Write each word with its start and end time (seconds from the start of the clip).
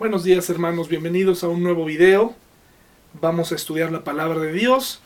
Buenos 0.00 0.24
días 0.24 0.48
hermanos, 0.48 0.88
bienvenidos 0.88 1.44
a 1.44 1.48
un 1.48 1.62
nuevo 1.62 1.84
video. 1.84 2.34
Vamos 3.20 3.52
a 3.52 3.54
estudiar 3.54 3.92
la 3.92 4.02
palabra 4.02 4.40
de 4.40 4.50
Dios. 4.50 5.02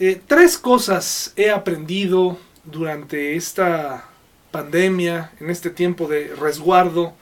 Eh, 0.00 0.20
tres 0.26 0.58
cosas 0.58 1.32
he 1.36 1.52
aprendido 1.52 2.36
durante 2.64 3.36
esta 3.36 4.08
pandemia, 4.50 5.30
en 5.38 5.50
este 5.50 5.70
tiempo 5.70 6.08
de 6.08 6.34
resguardo 6.34 7.14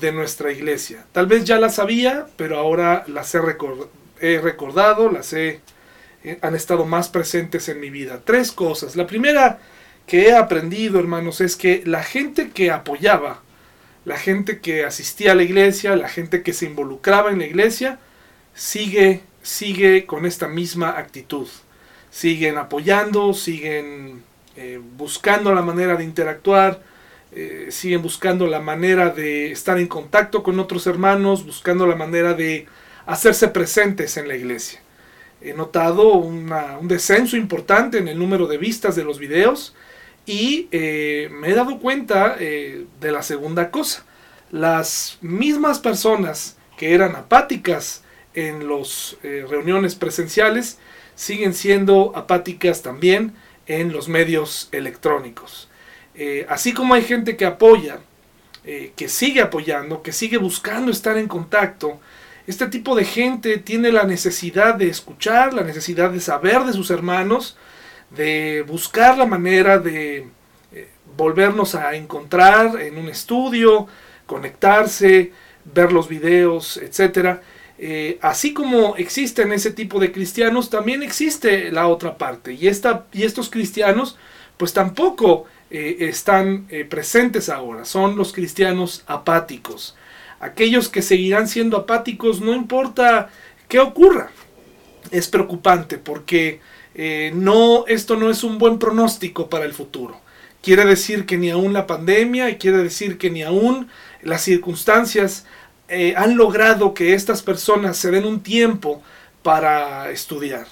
de 0.00 0.10
nuestra 0.10 0.50
iglesia. 0.52 1.04
Tal 1.12 1.26
vez 1.26 1.44
ya 1.44 1.58
las 1.58 1.74
sabía, 1.74 2.28
pero 2.38 2.56
ahora 2.56 3.04
las 3.08 3.34
he, 3.34 4.38
recordado, 4.38 5.10
las 5.12 5.34
he, 5.34 5.60
eh, 6.24 6.38
han 6.40 6.54
estado 6.54 6.86
más 6.86 7.10
presentes 7.10 7.68
en 7.68 7.78
mi 7.78 7.90
vida. 7.90 8.22
Tres 8.24 8.52
cosas. 8.52 8.96
La 8.96 9.06
primera 9.06 9.58
que 10.06 10.28
he 10.28 10.34
aprendido, 10.34 10.98
hermanos, 10.98 11.42
es 11.42 11.56
que 11.56 11.82
la 11.84 12.02
gente 12.02 12.52
que 12.52 12.70
apoyaba 12.70 13.42
la 14.06 14.16
gente 14.16 14.60
que 14.60 14.84
asistía 14.84 15.32
a 15.32 15.34
la 15.34 15.42
iglesia, 15.42 15.96
la 15.96 16.08
gente 16.08 16.44
que 16.44 16.52
se 16.52 16.64
involucraba 16.64 17.32
en 17.32 17.40
la 17.40 17.44
iglesia, 17.44 17.98
sigue, 18.54 19.22
sigue 19.42 20.06
con 20.06 20.26
esta 20.26 20.46
misma 20.46 20.90
actitud. 20.96 21.48
Siguen 22.08 22.56
apoyando, 22.56 23.34
siguen 23.34 24.22
eh, 24.54 24.80
buscando 24.96 25.52
la 25.52 25.60
manera 25.60 25.96
de 25.96 26.04
interactuar, 26.04 26.80
eh, 27.32 27.66
siguen 27.70 28.00
buscando 28.00 28.46
la 28.46 28.60
manera 28.60 29.10
de 29.10 29.50
estar 29.50 29.76
en 29.76 29.88
contacto 29.88 30.44
con 30.44 30.60
otros 30.60 30.86
hermanos, 30.86 31.44
buscando 31.44 31.84
la 31.84 31.96
manera 31.96 32.32
de 32.32 32.66
hacerse 33.06 33.48
presentes 33.48 34.16
en 34.16 34.28
la 34.28 34.36
iglesia. 34.36 34.80
He 35.40 35.52
notado 35.52 36.12
un 36.12 36.48
descenso 36.82 37.36
importante 37.36 37.98
en 37.98 38.06
el 38.06 38.20
número 38.20 38.46
de 38.46 38.56
vistas 38.56 38.94
de 38.94 39.02
los 39.02 39.18
videos 39.18 39.74
y 40.26 40.68
eh, 40.72 41.30
me 41.32 41.50
he 41.50 41.54
dado 41.54 41.78
cuenta 41.78 42.36
eh, 42.38 42.84
de 43.00 43.12
la 43.12 43.22
segunda 43.22 43.70
cosa. 43.70 44.04
Las 44.50 45.18
mismas 45.20 45.78
personas 45.78 46.56
que 46.76 46.94
eran 46.94 47.14
apáticas 47.14 48.02
en 48.34 48.68
las 48.68 49.16
eh, 49.22 49.46
reuniones 49.48 49.94
presenciales 49.94 50.78
siguen 51.14 51.54
siendo 51.54 52.12
apáticas 52.14 52.82
también 52.82 53.34
en 53.66 53.92
los 53.92 54.08
medios 54.08 54.68
electrónicos. 54.72 55.68
así 56.48 56.72
como 56.72 56.94
hay 56.94 57.02
gente 57.02 57.36
que 57.36 57.46
apoya, 57.46 57.98
que 58.64 59.08
sigue 59.08 59.40
apoyando, 59.40 60.02
que 60.02 60.12
sigue 60.12 60.38
buscando 60.38 60.90
estar 60.90 61.16
en 61.16 61.26
contacto, 61.26 61.98
este 62.46 62.68
tipo 62.68 62.94
de 62.94 63.04
gente 63.04 63.58
tiene 63.58 63.90
la 63.90 64.04
necesidad 64.04 64.74
de 64.74 64.88
escuchar, 64.88 65.52
la 65.52 65.62
necesidad 65.62 66.10
de 66.10 66.20
saber 66.20 66.62
de 66.64 66.72
sus 66.72 66.90
hermanos, 66.90 67.56
de 68.10 68.64
buscar 68.66 69.18
la 69.18 69.26
manera 69.26 69.78
de 69.78 70.28
eh, 70.72 70.88
volvernos 71.16 71.74
a 71.74 71.94
encontrar 71.94 72.80
en 72.80 72.98
un 72.98 73.08
estudio, 73.08 73.86
conectarse, 74.26 75.32
ver 75.64 75.92
los 75.92 76.08
videos, 76.08 76.76
etc. 76.76 77.40
Eh, 77.78 78.18
así 78.22 78.54
como 78.54 78.96
existen 78.96 79.52
ese 79.52 79.72
tipo 79.72 79.98
de 79.98 80.12
cristianos, 80.12 80.70
también 80.70 81.02
existe 81.02 81.70
la 81.72 81.88
otra 81.88 82.16
parte. 82.16 82.52
Y, 82.52 82.68
esta, 82.68 83.06
y 83.12 83.24
estos 83.24 83.50
cristianos, 83.50 84.16
pues 84.56 84.72
tampoco 84.72 85.46
eh, 85.70 85.96
están 86.00 86.66
presentes 86.88 87.48
ahora. 87.48 87.84
Son 87.84 88.16
los 88.16 88.32
cristianos 88.32 89.02
apáticos. 89.06 89.96
Aquellos 90.38 90.88
que 90.88 91.02
seguirán 91.02 91.48
siendo 91.48 91.76
apáticos, 91.76 92.40
no 92.40 92.54
importa 92.54 93.30
qué 93.68 93.80
ocurra. 93.80 94.30
Es 95.10 95.28
preocupante 95.28 95.98
porque 95.98 96.60
eh, 96.98 97.30
no, 97.34 97.84
esto 97.88 98.16
no 98.16 98.30
es 98.30 98.42
un 98.42 98.56
buen 98.56 98.78
pronóstico 98.78 99.50
para 99.50 99.66
el 99.66 99.74
futuro. 99.74 100.18
Quiere 100.62 100.86
decir 100.86 101.26
que 101.26 101.36
ni 101.36 101.50
aún 101.50 101.74
la 101.74 101.86
pandemia 101.86 102.48
y 102.48 102.56
quiere 102.56 102.78
decir 102.78 103.18
que 103.18 103.28
ni 103.28 103.42
aún 103.42 103.88
las 104.22 104.40
circunstancias 104.40 105.44
eh, 105.88 106.14
han 106.16 106.38
logrado 106.38 106.94
que 106.94 107.12
estas 107.12 107.42
personas 107.42 107.98
se 107.98 108.10
den 108.10 108.24
un 108.24 108.42
tiempo 108.42 109.02
para 109.42 110.10
estudiar, 110.10 110.66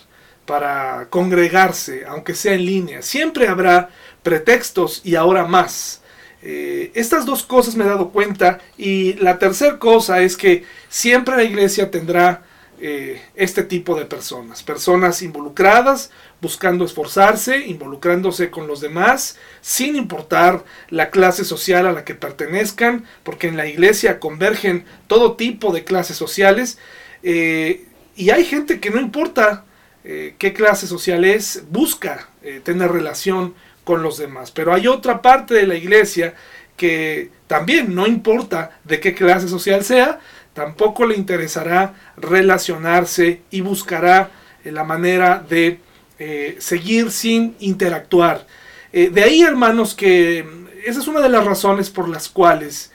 para 0.47 1.09
congregarse, 1.11 2.07
aunque 2.09 2.35
sea 2.35 2.55
en 2.55 2.65
línea. 2.65 3.03
Siempre 3.03 3.47
habrá 3.47 3.91
pretextos 4.23 5.03
y 5.05 5.17
ahora 5.17 5.45
más. 5.45 6.01
Eh, 6.41 6.91
estas 6.95 7.27
dos 7.27 7.43
cosas 7.43 7.77
me 7.77 7.85
he 7.85 7.89
dado 7.89 8.09
cuenta 8.09 8.61
y 8.79 9.13
la 9.15 9.39
tercera 9.39 9.79
cosa 9.79 10.23
es 10.23 10.39
que 10.39 10.65
siempre 10.89 11.37
la 11.37 11.45
iglesia 11.45 11.91
tendrá 11.91 12.45
eh, 12.81 13.23
este 13.35 13.63
tipo 13.63 13.97
de 13.99 14.05
personas. 14.05 14.63
Personas 14.63 15.23
involucradas, 15.23 16.11
buscando 16.41 16.85
esforzarse, 16.85 17.67
involucrándose 17.67 18.51
con 18.51 18.67
los 18.67 18.81
demás, 18.81 19.39
sin 19.61 19.97
importar 19.97 20.65
la 20.91 21.11
clase 21.11 21.45
social 21.45 21.87
a 21.87 21.93
la 21.93 22.05
que 22.05 22.15
pertenezcan, 22.15 23.05
porque 23.23 23.49
en 23.49 23.57
la 23.57 23.67
iglesia 23.67 24.21
convergen 24.21 24.85
todo 25.07 25.37
tipo 25.37 25.73
de 25.73 25.85
clases 25.85 26.17
sociales. 26.17 26.79
Eh, 27.23 27.87
y 28.17 28.31
hay 28.31 28.45
gente 28.45 28.81
que 28.81 28.91
no 28.91 29.01
importa 29.01 29.65
eh, 30.05 30.35
qué 30.39 30.53
clase 30.53 30.87
social 30.87 31.25
es, 31.25 31.65
busca 31.71 32.29
tener 32.63 32.93
relación 32.93 33.55
con 33.85 34.03
los 34.03 34.19
demás. 34.19 34.51
Pero 34.51 34.75
hay 34.75 34.87
otra 34.87 35.23
parte 35.23 35.55
de 35.55 35.67
la 35.67 35.77
iglesia 35.77 36.35
que 36.77 37.31
también 37.47 37.95
no 37.95 38.07
importa 38.07 38.79
de 38.85 39.01
qué 39.01 39.15
clase 39.15 39.49
social 39.49 39.85
sea, 39.85 40.21
tampoco 40.55 41.05
le 41.05 41.17
interesará 41.17 41.95
relacionarse 42.17 43.43
y 43.51 43.61
buscará 43.61 44.31
eh, 44.65 44.73
la 44.73 44.85
manera 44.85 45.45
de 45.47 45.81
eh, 46.19 46.57
seguir 46.61 47.11
sin 47.11 47.57
interactuar. 47.59 48.47
Eh, 48.93 49.11
de 49.11 49.23
ahí, 49.25 49.43
hermanos, 49.43 49.95
que 49.95 50.45
mm, 50.45 50.67
esa 50.87 51.01
es 51.01 51.09
una 51.09 51.21
de 51.21 51.29
las 51.29 51.45
razones 51.45 51.91
por 51.91 52.09
las 52.09 52.29
cuales 52.29 52.91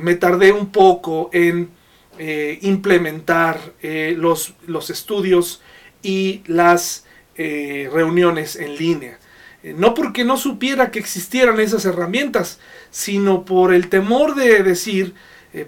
me 0.00 0.16
tardé 0.16 0.52
un 0.52 0.70
poco 0.70 1.30
en 1.32 1.70
implementar 2.60 3.58
los, 3.82 4.52
los, 4.66 4.90
estudios 4.90 5.62
y 6.02 6.42
las 6.44 7.06
reuniones 7.38 8.56
en 8.56 8.76
línea. 8.76 9.18
no 9.62 9.94
porque 9.94 10.24
no 10.24 10.36
supiera 10.36 10.90
que 10.90 10.98
existieran 10.98 11.58
esas 11.58 11.86
herramientas, 11.86 12.60
sino 12.90 13.46
por 13.46 13.72
el 13.72 13.88
temor 13.88 14.34
de 14.34 14.62
decir, 14.62 15.14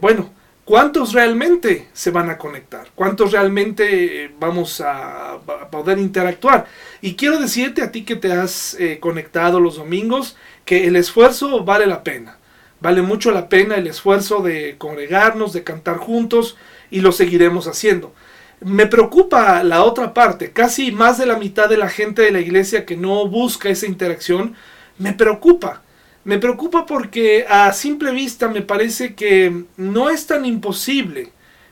bueno, 0.02 0.34
¿Cuántos 0.64 1.12
realmente 1.12 1.88
se 1.92 2.10
van 2.10 2.30
a 2.30 2.38
conectar? 2.38 2.88
¿Cuántos 2.94 3.32
realmente 3.32 4.24
eh, 4.24 4.30
vamos 4.40 4.80
a, 4.80 5.38
poder 5.70 5.98
interactuar? 5.98 6.66
Y 7.02 7.16
quiero 7.16 7.38
decirte 7.38 7.82
a 7.82 7.92
ti 7.92 8.02
que 8.04 8.16
te 8.16 8.32
has 8.32 8.74
eh, 8.80 8.98
conectado 8.98 9.60
los 9.60 9.76
domingos 9.76 10.36
que 10.64 10.86
el 10.86 10.96
esfuerzo 10.96 11.64
vale 11.64 11.86
la 11.86 12.02
pena. 12.02 12.38
Vale 12.80 13.02
mucho 13.02 13.30
la 13.30 13.50
pena 13.50 13.76
el 13.76 13.86
esfuerzo 13.86 14.40
de 14.40 14.76
congregarnos, 14.78 15.52
de 15.52 15.64
cantar 15.64 15.98
juntos 15.98 16.56
y 16.90 17.00
lo 17.00 17.12
seguiremos 17.12 17.66
haciendo. 17.66 18.14
Me 18.60 18.86
preocupa 18.86 19.62
la 19.64 19.84
otra 19.84 20.14
parte, 20.14 20.52
casi 20.52 20.92
más 20.92 21.18
de 21.18 21.26
la 21.26 21.36
mitad 21.36 21.68
de 21.68 21.76
la 21.76 21.90
gente 21.90 22.22
de 22.22 22.30
la 22.30 22.40
iglesia 22.40 22.86
que 22.86 22.96
no 22.96 23.28
busca 23.28 23.68
esa 23.68 23.86
interacción, 23.86 24.54
me 24.96 25.12
preocupa 25.12 25.82
me 26.24 26.38
preocupa 26.38 26.86
porque 26.86 27.46
a 27.48 27.72
simple 27.72 28.10
vista 28.12 28.48
me 28.48 28.62
parece 28.62 29.14
que 29.14 29.64
no 29.76 30.10
es 30.10 30.26
tan 30.26 30.46
imposible 30.46 31.30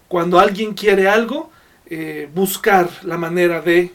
cuando 0.08 0.38
alguien 0.38 0.74
quiere 0.74 1.08
algo 1.08 1.50
eh, 1.86 2.28
buscar 2.34 2.88
la 3.02 3.16
manera 3.16 3.60
de 3.62 3.90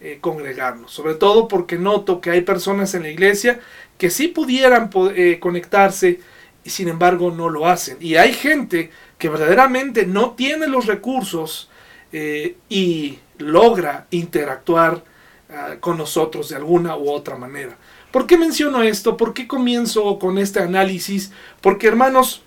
eh, 0.00 0.18
congregarnos. 0.20 0.92
Sobre 0.92 1.14
todo 1.14 1.46
porque 1.46 1.78
noto 1.78 2.20
que 2.20 2.30
hay 2.30 2.40
personas 2.40 2.94
en 2.94 3.02
la 3.02 3.08
iglesia 3.10 3.60
que 3.98 4.10
sí 4.10 4.28
pudieran 4.28 4.90
eh, 5.14 5.38
conectarse 5.40 6.20
y 6.64 6.70
sin 6.70 6.88
embargo 6.88 7.30
no 7.30 7.48
lo 7.48 7.68
hacen. 7.68 7.96
Y 8.00 8.16
hay 8.16 8.32
gente 8.32 8.90
que 9.16 9.28
verdaderamente 9.28 10.06
no 10.06 10.32
tiene 10.32 10.66
los 10.66 10.86
recursos 10.86 11.70
y 12.12 13.18
logra 13.38 14.06
interactuar 14.10 15.04
ah, 15.48 15.76
con 15.78 15.96
nosotros 15.96 16.48
de 16.48 16.56
alguna 16.56 16.96
u 16.96 17.08
otra 17.08 17.36
manera. 17.36 17.76
¿Por 18.10 18.26
qué 18.26 18.36
menciono 18.36 18.82
esto? 18.82 19.16
¿Por 19.16 19.34
qué 19.34 19.46
comienzo 19.46 20.18
con 20.18 20.38
este 20.38 20.58
análisis? 20.58 21.30
Porque 21.60 21.86
hermanos, 21.86 22.42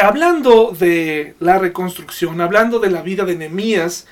hablando 0.00 0.70
de 0.78 1.34
la 1.40 1.58
reconstrucción, 1.58 2.40
hablando 2.40 2.78
de 2.78 2.90
la 2.90 3.02
vida 3.02 3.24
de 3.24 3.34
Nehemías, 3.34 4.06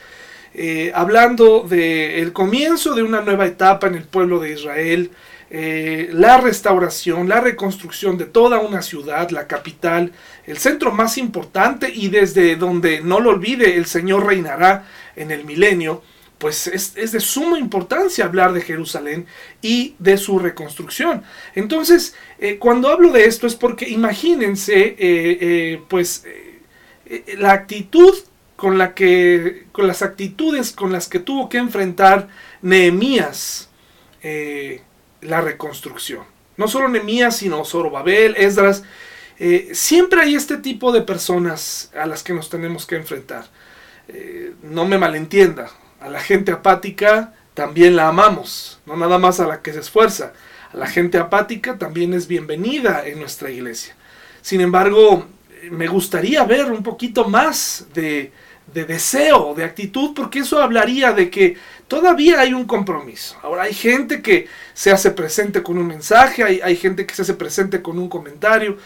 eh, 0.55 0.91
hablando 0.93 1.61
del 1.69 2.33
comienzo 2.33 2.95
de 2.95 3.05
una 3.05 3.21
nueva 3.21 3.47
etapa 3.47 3.87
en 3.87 3.95
el 3.95 4.05
pueblo 4.05 4.41
de 4.41 4.55
Israel, 4.55 5.13
eh, 5.51 6.11
la 6.13 6.39
restauración, 6.39 7.29
la 7.29 7.41
reconstrucción 7.41 8.19
de 8.19 8.25
toda 8.25 8.59
una 8.59 8.83
ciudad, 8.83 9.31
la 9.31 9.47
capital, 9.47 10.11
el 10.47 10.59
centro 10.59 10.91
más 10.91 11.17
importante 11.17 11.93
y 11.95 12.09
desde 12.09 12.57
donde, 12.57 13.03
no 13.03 13.21
lo 13.21 13.31
olvide, 13.31 13.77
el 13.77 13.87
Señor 13.87 14.27
reinará 14.27 14.85
en 15.15 15.31
el 15.31 15.45
milenio 15.45 16.03
pues 16.39 16.67
es, 16.67 17.13
de 17.13 17.21
suma 17.21 17.59
importancia 17.59 18.25
hablar 18.25 18.53
de 18.53 18.61
Jerusalén 18.61 19.27
y 19.63 19.95
de 19.99 20.19
su 20.19 20.39
reconstrucción. 20.39 21.23
Entonces, 21.55 22.15
eh, 22.39 22.59
cuando 22.59 22.91
hablo 22.91 23.11
de 23.11 23.25
esto 23.25 23.47
es 23.47 23.55
porque 23.55 23.89
imagínense, 23.89 24.75
eh, 24.77 24.97
eh, 24.99 25.83
pues, 25.89 26.25
la 27.39 27.53
actitud 27.53 28.15
con 28.57 28.79
la 28.79 28.95
que, 28.95 29.67
con 29.73 29.87
las 29.87 30.03
actitudes 30.03 30.73
con 30.73 30.93
las 30.93 31.09
que 31.09 31.21
tuvo 31.21 31.49
que 31.49 31.59
enfrentar 31.59 32.29
Nehemías 32.63 33.71
la 35.21 35.41
reconstrucción. 35.41 36.25
No 36.57 36.67
solo 36.67 36.89
Nehemías, 36.89 37.37
sino 37.37 37.65
Zorobabel, 37.65 38.35
Esdras. 38.37 38.83
Siempre 39.73 40.23
hay 40.23 40.35
este 40.35 40.57
tipo 40.57 40.91
de 40.91 41.03
personas 41.03 41.93
a 41.95 42.07
las 42.07 42.25
que 42.25 42.33
nos 42.33 42.51
tenemos 42.51 42.87
que 42.87 42.97
enfrentar. 42.97 43.47
No 44.63 44.85
me 44.85 44.99
malentienda, 44.99 45.71
a 46.07 46.09
la 46.09 46.21
gente 46.21 46.53
apática 46.53 47.35
también 47.53 47.97
la 47.97 48.07
amamos, 48.07 48.79
no 48.87 48.97
nada 48.97 49.19
más 49.19 49.41
a 49.41 49.47
la 49.47 49.61
que 49.61 49.73
se 49.73 49.81
esfuerza. 49.81 50.33
A 50.73 50.77
la 50.77 50.87
gente 50.87 51.19
apática 51.19 51.79
también 51.79 52.15
es 52.15 52.29
bienvenida 52.29 53.05
en 53.05 53.19
nuestra 53.19 53.51
iglesia. 53.51 53.97
Sin 54.41 54.61
embargo, 54.61 55.27
me 55.69 55.89
gustaría 55.89 56.45
ver 56.45 56.71
un 56.71 56.85
poquito 56.85 57.29
más 57.29 57.89
de, 57.93 58.31
de 58.73 58.85
deseo, 58.85 59.53
de 59.57 59.65
actitud, 59.65 60.13
porque 60.15 60.41
eso 60.41 60.63
hablaría 60.63 61.13
de 61.13 61.29
que 61.29 61.57
todavía 61.89 62.39
hay 62.39 62.53
un 62.55 62.67
compromiso. 62.67 63.37
Ahora 63.43 63.65
hay 63.65 63.75
gente 63.75 64.23
que 64.23 64.47
se 64.75 64.93
hace 64.93 65.11
presente 65.11 65.61
con 65.65 65.77
un 65.77 65.89
mensaje, 65.89 66.45
hay, 66.45 66.61
hay 66.63 66.77
gente 66.77 67.05
que 67.05 67.17
se 67.17 67.23
hace 67.23 67.35
presente 67.35 67.83
con 67.83 67.99
un 67.99 68.09
comentario, 68.09 68.79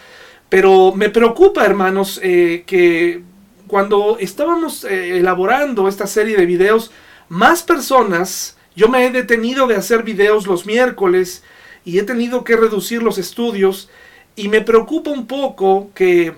pero 0.49 0.91
me 0.95 1.09
preocupa, 1.09 1.63
hermanos, 1.65 2.19
eh, 2.23 2.63
que 2.65 3.21
cuando 3.67 4.17
estábamos 4.19 4.85
eh, 4.85 5.19
elaborando 5.19 5.87
esta 5.87 6.07
serie 6.07 6.35
de 6.35 6.47
videos, 6.47 6.91
más 7.31 7.63
personas, 7.63 8.57
yo 8.75 8.89
me 8.89 9.05
he 9.05 9.09
detenido 9.09 9.65
de 9.65 9.77
hacer 9.77 10.03
videos 10.03 10.47
los 10.47 10.65
miércoles 10.65 11.43
y 11.85 11.97
he 11.97 12.03
tenido 12.03 12.43
que 12.43 12.57
reducir 12.57 13.01
los 13.01 13.17
estudios 13.17 13.89
y 14.35 14.49
me 14.49 14.59
preocupa 14.59 15.11
un 15.11 15.27
poco 15.27 15.91
que 15.95 16.33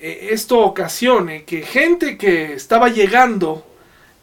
eh, 0.00 0.28
esto 0.30 0.60
ocasione 0.60 1.44
que 1.44 1.60
gente 1.60 2.16
que 2.16 2.54
estaba 2.54 2.88
llegando, 2.88 3.62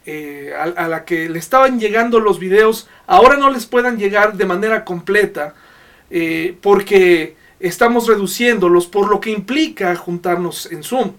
a, 0.04 0.62
a, 0.64 0.88
la 0.88 1.04
que 1.04 1.28
le 1.28 1.38
estaban 1.38 1.78
llegando 1.78 2.18
los 2.18 2.40
videos, 2.40 2.88
ahora 3.06 3.36
no 3.36 3.48
les 3.48 3.66
puedan 3.66 3.96
llegar 3.96 4.36
de 4.36 4.46
manera 4.46 4.84
completa, 4.84 5.54
porque 6.60 7.36
estamos 7.60 8.08
reduciéndolos 8.08 8.86
por 8.88 9.08
lo 9.08 9.20
que 9.20 9.30
implica 9.30 9.94
juntarnos 9.94 10.70
en 10.72 10.82
Zoom. 10.82 11.12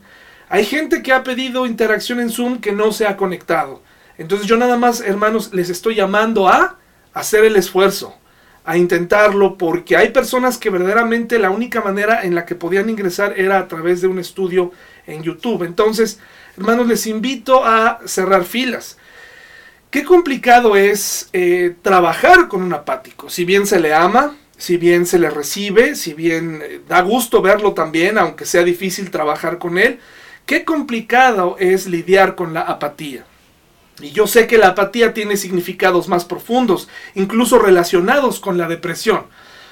Hay 0.50 0.66
gente 0.66 1.02
que 1.02 1.14
ha 1.14 1.24
pedido 1.24 1.66
interacción 1.66 2.20
en 2.20 2.30
Zoom 2.30 2.60
que 2.60 2.74
no 2.74 2.92
se 2.92 3.06
ha 3.06 3.16
conectado. 3.16 3.82
Entonces 4.18 4.48
yo 4.48 4.58
nada 4.58 4.78
más, 4.78 5.02
hermanos, 5.02 5.54
les 5.54 5.70
estoy 5.70 5.96
llamando 5.96 6.48
a 6.48 6.78
hacer 7.14 7.46
el 7.46 7.56
esfuerzo, 7.56 8.16
a 8.66 8.78
intentarlo, 8.78 9.58
porque 9.58 9.96
hay 9.96 10.10
personas 10.10 10.58
que 10.58 10.70
verdaderamente 10.70 11.40
la 11.40 11.50
única 11.50 11.82
manera 11.82 12.24
en 12.24 12.36
la 12.36 12.46
que 12.46 12.56
podían 12.56 12.90
ingresar 12.90 13.40
era 13.40 13.60
a 13.60 13.68
través 13.68 14.02
de 14.02 14.08
un 14.08 14.20
estudio 14.20 14.72
en 15.06 15.24
YouTube. 15.24 15.64
Entonces, 15.64 16.20
hermanos, 16.58 16.88
les 16.88 17.08
invito 17.08 17.64
a 17.64 18.00
cerrar 18.06 18.44
filas. 18.44 18.98
Qué 19.90 20.04
complicado 20.04 20.76
es 20.76 21.30
eh, 21.32 21.76
trabajar 21.82 22.50
con 22.50 22.62
un 22.62 22.74
apático. 22.74 23.30
Si 23.30 23.46
bien 23.46 23.66
se 23.66 23.80
le 23.80 23.94
ama, 23.94 24.36
si 24.58 24.78
bien 24.78 25.06
se 25.06 25.18
le 25.18 25.30
recibe, 25.30 25.96
si 25.96 26.14
bien 26.14 26.62
eh, 26.62 26.82
da 26.88 27.02
gusto 27.02 27.42
verlo 27.42 27.74
también, 27.74 28.18
aunque 28.18 28.46
sea 28.46 28.64
difícil 28.64 29.12
trabajar 29.12 29.60
con 29.60 29.78
él, 29.78 30.00
qué 30.46 30.66
complicado 30.66 31.56
es 31.60 31.88
lidiar 31.88 32.36
con 32.36 32.54
la 32.54 32.62
apatía. 32.62 33.26
Y 34.00 34.12
yo 34.12 34.28
sé 34.28 34.48
que 34.48 34.58
la 34.58 34.70
apatía 34.70 35.14
tiene 35.14 35.38
significados 35.38 36.08
más 36.08 36.26
profundos, 36.26 36.88
incluso 37.16 37.60
relacionados 37.60 38.40
con 38.40 38.58
la 38.58 38.68
depresión. 38.68 39.26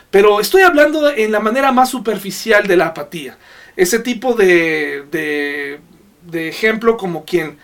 Pero 0.10 0.40
estoy 0.40 0.64
hablando 0.64 1.10
en 1.10 1.32
la 1.32 1.40
manera 1.40 1.72
más 1.72 1.90
superficial 1.90 2.68
de 2.68 2.78
la 2.78 2.88
apatía. 2.88 3.38
Ese 3.76 4.00
tipo 4.00 4.34
de, 4.34 5.04
de, 5.12 5.80
de 6.24 6.48
ejemplo 6.48 6.98
como 6.98 7.26
quien 7.26 7.58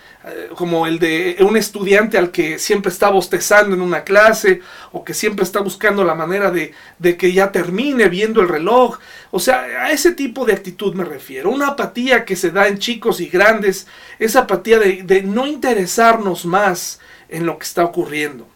como 0.56 0.86
el 0.86 1.00
de 1.00 1.38
un 1.40 1.58
estudiante 1.58 2.18
al 2.18 2.30
que 2.30 2.60
siempre 2.60 2.92
está 2.92 3.10
bostezando 3.10 3.76
en 3.76 3.82
una 3.82 4.04
clase 4.04 4.62
o 4.92 5.04
que 5.04 5.16
siempre 5.16 5.44
está 5.44 5.62
buscando 5.62 6.04
la 6.04 6.14
manera 6.14 6.52
de, 6.52 6.74
que 7.18 7.34
ya 7.34 7.52
termine 7.52 8.08
viendo 8.08 8.42
el 8.42 8.50
reloj. 8.50 9.00
O 9.32 9.40
sea, 9.40 9.62
a 9.62 9.92
ese 9.92 10.12
tipo 10.12 10.46
de 10.46 10.54
actitud 10.54 10.94
me 10.94 11.06
refiero. 11.06 11.50
Una 11.50 11.70
apatía 11.70 12.24
que 12.24 12.36
se 12.36 12.52
da 12.52 12.68
en 12.68 12.78
chicos 12.78 13.20
y 13.20 13.30
grandes, 13.30 13.88
esa 14.20 14.42
apatía 14.42 14.78
de, 14.78 15.24
no 15.24 15.48
interesarnos 15.48 16.46
más 16.46 17.00
en 17.28 17.48
lo 17.48 17.58
que 17.58 17.66
está 17.66 17.84
ocurriendo. 17.84 18.48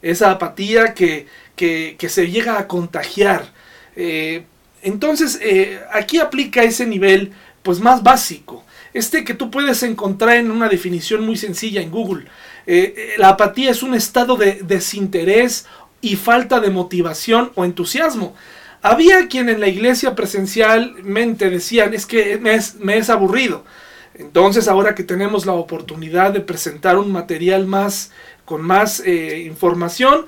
Esa 0.00 0.30
apatía 0.30 0.94
que, 0.94 1.26
se 1.56 2.30
llega 2.30 2.58
a 2.58 2.66
contagiar. 2.66 3.52
Eh, 3.96 4.44
entonces, 4.80 5.38
eh, 5.42 5.80
aquí 5.92 6.18
aplica 6.18 6.62
ese 6.62 6.86
nivel 6.86 7.32
pues 7.62 7.80
más 7.80 8.02
básico 8.02 8.64
este 8.94 9.24
que 9.24 9.34
tú 9.34 9.50
puedes 9.50 9.82
encontrar 9.82 10.36
en 10.36 10.50
una 10.50 10.68
definición 10.68 11.24
muy 11.24 11.36
sencilla 11.36 11.80
en 11.80 11.90
Google. 11.90 12.24
Eh, 12.66 12.94
eh, 12.96 13.14
la 13.18 13.30
apatía 13.30 13.70
es 13.70 13.82
un 13.82 13.94
estado 13.94 14.36
de 14.36 14.60
desinterés 14.62 15.66
y 16.00 16.16
falta 16.16 16.60
de 16.60 16.70
motivación 16.70 17.52
o 17.54 17.64
entusiasmo. 17.64 18.34
Había 18.82 19.28
quien 19.28 19.48
en 19.48 19.60
la 19.60 19.68
iglesia 19.68 20.14
presencialmente 20.14 21.48
decían, 21.48 21.94
es 21.94 22.04
que 22.04 22.38
me 22.38 22.54
es, 22.96 23.10
aburrido. 23.10 23.64
Entonces 24.14 24.68
ahora 24.68 24.94
que 24.94 25.04
tenemos 25.04 25.46
la 25.46 25.52
oportunidad 25.52 26.32
de 26.32 26.40
presentar 26.40 26.98
un 26.98 27.12
material 27.12 27.66
más 27.66 28.10
con 28.44 28.60
más 28.60 29.00
eh, 29.06 29.44
información, 29.46 30.26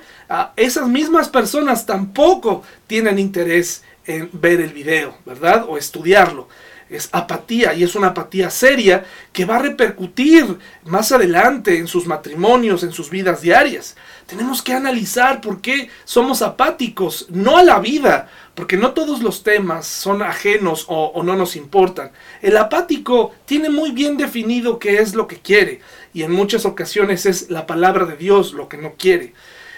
esas 0.55 0.87
mismas 0.87 1.29
personas 1.29 1.85
tampoco 1.85 2.63
tienen 2.87 3.19
interés 3.19 3.83
en 4.07 4.29
ver 4.31 4.61
el 4.61 4.71
video, 4.71 5.17
¿verdad? 5.25 5.65
O 5.67 5.77
estudiarlo 5.77 6.47
es 6.89 7.09
apatía 7.11 7.73
y 7.73 7.83
es 7.83 7.95
una 7.95 8.07
apatía 8.07 8.49
seria 8.49 9.03
que 9.33 9.45
va 9.45 9.55
a 9.55 9.61
repercutir 9.61 10.57
más 10.85 11.11
adelante 11.11 11.77
en 11.77 11.87
sus 11.87 12.05
matrimonios, 12.05 12.83
en 12.83 12.91
sus 12.91 13.09
vidas 13.09 13.41
diarias. 13.41 13.95
Tenemos 14.27 14.61
que 14.61 14.73
analizar 14.73 15.41
por 15.41 15.61
qué 15.61 15.89
somos 16.03 16.41
apáticos, 16.41 17.27
no 17.29 17.57
a 17.57 17.63
la 17.63 17.79
vida, 17.79 18.29
porque 18.53 18.77
no 18.77 18.91
todos 18.91 19.21
los 19.21 19.43
temas 19.43 19.87
son 19.87 20.21
ajenos 20.21 20.85
o, 20.87 21.21
no 21.23 21.35
nos 21.35 21.55
importan. 21.55 22.11
El 22.41 22.55
apático 22.57 23.33
tiene 23.45 23.69
muy 23.69 23.91
bien 23.91 24.15
definido 24.17 24.79
qué 24.79 24.99
es 24.99 25.15
lo 25.15 25.27
que 25.27 25.37
quiere 25.37 25.81
y 26.13 26.23
en 26.23 26.31
muchas 26.31 26.65
ocasiones 26.65 27.25
es 27.25 27.49
la 27.49 27.65
palabra 27.65 28.05
de 28.05 28.15
Dios 28.15 28.53
lo 28.53 28.69
que 28.69 28.77
no 28.77 28.93
quiere. 28.93 29.33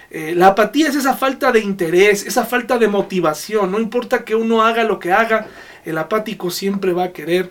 Eh, 0.09 0.33
la 0.35 0.47
apatía 0.47 0.87
es 0.87 0.95
esa 0.95 1.17
falta 1.17 1.51
de 1.51 1.59
interés, 1.59 2.25
esa 2.25 2.45
falta 2.45 2.77
de 2.77 2.87
motivación. 2.87 3.71
No 3.71 3.79
importa 3.79 4.23
que 4.23 4.35
uno 4.35 4.61
haga 4.61 4.83
lo 4.83 4.99
que 4.99 5.11
haga, 5.11 5.47
el 5.87 5.97
apático 5.97 6.51
siempre 6.51 6.91
va 6.91 7.05
a 7.05 7.13
querer 7.13 7.49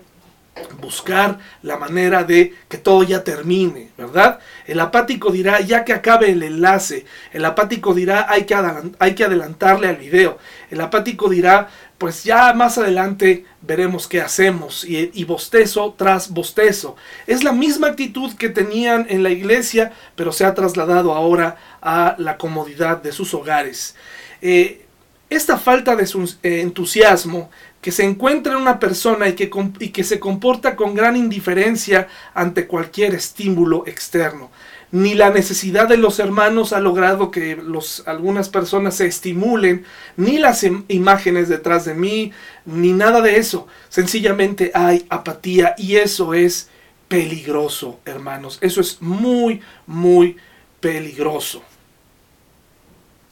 buscar 0.80 1.38
la 1.62 1.78
manera 1.78 2.22
de 2.24 2.54
que 2.68 2.76
todo 2.76 3.02
ya 3.02 3.24
termine, 3.24 3.90
¿verdad? 3.96 4.40
El 4.66 4.80
apático 4.80 5.30
dirá, 5.30 5.60
ya 5.60 5.84
que 5.84 5.94
acabe 5.94 6.30
el 6.30 6.42
enlace. 6.42 7.06
El 7.32 7.46
apático 7.46 7.94
dirá, 7.94 8.26
hay 8.28 8.44
que, 8.44 8.54
hay 8.98 9.14
que 9.14 9.24
adelantarle 9.24 9.88
al 9.88 9.96
video. 9.96 10.38
El 10.70 10.82
apático 10.82 11.30
dirá, 11.30 11.68
pues 11.96 12.24
ya 12.24 12.52
más 12.52 12.76
adelante 12.76 13.46
veremos 13.62 14.06
qué 14.06 14.20
hacemos. 14.20 14.84
Y, 14.84 15.10
y, 15.14 15.24
bostezo 15.24 15.94
tras 15.96 16.30
bostezo. 16.30 16.96
Es 17.26 17.42
la 17.42 17.52
misma 17.52 17.88
actitud 17.88 18.34
que 18.34 18.50
tenían 18.50 19.06
en 19.08 19.22
la 19.22 19.30
iglesia, 19.30 19.92
pero 20.14 20.30
se 20.30 20.44
ha 20.44 20.54
trasladado 20.54 21.14
ahora 21.14 21.56
a 21.80 22.16
la 22.18 22.36
comodidad 22.36 23.02
de 23.02 23.12
sus 23.12 23.32
hogares. 23.32 23.94
Eh, 24.42 24.86
esta 25.28 25.58
falta 25.58 25.96
de 25.96 26.04
eh, 26.04 26.60
entusiasmo 26.60 27.50
que 27.86 27.92
se 27.92 28.02
encuentra 28.02 28.54
en 28.54 28.58
una 28.58 28.80
persona 28.80 29.28
y 29.28 29.34
que, 29.34 29.48
y 29.78 29.90
que 29.90 30.02
se 30.02 30.18
comporta 30.18 30.74
con 30.74 30.96
gran 30.96 31.14
indiferencia 31.14 32.08
ante 32.34 32.66
cualquier 32.66 33.14
estímulo 33.14 33.86
externo. 33.86 34.50
Ni 34.90 35.14
la 35.14 35.30
necesidad 35.30 35.86
de 35.86 35.96
los 35.96 36.18
hermanos 36.18 36.72
ha 36.72 36.80
logrado 36.80 37.30
que 37.30 37.54
los, 37.54 38.02
algunas 38.08 38.48
personas 38.48 38.96
se 38.96 39.06
estimulen, 39.06 39.84
ni 40.16 40.38
las 40.38 40.66
imágenes 40.88 41.48
detrás 41.48 41.84
de 41.84 41.94
mí, 41.94 42.32
ni 42.64 42.92
nada 42.92 43.20
de 43.20 43.36
eso. 43.36 43.68
Sencillamente 43.88 44.72
hay 44.74 45.06
apatía 45.08 45.76
y 45.78 45.94
eso 45.94 46.34
es 46.34 46.68
peligroso, 47.06 48.00
hermanos. 48.04 48.58
Eso 48.62 48.80
es 48.80 49.00
muy, 49.00 49.60
muy 49.86 50.38
peligroso. 50.80 51.62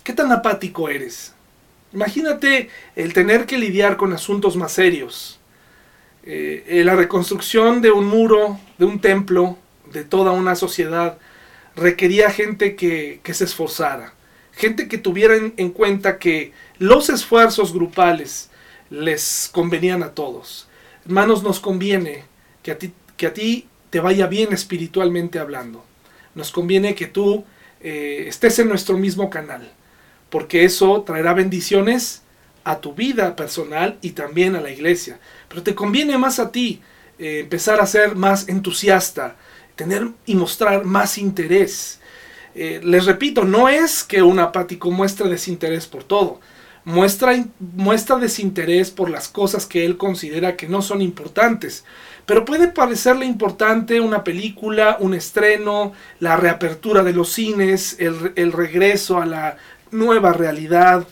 ¿Qué 0.04 0.12
tan 0.12 0.30
apático 0.30 0.88
eres? 0.88 1.33
Imagínate 1.94 2.70
el 2.96 3.12
tener 3.12 3.46
que 3.46 3.56
lidiar 3.56 3.96
con 3.96 4.12
asuntos 4.12 4.56
más 4.56 4.72
serios. 4.72 5.38
Eh, 6.24 6.82
la 6.84 6.96
reconstrucción 6.96 7.82
de 7.82 7.92
un 7.92 8.06
muro, 8.06 8.58
de 8.78 8.84
un 8.84 9.00
templo, 9.00 9.56
de 9.92 10.02
toda 10.02 10.32
una 10.32 10.56
sociedad, 10.56 11.18
requería 11.76 12.30
gente 12.30 12.74
que, 12.74 13.20
se 13.32 13.44
esforzara, 13.44 14.12
gente 14.52 14.88
que 14.88 14.98
tuviera 14.98 15.36
en, 15.36 15.70
cuenta 15.70 16.18
que 16.18 16.52
los 16.78 17.10
esfuerzos 17.10 17.72
grupales 17.72 18.50
les 18.90 19.48
convenían 19.52 20.02
a 20.02 20.14
todos. 20.14 20.66
Hermanos, 21.04 21.44
nos 21.44 21.60
conviene 21.60 22.24
que 22.64 22.72
a 22.72 22.78
ti, 22.78 22.92
que 23.16 23.28
a 23.28 23.34
ti 23.34 23.68
te 23.90 24.00
vaya 24.00 24.26
bien 24.26 24.52
espiritualmente 24.52 25.38
hablando. 25.38 25.84
Nos 26.34 26.50
conviene 26.50 26.96
que 26.96 27.06
tú 27.06 27.44
eh, 27.80 28.24
estés 28.26 28.58
en 28.58 28.68
nuestro 28.68 28.98
mismo 28.98 29.30
canal 29.30 29.73
porque 30.34 30.64
eso 30.64 31.02
traerá 31.02 31.32
bendiciones 31.32 32.22
a 32.64 32.80
tu 32.80 32.92
vida 32.92 33.36
personal 33.36 33.98
y 34.02 34.10
también 34.10 34.56
a 34.56 34.60
la 34.60 34.72
iglesia. 34.72 35.20
Pero 35.48 35.62
te 35.62 35.76
conviene 35.76 36.18
más 36.18 36.40
a 36.40 36.50
ti 36.50 36.82
eh, 37.20 37.42
empezar 37.44 37.80
a 37.80 37.86
ser 37.86 38.16
más 38.16 38.48
entusiasta, 38.48 39.36
tener 39.76 40.08
y 40.26 40.34
mostrar 40.34 40.84
más 40.84 41.18
interés. 41.18 42.00
Eh, 42.56 42.80
les 42.82 43.06
repito, 43.06 43.44
no 43.44 43.68
es 43.68 44.02
que 44.02 44.24
un 44.24 44.40
apático 44.40 44.90
muestre 44.90 45.28
desinterés 45.28 45.86
por 45.86 46.02
todo. 46.02 46.40
muestra, 46.84 47.32
muestra 47.60 48.16
desinterés 48.16 48.90
por 48.90 49.10
las 49.10 49.28
cosas 49.28 49.66
que 49.66 49.84
él 49.84 49.96
considera 49.96 50.56
que 50.56 50.66
no 50.66 50.82
son 50.82 51.00
importantes. 51.00 51.84
Pero 52.26 52.44
puede 52.44 52.68
parecerle 52.68 53.26
importante 53.26 54.00
una 54.00 54.24
película, 54.24 54.96
un 54.98 55.14
estreno, 55.14 55.92
la 56.20 56.36
reapertura 56.36 57.02
de 57.02 57.12
los 57.12 57.30
cines, 57.32 57.96
el, 57.98 58.52
regreso 58.52 59.20
a 59.20 59.26
la 59.26 59.58
nueva 59.94 60.32
realidad, 60.32 61.06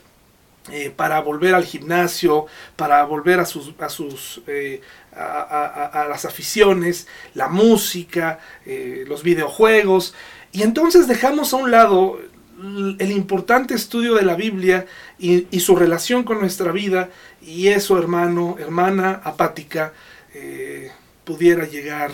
eh, 0.71 0.93
para 0.95 1.21
volver 1.21 1.57
al 1.57 1.65
gimnasio, 1.65 2.47
para 2.77 3.05
volver 3.05 3.41
a 3.41 3.47
sus, 3.47 3.75
a, 3.81 3.89
sus 3.89 4.43
eh, 4.47 4.81
a, 5.13 6.07
las 6.09 6.25
aficiones, 6.25 7.09
la 7.35 7.49
música, 7.49 8.39
eh, 8.65 9.05
los 9.09 9.25
videojuegos, 9.25 10.15
y 10.53 10.63
entonces 10.63 11.09
dejamos 11.09 11.53
a 11.53 11.57
un 11.57 11.73
lado 11.73 12.21
el 12.61 13.11
importante 13.11 13.75
estudio 13.75 14.15
de 14.15 14.23
la 14.23 14.37
Biblia 14.37 14.87
y, 15.19 15.59
su 15.59 15.75
relación 15.75 16.23
con 16.23 16.39
nuestra 16.39 16.71
vida, 16.71 17.11
y 17.41 17.69
eso, 17.69 17.99
hermano, 17.99 18.57
hermana 18.61 19.21
apática, 19.25 19.93
pudiera 21.25 21.67
llegar 21.67 22.13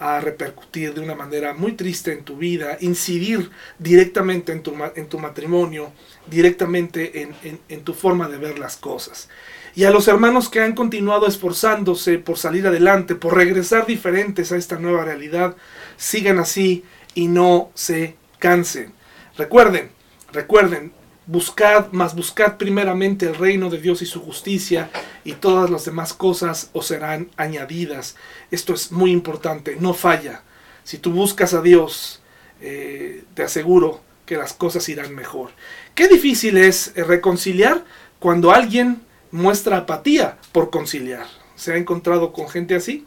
a 0.00 0.18
repercutir 0.18 0.94
de 0.94 1.02
una 1.02 1.14
manera 1.14 1.52
muy 1.52 1.72
triste 1.72 2.12
en 2.12 2.24
tu 2.24 2.38
vida, 2.38 2.78
incidir 2.80 3.50
directamente 3.78 4.50
en 4.50 4.62
tu, 4.62 4.74
en 4.96 5.06
tu 5.08 5.18
matrimonio, 5.18 5.92
directamente 6.26 7.20
en, 7.22 7.60
en, 7.68 7.84
tu 7.84 7.92
forma 7.92 8.26
de 8.26 8.38
ver 8.38 8.58
las 8.58 8.78
cosas. 8.78 9.28
Y 9.74 9.84
a 9.84 9.90
los 9.90 10.08
hermanos 10.08 10.48
que 10.48 10.62
han 10.62 10.74
continuado 10.74 11.26
esforzándose 11.26 12.18
por 12.18 12.38
salir 12.38 12.66
adelante, 12.66 13.14
por 13.14 13.36
regresar 13.36 13.86
diferentes 13.86 14.52
a 14.52 14.56
esta 14.56 14.78
nueva 14.78 15.04
realidad, 15.04 15.54
sigan 15.98 16.38
así 16.38 16.82
y 17.14 17.28
no 17.28 17.70
se 17.74 18.16
cansen. 18.38 18.94
Recuerden, 19.36 19.90
recuerden, 20.32 20.92
Buscad, 21.26 21.92
más 21.92 22.14
buscad 22.14 22.56
primeramente 22.56 23.26
el 23.26 23.36
reino 23.36 23.70
de 23.70 23.78
Dios 23.78 24.02
y 24.02 24.06
su 24.06 24.20
justicia, 24.20 24.90
y 25.24 25.34
todas 25.34 25.70
las 25.70 25.84
demás 25.84 26.12
cosas 26.12 26.70
os 26.72 26.86
serán 26.86 27.30
añadidas. 27.36 28.16
Esto 28.50 28.74
es 28.74 28.90
muy 28.90 29.10
importante, 29.10 29.76
no 29.78 29.94
falla. 29.94 30.42
Si 30.82 30.98
tú 30.98 31.12
buscas 31.12 31.54
a 31.54 31.62
Dios, 31.62 32.20
eh, 32.60 33.24
te 33.34 33.42
aseguro 33.42 34.00
que 34.26 34.36
las 34.36 34.52
cosas 34.52 34.88
irán 34.88 35.14
mejor. 35.14 35.50
Qué 35.94 36.08
difícil 36.08 36.56
es 36.56 36.92
eh, 36.96 37.04
reconciliar 37.04 37.84
cuando 38.18 38.52
alguien 38.52 39.02
muestra 39.30 39.78
apatía 39.78 40.38
por 40.52 40.70
conciliar. 40.70 41.26
¿Se 41.56 41.72
ha 41.72 41.76
encontrado 41.76 42.32
con 42.32 42.48
gente 42.48 42.74
así? 42.74 43.04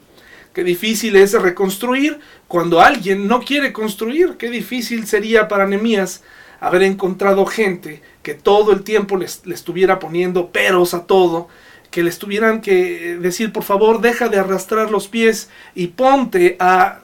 Qué 0.53 0.63
difícil 0.63 1.15
es 1.15 1.33
reconstruir 1.33 2.19
cuando 2.47 2.79
alguien 2.79 3.27
no 3.27 3.41
quiere 3.41 3.73
construir. 3.73 4.37
Qué 4.37 4.49
difícil 4.49 5.07
sería 5.07 5.47
para 5.47 5.65
Nehemías 5.65 6.21
haber 6.63 6.83
encontrado 6.83 7.45
gente 7.45 8.01
que 8.21 8.35
todo 8.35 8.71
el 8.71 8.83
tiempo 8.83 9.17
le 9.17 9.25
estuviera 9.53 9.99
poniendo 9.99 10.47
peros 10.47 10.93
a 10.93 11.05
todo, 11.05 11.49
que 11.91 12.03
les 12.03 12.19
tuvieran 12.19 12.61
que 12.61 13.17
decir, 13.19 13.51
por 13.51 13.63
favor, 13.63 13.99
deja 13.99 14.29
de 14.29 14.39
arrastrar 14.39 14.89
los 14.89 15.09
pies 15.09 15.49
y 15.75 15.87
ponte 15.87 16.55
a, 16.59 17.01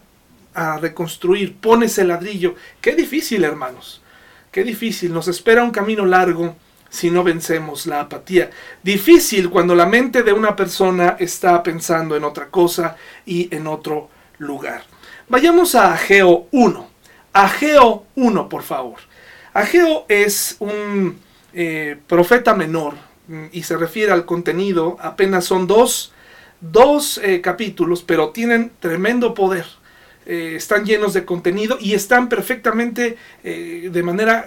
a 0.54 0.78
reconstruir, 0.78 1.58
pon 1.58 1.84
ese 1.84 2.06
ladrillo. 2.06 2.56
Qué 2.80 2.96
difícil, 2.96 3.44
hermanos, 3.44 4.02
qué 4.50 4.64
difícil. 4.64 5.12
Nos 5.14 5.28
espera 5.28 5.62
un 5.62 5.72
camino 5.72 6.06
largo 6.06 6.56
si 6.90 7.12
no 7.12 7.26
vencemos 7.26 7.86
la 7.86 8.00
apatía. 8.00 8.52
Difícil 8.82 9.50
cuando 9.50 9.76
la 9.76 9.86
mente 9.86 10.24
de 10.24 10.32
una 10.32 10.56
persona 10.56 11.18
está 11.20 11.62
pensando 11.62 12.16
en 12.16 12.24
otra 12.24 12.48
cosa 12.48 12.96
y 13.26 13.54
en 13.54 13.68
otro 13.68 14.10
lugar. 14.38 14.84
Vayamos 15.28 15.76
a 15.76 15.94
Ageo 15.94 16.48
1. 16.52 16.90
Ageo 17.34 18.06
1, 18.16 18.48
por 18.48 18.64
favor. 18.64 19.10
Ageo 19.54 20.06
es 20.08 20.58
un 20.60 21.20
eh, 21.54 21.98
profeta 22.08 22.54
menor 22.54 22.94
mm, 23.28 23.46
y 23.52 23.64
se 23.64 23.78
refiere 23.78 24.12
al 24.12 24.26
contenido, 24.26 24.98
apenas 25.02 25.46
son 25.46 25.68
dos, 25.68 26.14
eh, 27.24 27.42
capítulos, 27.42 28.04
pero 28.04 28.30
tienen 28.30 28.72
tremendo 28.80 29.34
poder. 29.34 29.66
Eh, 30.26 30.54
están 30.56 30.86
llenos 30.86 31.14
de 31.14 31.26
contenido 31.26 31.78
y 31.80 31.94
están 31.94 32.30
perfectamente 32.30 33.18
de 33.44 34.04
manera 34.04 34.46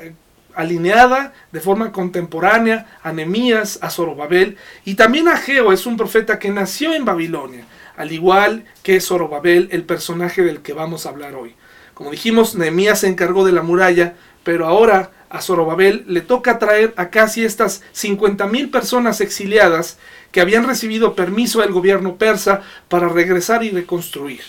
alineada, 0.54 1.32
de 1.50 1.60
forma 1.60 1.90
contemporánea, 1.90 2.98
a 3.02 3.12
Nemías, 3.12 3.78
a 3.82 3.90
Zorobabel. 3.90 4.56
Y 4.84 4.94
también 4.94 5.28
Ageo 5.28 5.72
es 5.72 5.86
un 5.86 5.96
profeta 5.96 6.38
que 6.38 6.50
nació 6.50 6.94
en 6.94 7.04
Babilonia, 7.04 7.64
al 7.96 8.12
igual 8.12 8.64
que 8.82 9.00
Zorobabel, 9.00 9.68
el 9.72 9.84
personaje 9.84 10.42
del 10.42 10.60
que 10.60 10.72
vamos 10.72 11.06
a 11.06 11.08
hablar 11.08 11.34
hoy. 11.34 11.54
Como 11.94 12.10
dijimos, 12.10 12.54
Nehemías 12.54 13.00
se 13.00 13.08
encargó 13.08 13.44
de 13.44 13.52
la 13.52 13.62
muralla, 13.62 14.14
pero 14.44 14.66
ahora 14.66 15.10
a 15.30 15.40
Zorobabel 15.40 16.04
le 16.08 16.20
toca 16.20 16.58
traer 16.58 16.92
a 16.96 17.08
casi 17.08 17.44
estas 17.44 17.82
50.000 17.94 18.70
personas 18.70 19.20
exiliadas 19.20 19.98
que 20.30 20.40
habían 20.40 20.66
recibido 20.66 21.14
permiso 21.14 21.60
del 21.60 21.72
gobierno 21.72 22.16
persa 22.16 22.62
para 22.88 23.08
regresar 23.08 23.64
y 23.64 23.70
reconstruir. 23.70 24.42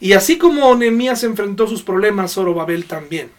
Y 0.00 0.14
así 0.14 0.38
como 0.38 0.74
Nehemías 0.74 1.22
enfrentó 1.24 1.66
sus 1.66 1.82
problemas, 1.82 2.34
Zorobabel 2.34 2.86
también. 2.86 3.30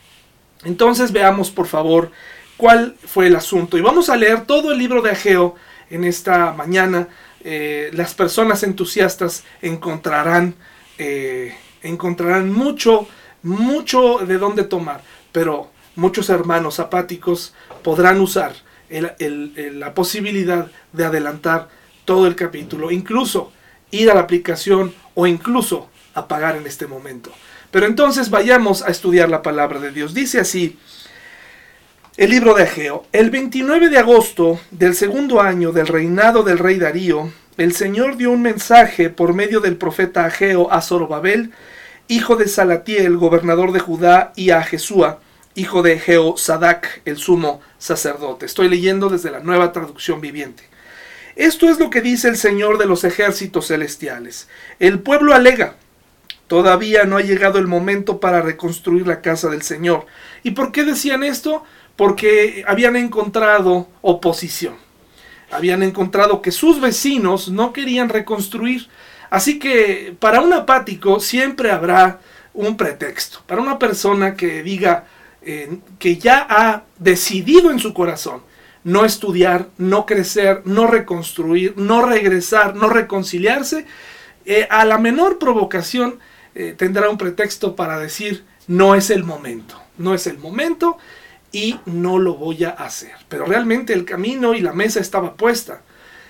Entonces 0.64 1.12
veamos 1.12 1.50
por 1.50 1.68
favor 1.68 2.12
cuál 2.56 2.96
fue 3.06 3.28
el 3.28 3.36
asunto. 3.36 3.78
Y 3.78 3.82
vamos 3.82 4.10
a 4.10 4.16
leer 4.18 4.46
todo 4.46 4.72
el 4.72 4.78
libro 4.78 5.02
de 5.02 5.12
Ageo 5.12 5.56
en 5.90 6.04
esta 6.04 6.54
mañana. 6.54 7.08
Eh, 7.44 7.90
las 7.94 8.14
personas 8.14 8.62
entusiastas 8.64 9.44
encontrarán, 9.62 10.54
eh, 11.00 11.56
encontrarán 11.82 12.54
mucho, 12.54 13.08
mucho 13.42 14.20
de 14.20 14.38
dónde 14.38 14.64
tomar 14.64 15.02
pero 15.32 15.71
muchos 15.96 16.30
hermanos 16.30 16.80
apáticos 16.80 17.54
podrán 17.84 18.20
usar 18.20 18.54
la 18.90 19.94
posibilidad 19.94 20.70
de 20.92 21.06
adelantar 21.06 21.70
todo 22.06 22.28
el 22.28 22.36
capítulo, 22.36 22.92
incluso 22.92 23.52
ir 23.92 24.10
a 24.12 24.14
la 24.14 24.22
aplicación 24.22 24.94
o 25.16 25.28
incluso 25.28 25.90
apagar 26.14 26.56
en 26.56 26.68
este 26.68 26.88
momento. 26.88 27.32
Pero 27.72 27.86
entonces 27.86 28.30
vayamos 28.30 28.82
a 28.82 28.90
estudiar 28.90 29.30
la 29.30 29.42
palabra 29.42 29.80
de 29.80 29.92
Dios. 29.92 30.14
Dice 30.14 30.40
así 30.40 30.78
el 32.18 32.30
libro 32.30 32.54
de 32.54 32.64
Ageo. 32.64 33.06
El 33.14 33.30
29 33.30 33.90
de 33.90 33.98
agosto 33.98 34.60
del 34.72 34.96
segundo 34.96 35.40
año 35.42 35.72
del 35.72 35.88
reinado 35.88 36.44
del 36.44 36.60
rey 36.60 36.78
Darío, 36.78 37.32
el 37.58 37.74
Señor 37.74 38.18
dio 38.18 38.32
un 38.32 38.42
mensaje 38.42 39.10
por 39.10 39.34
medio 39.34 39.62
del 39.62 39.78
profeta 39.78 40.26
Ageo 40.26 40.72
a 40.72 40.82
Zorobabel, 40.82 41.52
hijo 42.10 42.36
de 42.36 42.50
Salatiel, 42.50 43.16
gobernador 43.16 43.72
de 43.72 43.80
Judá, 43.80 44.34
y 44.36 44.50
a 44.50 44.62
Jesúa, 44.64 45.20
hijo 45.56 45.82
de 45.82 46.00
Jehozadak, 46.00 47.02
el 47.06 47.18
sumo 47.18 47.62
sacerdote. 47.78 48.46
Estoy 48.46 48.70
leyendo 48.70 49.10
desde 49.10 49.32
la 49.32 49.40
nueva 49.40 49.72
traducción 49.72 50.22
viviente. 50.22 50.64
Esto 51.36 51.70
es 51.70 51.80
lo 51.80 51.90
que 51.90 52.02
dice 52.02 52.28
el 52.28 52.38
Señor 52.38 52.78
de 52.78 52.86
los 52.86 53.04
ejércitos 53.04 53.68
celestiales. 53.68 54.48
El 54.80 55.00
pueblo 55.00 55.34
alega, 55.34 55.76
todavía 56.48 57.06
no 57.06 57.18
ha 57.18 57.22
llegado 57.22 57.60
el 57.60 57.68
momento 57.68 58.20
para 58.20 58.42
reconstruir 58.42 59.08
la 59.08 59.22
casa 59.22 59.50
del 59.50 59.62
Señor. 59.62 60.06
¿Y 60.44 60.52
por 60.52 60.72
qué 60.72 60.84
decían 60.84 61.24
esto? 61.24 61.64
Porque 61.96 62.64
habían 62.68 62.96
encontrado 62.96 63.88
oposición. 64.02 64.76
Habían 65.52 65.84
encontrado 65.84 66.42
que 66.42 66.52
sus 66.52 66.80
vecinos 66.80 67.50
no 67.50 67.74
querían 67.74 68.10
reconstruir. 68.10 68.88
Así 69.30 69.60
que 69.60 70.16
para 70.20 70.42
un 70.42 70.52
apático 70.54 71.20
siempre 71.20 71.72
habrá 71.72 72.20
un 72.54 72.76
pretexto. 72.76 73.42
Para 73.48 73.62
una 73.62 73.80
persona 73.80 74.36
que 74.36 74.64
diga 74.64 75.06
eh, 75.42 75.80
que 76.00 76.18
ya 76.18 76.46
ha 76.50 76.84
decidido 77.00 77.72
en 77.72 77.80
su 77.80 77.94
corazón 77.94 78.42
no 78.84 79.06
estudiar, 79.06 79.70
no 79.78 80.06
crecer, 80.06 80.62
no 80.66 80.88
reconstruir, 80.88 81.76
no 81.78 82.06
regresar, 82.06 82.76
no 82.76 82.90
reconciliarse, 82.90 83.86
eh, 84.46 84.68
a 84.70 84.86
la 84.86 84.98
menor 84.98 85.38
provocación 85.38 86.20
eh, 86.56 86.74
tendrá 86.76 87.10
un 87.10 87.18
pretexto 87.18 87.76
para 87.76 88.00
decir 88.00 88.44
no 88.68 88.96
es 88.96 89.10
el 89.10 89.24
momento, 89.24 89.82
no 89.98 90.14
es 90.14 90.28
el 90.28 90.38
momento 90.38 90.98
y 91.52 91.80
no 91.86 92.18
lo 92.18 92.36
voy 92.36 92.64
a 92.64 92.70
hacer. 92.70 93.14
Pero 93.30 93.46
realmente 93.46 93.94
el 93.94 94.06
camino 94.06 94.54
y 94.54 94.62
la 94.62 94.74
mesa 94.74 95.00
estaba 95.00 95.36
puesta. 95.36 95.82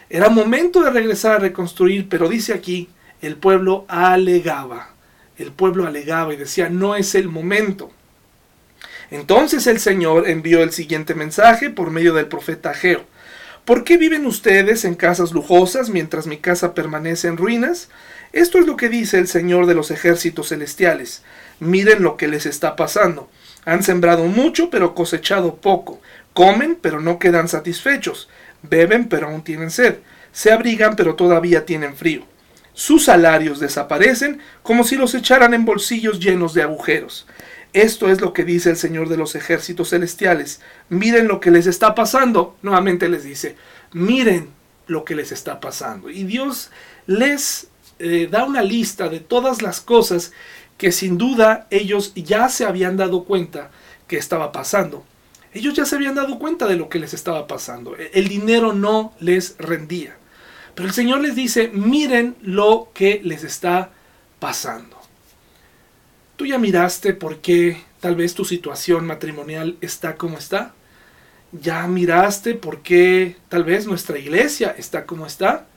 Era 0.09 0.29
momento 0.29 0.81
de 0.81 0.89
regresar 0.89 1.33
a 1.33 1.39
reconstruir, 1.39 2.09
pero 2.09 2.27
dice 2.27 2.53
aquí, 2.53 2.89
el 3.21 3.37
pueblo 3.37 3.85
alegaba. 3.87 4.89
El 5.37 5.51
pueblo 5.51 5.87
alegaba 5.87 6.33
y 6.33 6.37
decía, 6.37 6.69
no 6.69 6.95
es 6.95 7.15
el 7.15 7.29
momento. 7.29 7.91
Entonces 9.11 9.67
el 9.67 9.79
Señor 9.79 10.29
envió 10.29 10.63
el 10.63 10.71
siguiente 10.71 11.13
mensaje 11.13 11.69
por 11.69 11.91
medio 11.91 12.13
del 12.13 12.27
profeta 12.27 12.71
Ageo. 12.71 13.05
¿Por 13.65 13.83
qué 13.83 13.97
viven 13.97 14.25
ustedes 14.25 14.85
en 14.85 14.95
casas 14.95 15.33
lujosas 15.33 15.89
mientras 15.89 16.25
mi 16.25 16.37
casa 16.37 16.73
permanece 16.73 17.27
en 17.27 17.37
ruinas? 17.37 17.89
Esto 18.31 18.57
es 18.57 18.65
lo 18.65 18.77
que 18.77 18.89
dice 18.89 19.19
el 19.19 19.27
Señor 19.27 19.65
de 19.67 19.75
los 19.75 19.91
ejércitos 19.91 20.49
celestiales. 20.49 21.23
Miren 21.59 22.01
lo 22.01 22.17
que 22.17 22.27
les 22.27 22.45
está 22.45 22.75
pasando. 22.75 23.29
Han 23.65 23.83
sembrado 23.83 24.23
mucho, 24.23 24.69
pero 24.69 24.95
cosechado 24.95 25.57
poco. 25.57 26.01
Comen, 26.33 26.77
pero 26.81 27.01
no 27.01 27.19
quedan 27.19 27.49
satisfechos. 27.49 28.29
Beben, 28.63 29.09
pero 29.09 29.27
aún 29.27 29.43
tienen 29.43 29.69
sed. 29.69 29.97
Se 30.31 30.51
abrigan, 30.51 30.95
pero 30.95 31.15
todavía 31.15 31.65
tienen 31.65 31.95
frío. 31.95 32.23
Sus 32.73 33.05
salarios 33.05 33.59
desaparecen 33.59 34.39
como 34.63 34.85
si 34.85 34.95
los 34.95 35.13
echaran 35.13 35.53
en 35.53 35.65
bolsillos 35.65 36.19
llenos 36.19 36.53
de 36.53 36.63
agujeros. 36.63 37.27
Esto 37.73 38.09
es 38.09 38.19
lo 38.19 38.33
que 38.33 38.43
dice 38.43 38.69
el 38.69 38.77
Señor 38.77 39.07
de 39.07 39.17
los 39.17 39.35
ejércitos 39.35 39.89
celestiales. 39.89 40.59
Miren 40.89 41.27
lo 41.27 41.39
que 41.39 41.51
les 41.51 41.67
está 41.67 41.95
pasando. 41.95 42.57
Nuevamente 42.61 43.07
les 43.07 43.23
dice, 43.23 43.55
miren 43.93 44.49
lo 44.87 45.05
que 45.05 45.15
les 45.15 45.31
está 45.31 45.59
pasando. 45.59 46.09
Y 46.09 46.23
Dios 46.23 46.69
les 47.07 47.67
eh, 47.99 48.27
da 48.29 48.43
una 48.43 48.61
lista 48.61 49.07
de 49.07 49.19
todas 49.19 49.61
las 49.61 49.79
cosas 49.79 50.33
que 50.77 50.91
sin 50.91 51.17
duda 51.17 51.67
ellos 51.69 52.11
ya 52.15 52.49
se 52.49 52.65
habían 52.65 52.97
dado 52.97 53.23
cuenta 53.23 53.71
que 54.07 54.17
estaba 54.17 54.51
pasando. 54.51 55.05
Ellos 55.53 55.73
ya 55.73 55.85
se 55.85 55.95
habían 55.95 56.15
dado 56.15 56.39
cuenta 56.39 56.67
de 56.67 56.75
lo 56.75 56.89
que 56.89 56.99
les 56.99 57.13
estaba 57.13 57.47
pasando. 57.47 57.95
E, 57.97 58.11
el 58.13 58.27
dinero 58.27 58.73
no 58.73 59.13
les 59.19 59.55
rendía. 59.57 60.17
Pero 60.75 60.87
el 60.87 60.93
Señor 60.93 61.21
les 61.21 61.35
dice, 61.35 61.69
miren 61.73 62.35
lo 62.41 62.89
que 62.93 63.21
les 63.23 63.43
está 63.43 63.91
pasando. 64.39 65.00
¿Tú 66.41 66.47
ya 66.47 66.57
miraste 66.57 67.13
por 67.13 67.37
qué 67.37 67.83
tal 67.99 68.15
vez 68.15 68.33
tu 68.33 68.45
situación 68.45 69.05
matrimonial 69.05 69.77
está 69.79 70.15
como 70.15 70.39
está? 70.39 70.73
¿Ya 71.51 71.85
miraste 71.85 72.55
por 72.55 72.81
qué 72.81 73.35
tal 73.47 73.63
vez 73.63 73.85
nuestra 73.85 74.17
iglesia 74.17 74.73
está 74.75 75.05
como 75.05 75.27
está? 75.27 75.67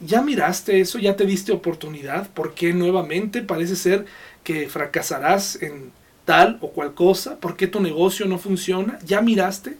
¿Ya 0.00 0.20
miraste 0.20 0.78
eso? 0.78 0.98
¿Ya 0.98 1.16
te 1.16 1.24
diste 1.24 1.52
oportunidad? 1.52 2.28
¿Por 2.28 2.52
qué 2.52 2.74
nuevamente 2.74 3.40
parece 3.40 3.76
ser 3.76 4.04
que 4.42 4.68
fracasarás 4.68 5.62
en 5.62 5.90
tal 6.26 6.58
o 6.60 6.72
cual 6.72 6.92
cosa? 6.92 7.40
¿Por 7.40 7.56
qué 7.56 7.66
tu 7.66 7.80
negocio 7.80 8.26
no 8.26 8.36
funciona? 8.36 8.98
¿Ya 9.06 9.22
miraste? 9.22 9.78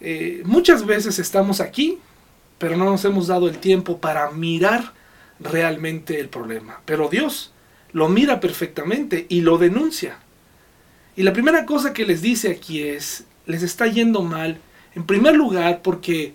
Eh, 0.00 0.42
muchas 0.44 0.84
veces 0.84 1.20
estamos 1.20 1.60
aquí, 1.60 2.00
pero 2.58 2.76
no 2.76 2.86
nos 2.86 3.04
hemos 3.04 3.28
dado 3.28 3.48
el 3.48 3.58
tiempo 3.58 3.98
para 4.00 4.32
mirar 4.32 4.92
realmente 5.38 6.18
el 6.18 6.28
problema. 6.28 6.80
Pero 6.84 7.08
Dios 7.08 7.53
lo 7.94 8.08
mira 8.08 8.40
perfectamente 8.40 9.24
y 9.30 9.40
lo 9.40 9.56
denuncia. 9.56 10.18
Y 11.16 11.22
la 11.22 11.32
primera 11.32 11.64
cosa 11.64 11.94
que 11.94 12.04
les 12.04 12.20
dice 12.20 12.50
aquí 12.50 12.82
es, 12.82 13.24
les 13.46 13.62
está 13.62 13.86
yendo 13.86 14.22
mal, 14.22 14.58
en 14.94 15.06
primer 15.06 15.36
lugar 15.36 15.80
porque 15.80 16.34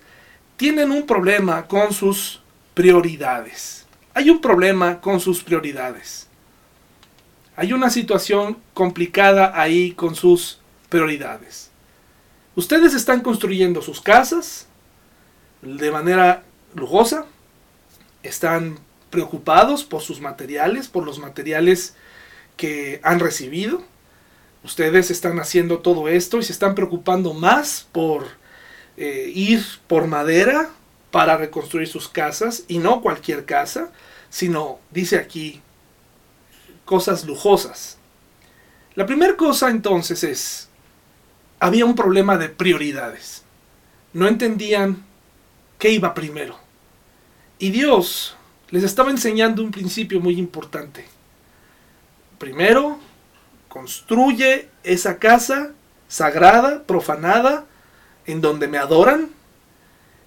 tienen 0.56 0.90
un 0.90 1.06
problema 1.06 1.68
con 1.68 1.94
sus 1.94 2.42
prioridades. 2.74 3.86
Hay 4.14 4.30
un 4.30 4.40
problema 4.40 5.02
con 5.02 5.20
sus 5.20 5.44
prioridades. 5.44 6.28
Hay 7.58 7.74
una 7.74 7.90
situación 7.90 8.58
complicada 8.74 9.52
ahí 9.54 9.92
con 9.92 10.16
sus 10.16 10.60
prioridades. 10.88 11.72
Ustedes 12.56 12.94
están 12.94 13.20
construyendo 13.20 13.82
sus 13.82 14.00
casas 14.00 14.66
de 15.62 15.92
manera 15.92 16.44
lujosa, 16.74 17.26
están 18.24 18.80
preocupados 19.10 19.84
por 19.84 20.02
sus 20.02 20.22
materiales, 20.22 20.88
por 20.88 21.06
los 21.06 21.20
materiales 21.20 21.96
que 22.58 23.00
han 23.04 23.20
recibido. 23.20 23.84
Ustedes 24.64 25.10
están 25.10 25.40
haciendo 25.40 25.80
todo 25.80 26.08
esto 26.08 26.38
y 26.38 26.44
se 26.44 26.52
están 26.52 26.76
preocupando 26.76 27.34
más 27.34 27.88
por 27.92 28.28
eh, 28.98 29.32
ir 29.34 29.64
por 29.88 30.08
madera 30.08 30.70
para 31.12 31.38
reconstruir 31.38 31.88
sus 31.88 32.08
casas 32.08 32.64
y 32.68 32.78
no 32.78 33.02
cualquier 33.02 33.46
casa, 33.46 33.92
sino, 34.30 34.80
dice 34.92 35.18
aquí, 35.18 35.62
cosas 36.86 37.26
lujosas. 37.26 37.98
La 38.96 39.06
primera 39.06 39.38
cosa 39.38 39.70
entonces 39.70 40.24
es, 40.24 40.70
había 41.60 41.86
un 41.86 41.96
problema 41.96 42.38
de 42.38 42.50
prioridades. 42.50 43.44
No 44.12 44.28
entendían 44.28 45.06
qué 45.78 45.92
iba 45.92 46.14
primero. 46.14 46.60
Y 47.58 47.72
Dios 47.72 48.36
les 48.72 48.84
estaba 48.84 49.12
enseñando 49.12 49.64
un 49.64 49.72
principio 49.72 50.20
muy 50.20 50.38
importante. 50.38 51.06
Primero, 52.38 53.00
construye 53.68 54.70
esa 54.84 55.18
casa 55.18 55.72
sagrada, 56.08 56.84
profanada, 56.84 57.66
en 58.26 58.42
donde 58.42 58.68
me 58.68 58.78
adoran, 58.78 59.30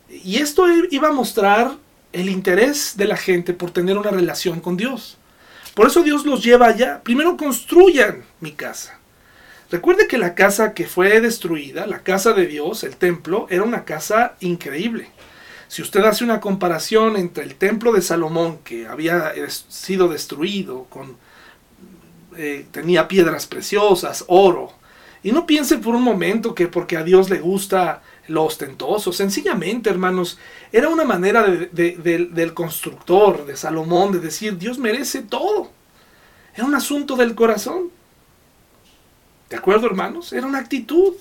y 0.08 0.36
esto 0.36 0.66
iba 0.90 1.08
a 1.08 1.12
mostrar 1.12 1.76
el 2.12 2.28
interés 2.28 2.96
de 2.96 3.06
la 3.06 3.16
gente 3.16 3.54
por 3.54 3.70
tener 3.70 3.96
una 3.96 4.10
relación 4.10 4.60
con 4.60 4.76
Dios. 4.76 5.16
Por 5.74 5.86
eso 5.86 6.02
Dios 6.02 6.26
los 6.26 6.44
lleva 6.44 6.66
allá. 6.66 7.02
Primero 7.02 7.36
construyan 7.36 8.24
mi 8.40 8.52
casa. 8.52 8.98
Recuerde 9.70 10.06
que 10.06 10.18
la 10.18 10.34
casa 10.34 10.74
que 10.74 10.86
fue 10.86 11.18
destruida, 11.20 11.86
la 11.86 12.00
casa 12.02 12.34
de 12.34 12.46
Dios, 12.46 12.84
el 12.84 12.96
templo, 12.96 13.46
era 13.48 13.62
una 13.62 13.86
casa 13.86 14.34
increíble. 14.40 15.08
Si 15.72 15.80
usted 15.80 16.04
hace 16.04 16.22
una 16.22 16.38
comparación 16.38 17.16
entre 17.16 17.44
el 17.44 17.54
templo 17.54 17.92
de 17.92 18.02
Salomón, 18.02 18.58
que 18.58 18.86
había 18.86 19.32
sido 19.48 20.08
destruido, 20.08 20.86
eh, 22.36 22.66
tenía 22.70 23.08
piedras 23.08 23.46
preciosas, 23.46 24.26
oro, 24.28 24.70
y 25.22 25.32
no 25.32 25.46
piense 25.46 25.78
por 25.78 25.94
un 25.94 26.02
momento 26.02 26.54
que 26.54 26.68
porque 26.68 26.98
a 26.98 27.02
Dios 27.02 27.30
le 27.30 27.40
gusta 27.40 28.02
lo 28.28 28.44
ostentoso. 28.44 29.14
Sencillamente, 29.14 29.88
hermanos, 29.88 30.38
era 30.72 30.90
una 30.90 31.04
manera 31.04 31.42
del 31.42 32.52
constructor, 32.52 33.46
de 33.46 33.56
Salomón, 33.56 34.12
de 34.12 34.20
decir, 34.20 34.58
Dios 34.58 34.76
merece 34.76 35.22
todo. 35.22 35.70
Era 36.54 36.66
un 36.66 36.74
asunto 36.74 37.16
del 37.16 37.34
corazón. 37.34 37.88
¿De 39.48 39.56
acuerdo, 39.56 39.86
hermanos? 39.86 40.34
Era 40.34 40.46
una 40.46 40.58
actitud. 40.58 41.14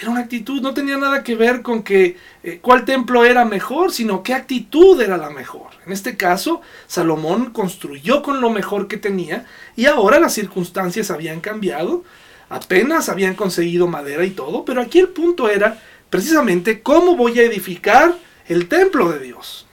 Era 0.00 0.10
una 0.10 0.20
actitud, 0.20 0.62
no 0.62 0.72
tenía 0.72 0.96
nada 0.96 1.22
que 1.22 1.34
ver 1.34 1.60
con 1.60 1.82
que 1.82 2.16
eh, 2.42 2.58
cuál 2.62 2.86
templo 2.86 3.24
era 3.24 3.44
mejor, 3.44 3.92
sino 3.92 4.22
qué 4.22 4.32
actitud 4.32 4.98
era 5.00 5.18
la 5.18 5.28
mejor. 5.28 5.68
En 5.84 5.92
este 5.92 6.16
caso, 6.16 6.62
Salomón 6.86 7.50
construyó 7.50 8.22
con 8.22 8.40
lo 8.40 8.48
mejor 8.48 8.88
que 8.88 8.96
tenía 8.96 9.44
y 9.76 9.86
ahora 9.86 10.18
las 10.18 10.32
circunstancias 10.32 11.10
habían 11.10 11.40
cambiado 11.40 12.02
apenas 12.50 13.08
habían 13.08 13.34
conseguido 13.34 13.86
madera 13.86 14.24
y 14.26 14.30
todo, 14.30 14.64
pero 14.64 14.82
aquí 14.82 14.98
el 14.98 15.08
punto 15.08 15.48
era 15.48 15.80
precisamente 16.10 16.82
cómo 16.82 17.16
voy 17.16 17.38
a 17.38 17.44
edificar 17.44 18.14
el 18.48 18.68
templo 18.68 19.10
de 19.10 19.20
Dios 19.20 19.66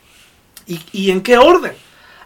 y, 0.65 1.11
en 1.11 1.21
qué 1.21 1.37
orden. 1.37 1.73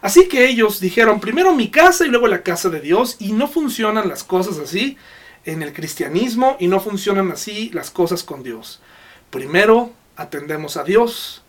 Así 0.02 0.28
que 0.28 0.48
ellos 0.48 0.80
dijeron 0.80 1.20
primero 1.20 1.56
mi 1.56 1.70
casa 1.70 2.06
y 2.06 2.10
luego 2.10 2.28
la 2.28 2.44
casa 2.44 2.70
de 2.70 2.82
Dios 2.82 3.16
y 3.20 3.32
no 3.32 3.48
funcionan 3.48 4.10
las 4.10 4.24
cosas 4.24 4.58
así 4.58 4.98
en 5.46 5.62
el 5.64 5.74
cristianismo 5.74 6.58
y 6.60 6.68
no 6.68 6.80
funcionan 6.80 7.32
así 7.32 7.70
las 7.74 7.92
cosas 7.92 8.24
con 8.24 8.44
Dios. 8.44 8.82
Primero 9.30 9.92
atendemos 10.16 10.78
a 10.78 10.84
Dios 10.84 11.44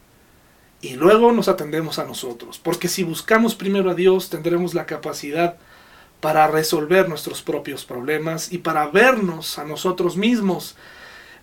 y 0.80 0.94
luego 0.94 1.32
nos 1.32 1.48
atendemos 1.48 1.98
a 1.98 2.04
nosotros, 2.04 2.58
porque 2.58 2.88
si 2.88 3.04
buscamos 3.04 3.54
primero 3.54 3.90
a 3.90 3.94
Dios 3.94 4.30
tendremos 4.30 4.74
la 4.74 4.86
capacidad 4.86 5.56
para 6.20 6.46
resolver 6.46 7.08
nuestros 7.08 7.42
propios 7.42 7.84
problemas 7.84 8.52
y 8.52 8.58
para 8.58 8.86
vernos 8.86 9.58
a 9.58 9.64
nosotros 9.64 10.16
mismos. 10.16 10.76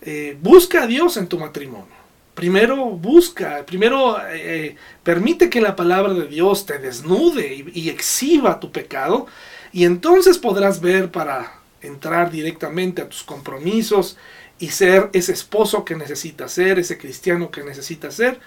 Eh, 0.01 0.37
busca 0.41 0.83
a 0.83 0.87
Dios 0.87 1.17
en 1.17 1.27
tu 1.27 1.37
matrimonio. 1.37 1.99
Primero 2.33 2.85
busca, 2.85 3.65
primero 3.65 4.17
eh, 4.31 4.77
permite 5.03 5.49
que 5.49 5.59
la 5.59 5.75
palabra 5.75 6.13
de 6.13 6.27
Dios 6.27 6.65
te 6.65 6.79
desnude 6.79 7.53
y, 7.53 7.71
y 7.73 7.89
exhiba 7.89 8.61
tu 8.61 8.71
pecado 8.71 9.27
y 9.73 9.83
entonces 9.83 10.37
podrás 10.37 10.79
ver 10.79 11.11
para 11.11 11.58
entrar 11.81 12.31
directamente 12.31 13.01
a 13.01 13.09
tus 13.09 13.23
compromisos 13.23 14.17
y 14.59 14.69
ser 14.69 15.09
ese 15.13 15.31
esposo 15.31 15.85
que 15.85 15.95
necesitas 15.95 16.51
ser, 16.51 16.79
ese 16.79 16.97
cristiano 16.97 17.49
que 17.49 17.63
necesitas 17.63 18.15
ser. 18.15 18.39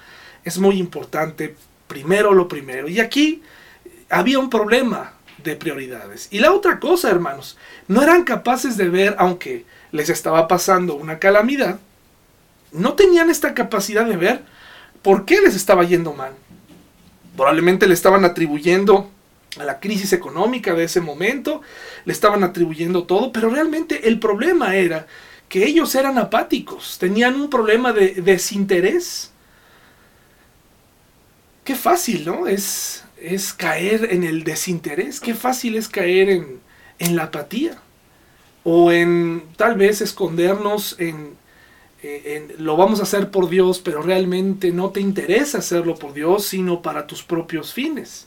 Es 0.44 0.58
muy 0.58 0.78
importante, 0.78 1.56
primero 1.86 2.32
lo 2.32 2.48
primero. 2.48 2.88
Y 2.88 3.00
aquí 3.00 3.42
había 4.10 4.38
un 4.38 4.50
problema 4.50 5.14
de 5.42 5.56
prioridades. 5.56 6.28
Y 6.30 6.38
la 6.38 6.52
otra 6.52 6.78
cosa, 6.78 7.10
hermanos, 7.10 7.56
no 7.88 8.02
eran 8.02 8.24
capaces 8.24 8.76
de 8.76 8.88
ver, 8.88 9.16
aunque 9.18 9.64
les 9.90 10.08
estaba 10.08 10.46
pasando 10.48 10.94
una 10.94 11.18
calamidad, 11.18 11.78
no 12.72 12.94
tenían 12.94 13.30
esta 13.30 13.54
capacidad 13.54 14.06
de 14.06 14.16
ver 14.16 14.42
por 15.02 15.24
qué 15.24 15.40
les 15.40 15.54
estaba 15.54 15.84
yendo 15.84 16.12
mal. 16.12 16.32
Probablemente 17.36 17.86
le 17.86 17.94
estaban 17.94 18.24
atribuyendo 18.24 19.10
a 19.58 19.64
la 19.64 19.80
crisis 19.80 20.12
económica 20.12 20.74
de 20.74 20.84
ese 20.84 21.00
momento, 21.00 21.62
le 22.04 22.12
estaban 22.12 22.42
atribuyendo 22.44 23.04
todo, 23.04 23.32
pero 23.32 23.50
realmente 23.50 24.08
el 24.08 24.18
problema 24.18 24.76
era 24.76 25.06
que 25.48 25.64
ellos 25.64 25.94
eran 25.94 26.18
apáticos, 26.18 26.98
tenían 26.98 27.34
un 27.34 27.50
problema 27.50 27.92
de 27.92 28.14
desinterés. 28.14 29.30
Qué 31.64 31.74
fácil, 31.74 32.24
¿no? 32.24 32.46
Es 32.46 33.04
es 33.22 33.52
caer 33.52 34.08
en 34.10 34.24
el 34.24 34.44
desinterés. 34.44 35.20
Qué 35.20 35.34
fácil 35.34 35.76
es 35.76 35.88
caer 35.88 36.28
en, 36.28 36.60
en 36.98 37.16
la 37.16 37.24
apatía. 37.24 37.78
O 38.64 38.92
en 38.92 39.44
tal 39.56 39.76
vez 39.76 40.00
escondernos 40.00 40.96
en, 40.98 41.34
en, 42.02 42.52
lo 42.58 42.76
vamos 42.76 43.00
a 43.00 43.04
hacer 43.04 43.30
por 43.30 43.48
Dios, 43.48 43.80
pero 43.80 44.02
realmente 44.02 44.72
no 44.72 44.90
te 44.90 45.00
interesa 45.00 45.58
hacerlo 45.58 45.94
por 45.94 46.12
Dios, 46.12 46.44
sino 46.44 46.82
para 46.82 47.06
tus 47.06 47.22
propios 47.22 47.72
fines. 47.72 48.26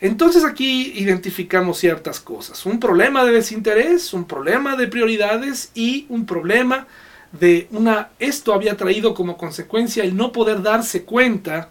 Entonces 0.00 0.44
aquí 0.44 0.92
identificamos 0.96 1.78
ciertas 1.78 2.20
cosas. 2.20 2.64
Un 2.64 2.80
problema 2.80 3.24
de 3.24 3.32
desinterés, 3.32 4.14
un 4.14 4.24
problema 4.24 4.76
de 4.76 4.86
prioridades 4.86 5.70
y 5.74 6.06
un 6.08 6.24
problema 6.24 6.86
de 7.32 7.68
una... 7.70 8.08
Esto 8.18 8.54
había 8.54 8.76
traído 8.76 9.14
como 9.14 9.36
consecuencia 9.36 10.02
el 10.02 10.16
no 10.16 10.32
poder 10.32 10.62
darse 10.62 11.04
cuenta 11.04 11.68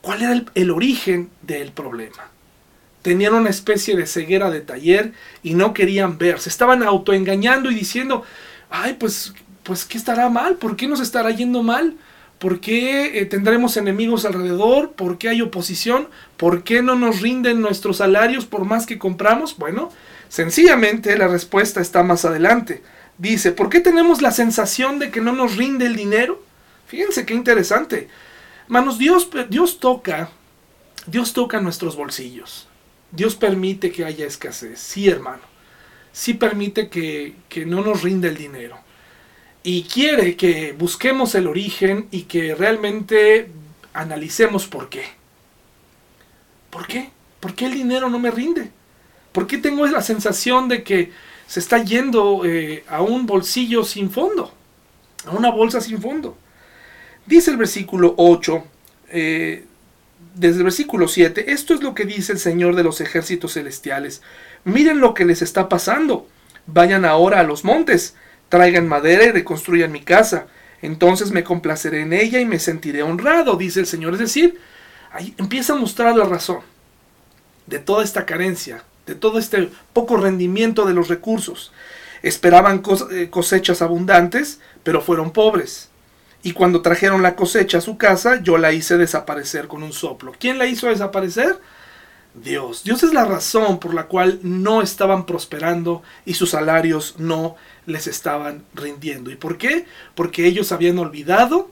cuál 0.00 0.22
era 0.22 0.44
el, 0.54 0.70
origen 0.70 1.30
del 1.42 1.70
problema. 1.70 2.30
tenían 3.02 3.34
una 3.34 3.50
especie 3.50 3.96
de 3.96 4.06
ceguera 4.06 4.50
de 4.50 4.60
taller 4.60 5.12
y 5.42 5.54
no 5.54 5.72
querían 5.72 6.18
ver. 6.18 6.40
Se 6.40 6.48
estaban 6.48 6.82
autoengañando 6.82 7.70
y 7.70 7.74
diciendo, 7.74 8.24
ay, 8.70 8.94
pues, 8.98 9.32
pues, 9.62 9.84
¿qué 9.84 9.98
estará 9.98 10.28
mal? 10.28 10.56
¿Por 10.56 10.76
qué 10.76 10.88
nos 10.88 11.00
estará 11.00 11.30
yendo 11.30 11.62
mal? 11.62 11.96
¿Por 12.42 12.58
qué 12.58 13.20
eh, 13.20 13.26
tendremos 13.26 13.76
enemigos 13.76 14.24
alrededor? 14.24 14.94
¿Por 14.94 15.16
qué 15.16 15.28
hay 15.28 15.42
oposición? 15.42 16.08
¿Por 16.36 16.64
qué 16.64 16.82
no 16.82 16.96
nos 16.96 17.20
rinden 17.20 17.60
nuestros 17.60 17.98
salarios 17.98 18.46
por 18.46 18.64
más 18.64 18.84
que 18.84 18.98
compramos? 18.98 19.56
Bueno, 19.58 19.90
sencillamente 20.28 21.16
la 21.16 21.28
respuesta 21.28 21.80
está 21.80 22.02
más 22.02 22.24
adelante. 22.24 22.82
Dice, 23.16 23.52
¿por 23.52 23.68
qué 23.68 23.78
tenemos 23.78 24.22
la 24.22 24.32
sensación 24.32 24.98
de 24.98 25.12
que 25.12 25.20
no 25.20 25.30
nos 25.30 25.54
rinde 25.54 25.86
el 25.86 25.94
dinero? 25.94 26.42
Fíjense 26.88 27.24
qué 27.26 27.34
interesante. 27.34 28.08
Manos, 28.66 28.98
Dios, 28.98 29.30
Dios 29.48 29.78
toca, 29.78 30.28
Dios 31.06 31.34
toca 31.34 31.60
nuestros 31.60 31.94
bolsillos. 31.94 32.66
Dios 33.12 33.36
permite 33.36 33.92
que 33.92 34.04
haya 34.04 34.26
escasez. 34.26 34.80
Sí, 34.80 35.08
hermano. 35.08 35.42
Sí 36.10 36.34
permite 36.34 36.88
que, 36.88 37.36
que 37.48 37.66
no 37.66 37.82
nos 37.84 38.02
rinde 38.02 38.30
el 38.30 38.36
dinero 38.36 38.80
y 39.62 39.84
quiere 39.84 40.36
que 40.36 40.72
busquemos 40.72 41.34
el 41.34 41.46
origen 41.46 42.08
y 42.10 42.22
que 42.22 42.54
realmente 42.54 43.48
analicemos 43.94 44.66
por 44.66 44.88
qué. 44.88 45.04
¿Por 46.70 46.86
qué? 46.86 47.10
¿Por 47.38 47.54
qué 47.54 47.66
el 47.66 47.74
dinero 47.74 48.08
no 48.08 48.18
me 48.18 48.30
rinde? 48.30 48.70
¿Por 49.30 49.46
qué 49.46 49.58
tengo 49.58 49.86
la 49.86 50.02
sensación 50.02 50.68
de 50.68 50.82
que 50.82 51.12
se 51.46 51.60
está 51.60 51.82
yendo 51.82 52.42
eh, 52.44 52.84
a 52.88 53.02
un 53.02 53.26
bolsillo 53.26 53.84
sin 53.84 54.10
fondo? 54.10 54.52
A 55.26 55.30
una 55.30 55.50
bolsa 55.50 55.80
sin 55.80 56.00
fondo. 56.00 56.36
Dice 57.26 57.50
el 57.50 57.56
versículo 57.56 58.14
8, 58.16 58.64
eh, 59.10 59.64
desde 60.34 60.58
el 60.58 60.64
versículo 60.64 61.06
7, 61.06 61.52
esto 61.52 61.74
es 61.74 61.82
lo 61.82 61.94
que 61.94 62.04
dice 62.04 62.32
el 62.32 62.38
Señor 62.38 62.74
de 62.74 62.82
los 62.82 63.00
ejércitos 63.00 63.54
celestiales. 63.54 64.22
Miren 64.64 64.98
lo 64.98 65.14
que 65.14 65.24
les 65.24 65.42
está 65.42 65.68
pasando. 65.68 66.26
Vayan 66.66 67.04
ahora 67.04 67.40
a 67.40 67.44
los 67.44 67.64
montes 67.64 68.16
Traigan 68.52 68.86
madera 68.86 69.24
y 69.24 69.30
reconstruyan 69.30 69.90
mi 69.90 70.02
casa. 70.02 70.44
Entonces 70.82 71.30
me 71.30 71.42
complaceré 71.42 72.02
en 72.02 72.12
ella 72.12 72.38
y 72.38 72.44
me 72.44 72.58
sentiré 72.58 73.02
honrado, 73.02 73.56
dice 73.56 73.80
el 73.80 73.86
Señor. 73.86 74.12
Es 74.12 74.18
decir, 74.18 74.60
ahí 75.10 75.34
empieza 75.38 75.72
a 75.72 75.76
mostrar 75.76 76.14
la 76.14 76.26
razón 76.26 76.58
de 77.66 77.78
toda 77.78 78.04
esta 78.04 78.26
carencia, 78.26 78.84
de 79.06 79.14
todo 79.14 79.38
este 79.38 79.70
poco 79.94 80.18
rendimiento 80.18 80.84
de 80.84 80.92
los 80.92 81.08
recursos. 81.08 81.72
Esperaban 82.22 82.82
eh, 83.10 83.30
cosechas 83.30 83.80
abundantes, 83.80 84.60
pero 84.82 85.00
fueron 85.00 85.30
pobres. 85.30 85.88
Y 86.42 86.52
cuando 86.52 86.82
trajeron 86.82 87.22
la 87.22 87.36
cosecha 87.36 87.78
a 87.78 87.80
su 87.80 87.96
casa, 87.96 88.42
yo 88.42 88.58
la 88.58 88.74
hice 88.74 88.98
desaparecer 88.98 89.66
con 89.66 89.82
un 89.82 89.94
soplo. 89.94 90.34
¿Quién 90.38 90.58
la 90.58 90.66
hizo 90.66 90.88
desaparecer? 90.88 91.58
Dios. 92.34 92.84
Dios 92.84 93.02
es 93.02 93.14
la 93.14 93.24
razón 93.24 93.78
por 93.78 93.94
la 93.94 94.04
cual 94.04 94.40
no 94.42 94.82
estaban 94.82 95.24
prosperando 95.24 96.02
y 96.26 96.34
sus 96.34 96.50
salarios 96.50 97.14
no 97.16 97.56
les 97.86 98.06
estaban 98.06 98.64
rindiendo. 98.74 99.30
¿Y 99.30 99.36
por 99.36 99.58
qué? 99.58 99.86
Porque 100.14 100.46
ellos 100.46 100.72
habían 100.72 100.98
olvidado 100.98 101.70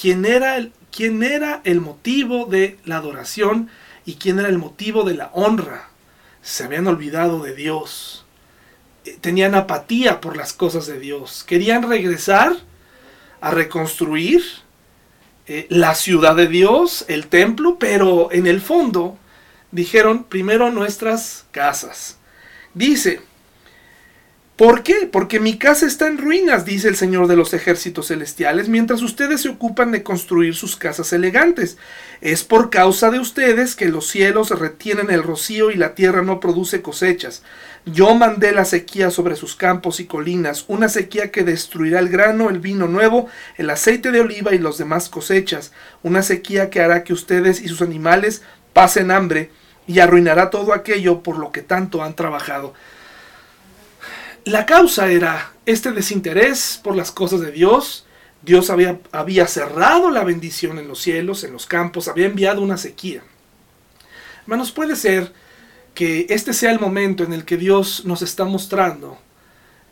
quién 0.00 0.24
era 0.24 0.56
el, 0.56 0.72
quién 0.90 1.22
era 1.22 1.60
el 1.64 1.80
motivo 1.80 2.46
de 2.46 2.78
la 2.84 2.96
adoración 2.96 3.70
y 4.04 4.14
quién 4.14 4.38
era 4.38 4.48
el 4.48 4.58
motivo 4.58 5.04
de 5.04 5.14
la 5.14 5.30
honra. 5.34 5.88
Se 6.42 6.64
habían 6.64 6.86
olvidado 6.86 7.42
de 7.42 7.54
Dios. 7.54 8.24
Eh, 9.04 9.16
tenían 9.20 9.54
apatía 9.54 10.20
por 10.20 10.36
las 10.36 10.52
cosas 10.52 10.86
de 10.86 10.98
Dios. 10.98 11.44
Querían 11.44 11.88
regresar 11.88 12.56
a 13.40 13.50
reconstruir 13.50 14.42
eh, 15.46 15.66
la 15.68 15.94
ciudad 15.94 16.36
de 16.36 16.46
Dios, 16.46 17.04
el 17.08 17.26
templo, 17.26 17.76
pero 17.78 18.30
en 18.32 18.46
el 18.46 18.60
fondo 18.60 19.18
dijeron 19.72 20.24
primero 20.24 20.70
nuestras 20.70 21.46
casas. 21.50 22.16
Dice, 22.74 23.20
¿Por 24.62 24.84
qué? 24.84 25.08
Porque 25.10 25.40
mi 25.40 25.58
casa 25.58 25.86
está 25.86 26.06
en 26.06 26.18
ruinas, 26.18 26.64
dice 26.64 26.86
el 26.86 26.94
Señor 26.94 27.26
de 27.26 27.34
los 27.34 27.52
ejércitos 27.52 28.06
celestiales, 28.06 28.68
mientras 28.68 29.02
ustedes 29.02 29.40
se 29.40 29.48
ocupan 29.48 29.90
de 29.90 30.04
construir 30.04 30.54
sus 30.54 30.76
casas 30.76 31.12
elegantes. 31.12 31.78
Es 32.20 32.44
por 32.44 32.70
causa 32.70 33.10
de 33.10 33.18
ustedes 33.18 33.74
que 33.74 33.88
los 33.88 34.06
cielos 34.06 34.50
retienen 34.50 35.10
el 35.10 35.24
rocío 35.24 35.72
y 35.72 35.74
la 35.74 35.96
tierra 35.96 36.22
no 36.22 36.38
produce 36.38 36.80
cosechas. 36.80 37.42
Yo 37.86 38.14
mandé 38.14 38.52
la 38.52 38.64
sequía 38.64 39.10
sobre 39.10 39.34
sus 39.34 39.56
campos 39.56 39.98
y 39.98 40.04
colinas, 40.04 40.64
una 40.68 40.88
sequía 40.88 41.32
que 41.32 41.42
destruirá 41.42 41.98
el 41.98 42.08
grano, 42.08 42.48
el 42.48 42.60
vino 42.60 42.86
nuevo, 42.86 43.26
el 43.56 43.68
aceite 43.68 44.12
de 44.12 44.20
oliva 44.20 44.54
y 44.54 44.58
los 44.58 44.78
demás 44.78 45.08
cosechas, 45.08 45.72
una 46.04 46.22
sequía 46.22 46.70
que 46.70 46.80
hará 46.80 47.02
que 47.02 47.14
ustedes 47.14 47.60
y 47.60 47.66
sus 47.66 47.82
animales 47.82 48.42
pasen 48.72 49.10
hambre 49.10 49.50
y 49.88 49.98
arruinará 49.98 50.50
todo 50.50 50.72
aquello 50.72 51.24
por 51.24 51.36
lo 51.36 51.50
que 51.50 51.62
tanto 51.62 52.04
han 52.04 52.14
trabajado. 52.14 52.74
La 54.44 54.66
causa 54.66 55.10
era 55.10 55.52
este 55.66 55.92
desinterés 55.92 56.80
por 56.82 56.96
las 56.96 57.12
cosas 57.12 57.40
de 57.40 57.52
Dios. 57.52 58.06
Dios 58.42 58.70
había, 58.70 58.98
había 59.12 59.46
cerrado 59.46 60.10
la 60.10 60.24
bendición 60.24 60.78
en 60.78 60.88
los 60.88 61.00
cielos, 61.00 61.44
en 61.44 61.52
los 61.52 61.66
campos, 61.66 62.08
había 62.08 62.26
enviado 62.26 62.60
una 62.60 62.76
sequía. 62.76 63.22
Hermanos, 64.42 64.72
puede 64.72 64.96
ser 64.96 65.32
que 65.94 66.26
este 66.28 66.52
sea 66.52 66.72
el 66.72 66.80
momento 66.80 67.22
en 67.22 67.32
el 67.32 67.44
que 67.44 67.56
Dios 67.56 68.04
nos 68.04 68.22
está 68.22 68.44
mostrando 68.44 69.18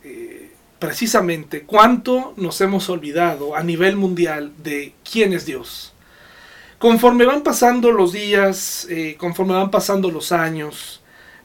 eh, 0.02 0.52
precisamente 0.80 1.62
cuánto 1.62 2.34
nos 2.36 2.60
hemos 2.60 2.88
olvidado 2.88 3.54
a 3.54 3.62
nivel 3.62 3.96
mundial 3.96 4.52
de 4.64 4.94
quién 5.08 5.32
es 5.32 5.46
Dios. 5.46 5.92
Conforme 6.78 7.26
van 7.26 7.42
pasando 7.42 7.92
los 7.92 8.12
días, 8.12 8.86
eh, 8.90 9.14
conforme 9.18 9.52
van 9.52 9.70
pasando 9.70 10.10
los 10.10 10.32
años, 10.32 10.99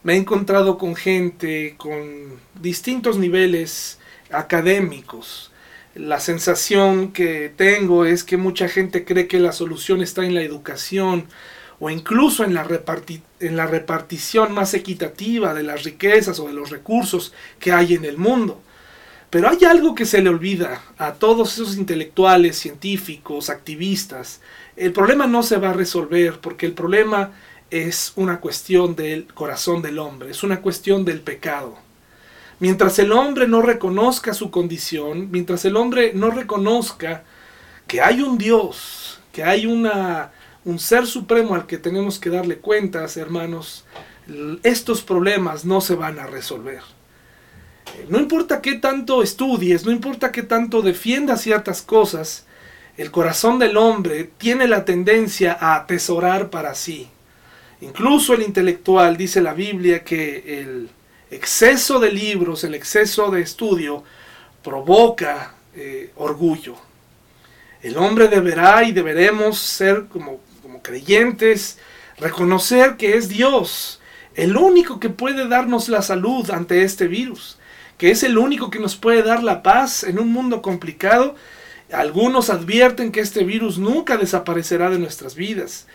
me 0.05 0.13
he 0.13 0.17
encontrado 0.17 0.77
con 0.77 0.95
gente 0.95 1.73
con 1.77 2.39
distintos 2.61 3.17
niveles 3.17 3.97
académicos. 4.29 5.51
La 5.95 6.19
sensación 6.19 7.11
que 7.11 7.51
tengo 7.55 8.05
es 8.05 8.23
que 8.23 8.37
mucha 8.37 8.69
gente 8.69 9.03
cree 9.03 9.27
que 9.27 9.39
la 9.39 9.51
solución 9.51 10.03
está 10.03 10.23
en 10.23 10.35
la 10.35 10.43
educación 10.43 11.25
o 11.79 11.89
incluso 11.89 12.43
en 12.43 12.53
la, 12.53 12.67
en 13.39 13.55
la 13.57 13.65
repartición 13.65 14.53
más 14.53 14.75
equitativa 14.75 15.55
de 15.55 15.63
las 15.63 15.83
riquezas 15.83 16.39
o 16.39 16.45
de 16.45 16.53
los 16.53 16.69
recursos 16.69 17.33
que 17.59 17.71
hay 17.71 17.95
en 17.95 18.05
el 18.05 18.19
mundo. 18.19 18.61
Pero 19.31 19.49
hay 19.49 19.65
algo 19.65 19.95
que 19.95 20.05
se 20.05 20.21
le 20.21 20.29
olvida 20.29 20.83
a 20.99 21.13
todos 21.13 21.53
esos 21.53 21.77
intelectuales, 21.77 22.59
científicos, 22.59 23.49
activistas. 23.49 24.39
El 24.75 24.93
problema 24.93 25.25
no 25.25 25.41
se 25.41 25.57
va 25.57 25.71
a 25.71 25.73
resolver 25.73 26.39
porque 26.41 26.67
el 26.67 26.73
problema 26.73 27.31
es 27.71 28.13
una 28.15 28.39
cuestión 28.39 28.95
del 28.95 29.28
corazón 29.34 29.82
del 29.82 29.99
hombre, 29.99 30.32
es 30.32 30.43
una 30.43 30.62
cuestión 30.62 31.06
del 31.06 31.21
pecado. 31.21 31.75
Mientras 32.60 32.99
el 32.99 33.12
hombre 33.12 33.47
no 33.47 33.62
reconozca 33.62 34.34
su 34.34 34.49
condición, 34.49 35.30
mientras 35.32 35.65
el 35.65 35.75
hombre 35.75 36.12
no 36.13 36.32
reconozca 36.32 37.23
que 37.88 38.01
hay 38.01 38.21
un 38.21 38.38
Dios, 38.38 39.19
que 39.34 39.43
hay 39.43 39.65
una, 39.65 40.32
un 40.63 40.80
ser 40.80 41.06
supremo 41.06 41.56
al 41.56 41.65
que 41.65 41.78
tenemos 41.78 42.17
que 42.17 42.30
darle 42.30 42.58
cuentas, 42.58 43.17
hermanos, 43.17 43.86
estos 44.63 45.01
problemas 45.01 45.65
no 45.65 45.82
se 45.82 45.95
van 45.95 46.17
a 46.19 46.28
resolver. 46.28 46.82
No 48.10 48.19
importa 48.19 48.62
qué 48.62 48.75
tanto 48.75 49.21
estudies, 49.21 49.86
no 49.86 49.91
importa 49.91 50.32
qué 50.32 50.43
tanto 50.43 50.82
defiendas 50.82 51.41
ciertas 51.41 51.82
cosas, 51.82 52.45
el 52.97 53.12
corazón 53.12 53.60
del 53.60 53.78
hombre 53.78 54.32
tiene 54.38 54.67
la 54.67 54.86
tendencia 54.86 55.58
a 55.60 55.75
atesorar 55.75 56.49
para 56.49 56.75
sí. 56.75 57.10
Incluso 57.86 58.34
el 58.34 58.41
intelectual 58.41 59.15
dice 59.15 59.41
la 59.41 59.54
Biblia 59.54 60.04
que 60.04 60.60
el 60.60 60.89
exceso 61.30 62.00
de 62.00 62.12
libros, 62.12 62.63
el 62.63 62.74
exceso 62.74 63.30
de 63.30 63.41
estudio, 63.41 64.04
provoca 64.63 65.54
eh, 65.76 66.12
orgullo. 66.15 66.76
El 67.84 67.98
hombre 67.98 68.28
deberá 68.28 68.84
y 68.84 68.91
deberemos 68.91 69.60
ser 69.60 70.06
como, 70.06 70.39
como 70.63 70.82
creyentes, 70.82 71.78
reconocer 72.17 72.98
que 72.98 73.17
es 73.17 73.30
Dios 73.30 74.02
el 74.34 74.58
único 74.58 75.00
que 75.00 75.10
puede 75.10 75.48
darnos 75.48 75.88
la 75.88 76.02
salud 76.02 76.50
ante 76.50 76.84
este 76.84 77.08
virus, 77.08 77.58
que 78.00 78.10
es 78.10 78.24
el 78.24 78.39
único 78.39 78.71
que 78.71 78.80
nos 78.80 78.95
puede 78.95 79.21
dar 79.21 79.43
la 79.43 79.62
paz 79.62 80.04
en 80.04 80.17
un 80.17 80.32
mundo 80.32 80.63
complicado. 80.63 81.36
Algunos 81.91 82.50
advierten 82.50 83.12
que 83.12 83.21
este 83.21 83.43
virus 83.43 83.78
nunca 83.78 84.17
desaparecerá 84.17 84.89
de 84.89 84.98
nuestras 84.98 85.36
vidas. 85.36 85.86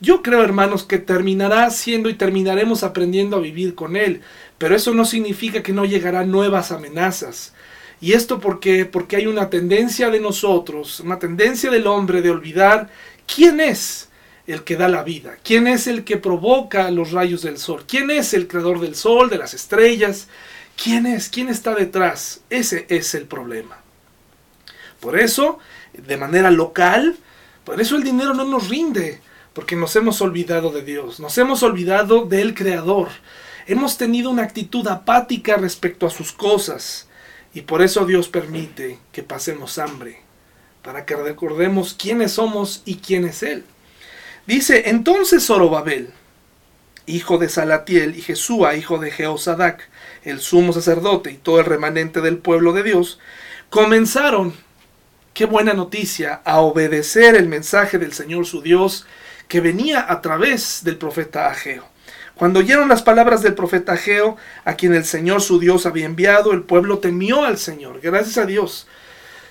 Yo 0.00 0.22
creo, 0.22 0.42
hermanos, 0.42 0.84
que 0.84 0.98
terminará 0.98 1.68
siendo 1.70 2.08
y 2.08 2.14
terminaremos 2.14 2.82
aprendiendo 2.82 3.36
a 3.36 3.40
vivir 3.40 3.74
con 3.74 3.96
Él, 3.96 4.22
pero 4.56 4.74
eso 4.74 4.94
no 4.94 5.04
significa 5.04 5.62
que 5.62 5.74
no 5.74 5.84
llegarán 5.84 6.30
nuevas 6.30 6.72
amenazas. 6.72 7.52
Y 8.00 8.14
esto 8.14 8.40
porque, 8.40 8.86
porque 8.86 9.16
hay 9.16 9.26
una 9.26 9.50
tendencia 9.50 10.08
de 10.08 10.20
nosotros, 10.20 11.00
una 11.00 11.18
tendencia 11.18 11.70
del 11.70 11.86
hombre 11.86 12.22
de 12.22 12.30
olvidar 12.30 12.88
quién 13.32 13.60
es 13.60 14.08
el 14.46 14.64
que 14.64 14.76
da 14.76 14.88
la 14.88 15.02
vida, 15.02 15.36
quién 15.44 15.66
es 15.66 15.86
el 15.86 16.02
que 16.02 16.16
provoca 16.16 16.90
los 16.90 17.12
rayos 17.12 17.42
del 17.42 17.58
sol, 17.58 17.84
quién 17.86 18.10
es 18.10 18.32
el 18.32 18.48
creador 18.48 18.80
del 18.80 18.94
sol, 18.94 19.28
de 19.28 19.36
las 19.36 19.52
estrellas, 19.52 20.28
quién 20.82 21.04
es, 21.04 21.28
quién 21.28 21.50
está 21.50 21.74
detrás. 21.74 22.40
Ese 22.48 22.86
es 22.88 23.14
el 23.14 23.26
problema. 23.26 23.78
Por 24.98 25.18
eso, 25.18 25.58
de 25.92 26.16
manera 26.16 26.50
local, 26.50 27.18
por 27.64 27.82
eso 27.82 27.96
el 27.96 28.02
dinero 28.02 28.32
no 28.32 28.44
nos 28.44 28.70
rinde 28.70 29.20
porque 29.52 29.76
nos 29.76 29.94
hemos 29.96 30.20
olvidado 30.20 30.70
de 30.70 30.82
Dios, 30.82 31.20
nos 31.20 31.36
hemos 31.38 31.62
olvidado 31.62 32.24
del 32.24 32.54
Creador, 32.54 33.08
hemos 33.66 33.98
tenido 33.98 34.30
una 34.30 34.42
actitud 34.42 34.86
apática 34.88 35.56
respecto 35.56 36.06
a 36.06 36.10
sus 36.10 36.32
cosas, 36.32 37.08
y 37.52 37.62
por 37.62 37.82
eso 37.82 38.06
Dios 38.06 38.28
permite 38.28 38.98
que 39.12 39.22
pasemos 39.22 39.78
hambre, 39.78 40.20
para 40.82 41.04
que 41.04 41.16
recordemos 41.16 41.94
quiénes 41.94 42.32
somos 42.32 42.82
y 42.84 42.96
quién 42.96 43.24
es 43.24 43.42
Él. 43.42 43.64
Dice, 44.46 44.88
entonces 44.88 45.46
Zorobabel, 45.46 46.10
hijo 47.06 47.38
de 47.38 47.48
Salatiel, 47.48 48.16
y 48.16 48.22
Jesúa, 48.22 48.76
hijo 48.76 48.98
de 48.98 49.10
Jehozadak, 49.10 49.88
el 50.22 50.40
sumo 50.40 50.72
sacerdote 50.72 51.32
y 51.32 51.36
todo 51.36 51.60
el 51.60 51.66
remanente 51.66 52.20
del 52.20 52.38
pueblo 52.38 52.72
de 52.72 52.84
Dios, 52.84 53.18
comenzaron, 53.68 54.54
qué 55.34 55.44
buena 55.44 55.74
noticia, 55.74 56.40
a 56.44 56.60
obedecer 56.60 57.34
el 57.34 57.48
mensaje 57.48 57.98
del 57.98 58.12
Señor 58.12 58.46
su 58.46 58.62
Dios 58.62 59.06
que 59.50 59.60
venía 59.60 60.06
a 60.08 60.22
través 60.22 60.84
del 60.84 60.96
profeta 60.96 61.48
Ageo. 61.48 61.84
Cuando 62.36 62.60
oyeron 62.60 62.88
las 62.88 63.02
palabras 63.02 63.42
del 63.42 63.54
profeta 63.54 63.94
Ageo, 63.94 64.36
a 64.64 64.74
quien 64.74 64.94
el 64.94 65.04
Señor 65.04 65.42
su 65.42 65.58
Dios 65.58 65.86
había 65.86 66.06
enviado, 66.06 66.52
el 66.52 66.62
pueblo 66.62 67.00
temió 67.00 67.44
al 67.44 67.58
Señor. 67.58 68.00
Gracias 68.00 68.38
a 68.38 68.46
Dios. 68.46 68.86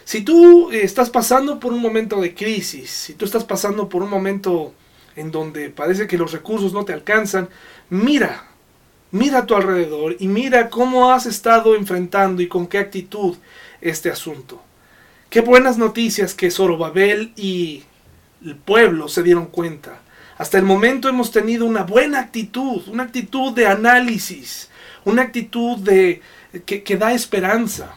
Si 0.06 0.22
tú 0.22 0.72
eh, 0.72 0.84
estás 0.84 1.10
pasando 1.10 1.60
por 1.60 1.74
un 1.74 1.82
momento 1.82 2.22
de 2.22 2.34
crisis, 2.34 2.90
si 2.90 3.14
tú 3.14 3.26
estás 3.26 3.44
pasando 3.44 3.90
por 3.90 4.02
un 4.02 4.10
momento 4.10 4.74
en 5.18 5.32
donde 5.32 5.70
parece 5.70 6.08
que 6.08 6.18
los 6.18 6.32
recursos 6.32 6.72
no 6.72 6.86
te 6.86 6.94
alcanzan, 6.94 7.50
mira, 7.90 8.48
mira 9.12 9.40
a 9.40 9.46
tu 9.46 9.54
alrededor 9.54 10.16
y 10.18 10.30
mira 10.30 10.70
cómo 10.70 11.12
has 11.12 11.26
estado 11.26 11.76
enfrentando 11.76 12.42
y 12.42 12.48
con 12.48 12.68
qué 12.68 12.78
actitud 12.78 13.36
este 13.82 14.10
asunto. 14.10 14.64
Qué 15.30 15.42
buenas 15.42 15.78
noticias 15.78 16.34
que 16.34 16.52
Zorobabel 16.52 17.34
y 17.36 17.84
el 18.46 18.56
pueblo 18.56 19.08
se 19.08 19.24
dieron 19.24 19.48
cuenta. 19.48 20.02
Hasta 20.38 20.58
el 20.58 20.64
momento 20.64 21.10
hemos 21.10 21.32
tenido 21.32 21.66
una 21.66 21.84
buena 21.84 22.20
actitud, 22.20 22.88
una 22.88 23.04
actitud 23.04 23.54
de 23.54 23.68
análisis, 23.68 24.70
una 25.04 25.24
actitud 25.24 25.78
de, 25.78 26.22
que, 26.66 26.84
que 26.84 26.98
da 26.98 27.14
esperanza. 27.14 27.96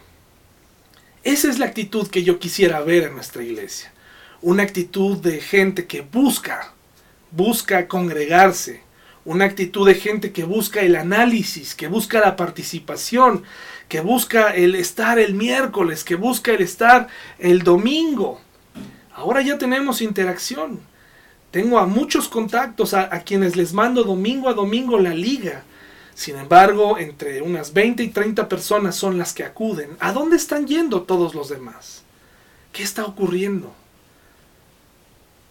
Esa 1.23 1.49
es 1.49 1.59
la 1.59 1.67
actitud 1.67 2.09
que 2.09 2.25
yo 2.25 2.39
quisiera 2.39 2.81
ver 2.81 3.05
en 3.05 3.15
nuestra 3.15 3.45
iglesia. 3.45 3.93
Una 4.41 4.65
actitud 4.65 5.19
de 5.19 5.41
gente 5.41 5.87
que 5.87 6.01
busca 6.01 6.73
busca 7.33 7.89
congregarse, 7.89 8.83
una 9.25 9.47
actitud 9.47 9.87
de 9.87 9.95
gente 9.95 10.33
que 10.33 10.45
busca 10.45 10.81
el 10.81 10.97
análisis, 10.97 11.75
que 11.75 11.89
busca 11.89 12.21
la 12.21 12.37
participación, 12.37 13.43
que 13.89 14.01
busca 14.01 14.55
el 14.55 14.75
estar 14.75 15.19
el 15.19 15.35
miércoles, 15.35 16.05
que 16.05 16.15
busca 16.15 16.53
el 16.53 16.63
estar 16.63 17.09
el 17.39 17.63
domingo. 17.63 18.41
Ahora 19.14 19.42
ya 19.42 19.59
tenemos 19.59 20.01
interacción. 20.01 20.81
Tengo 21.51 21.79
a 21.79 21.87
muchos 21.87 22.29
contactos 22.29 22.94
a, 22.94 23.11
quienes 23.20 23.57
les 23.57 23.75
mando 23.75 24.05
domingo 24.05 24.48
a 24.48 24.55
domingo 24.55 24.98
la 24.98 25.14
liga. 25.14 25.64
Sin 26.14 26.37
embargo, 26.37 26.98
entre 26.98 27.42
unas 27.42 27.75
20 27.75 28.03
y 28.03 28.09
30 28.09 28.48
personas 28.48 28.96
son 28.96 29.18
las 29.18 29.35
que 29.35 29.44
acuden. 29.44 29.96
¿A 30.01 30.12
dónde 30.12 30.37
están 30.37 30.66
yendo 30.66 31.03
todos 31.03 31.35
los 31.35 31.51
demás? 31.51 32.03
¿Qué 32.72 32.83
está 32.83 33.05
ocurriendo? 33.05 33.75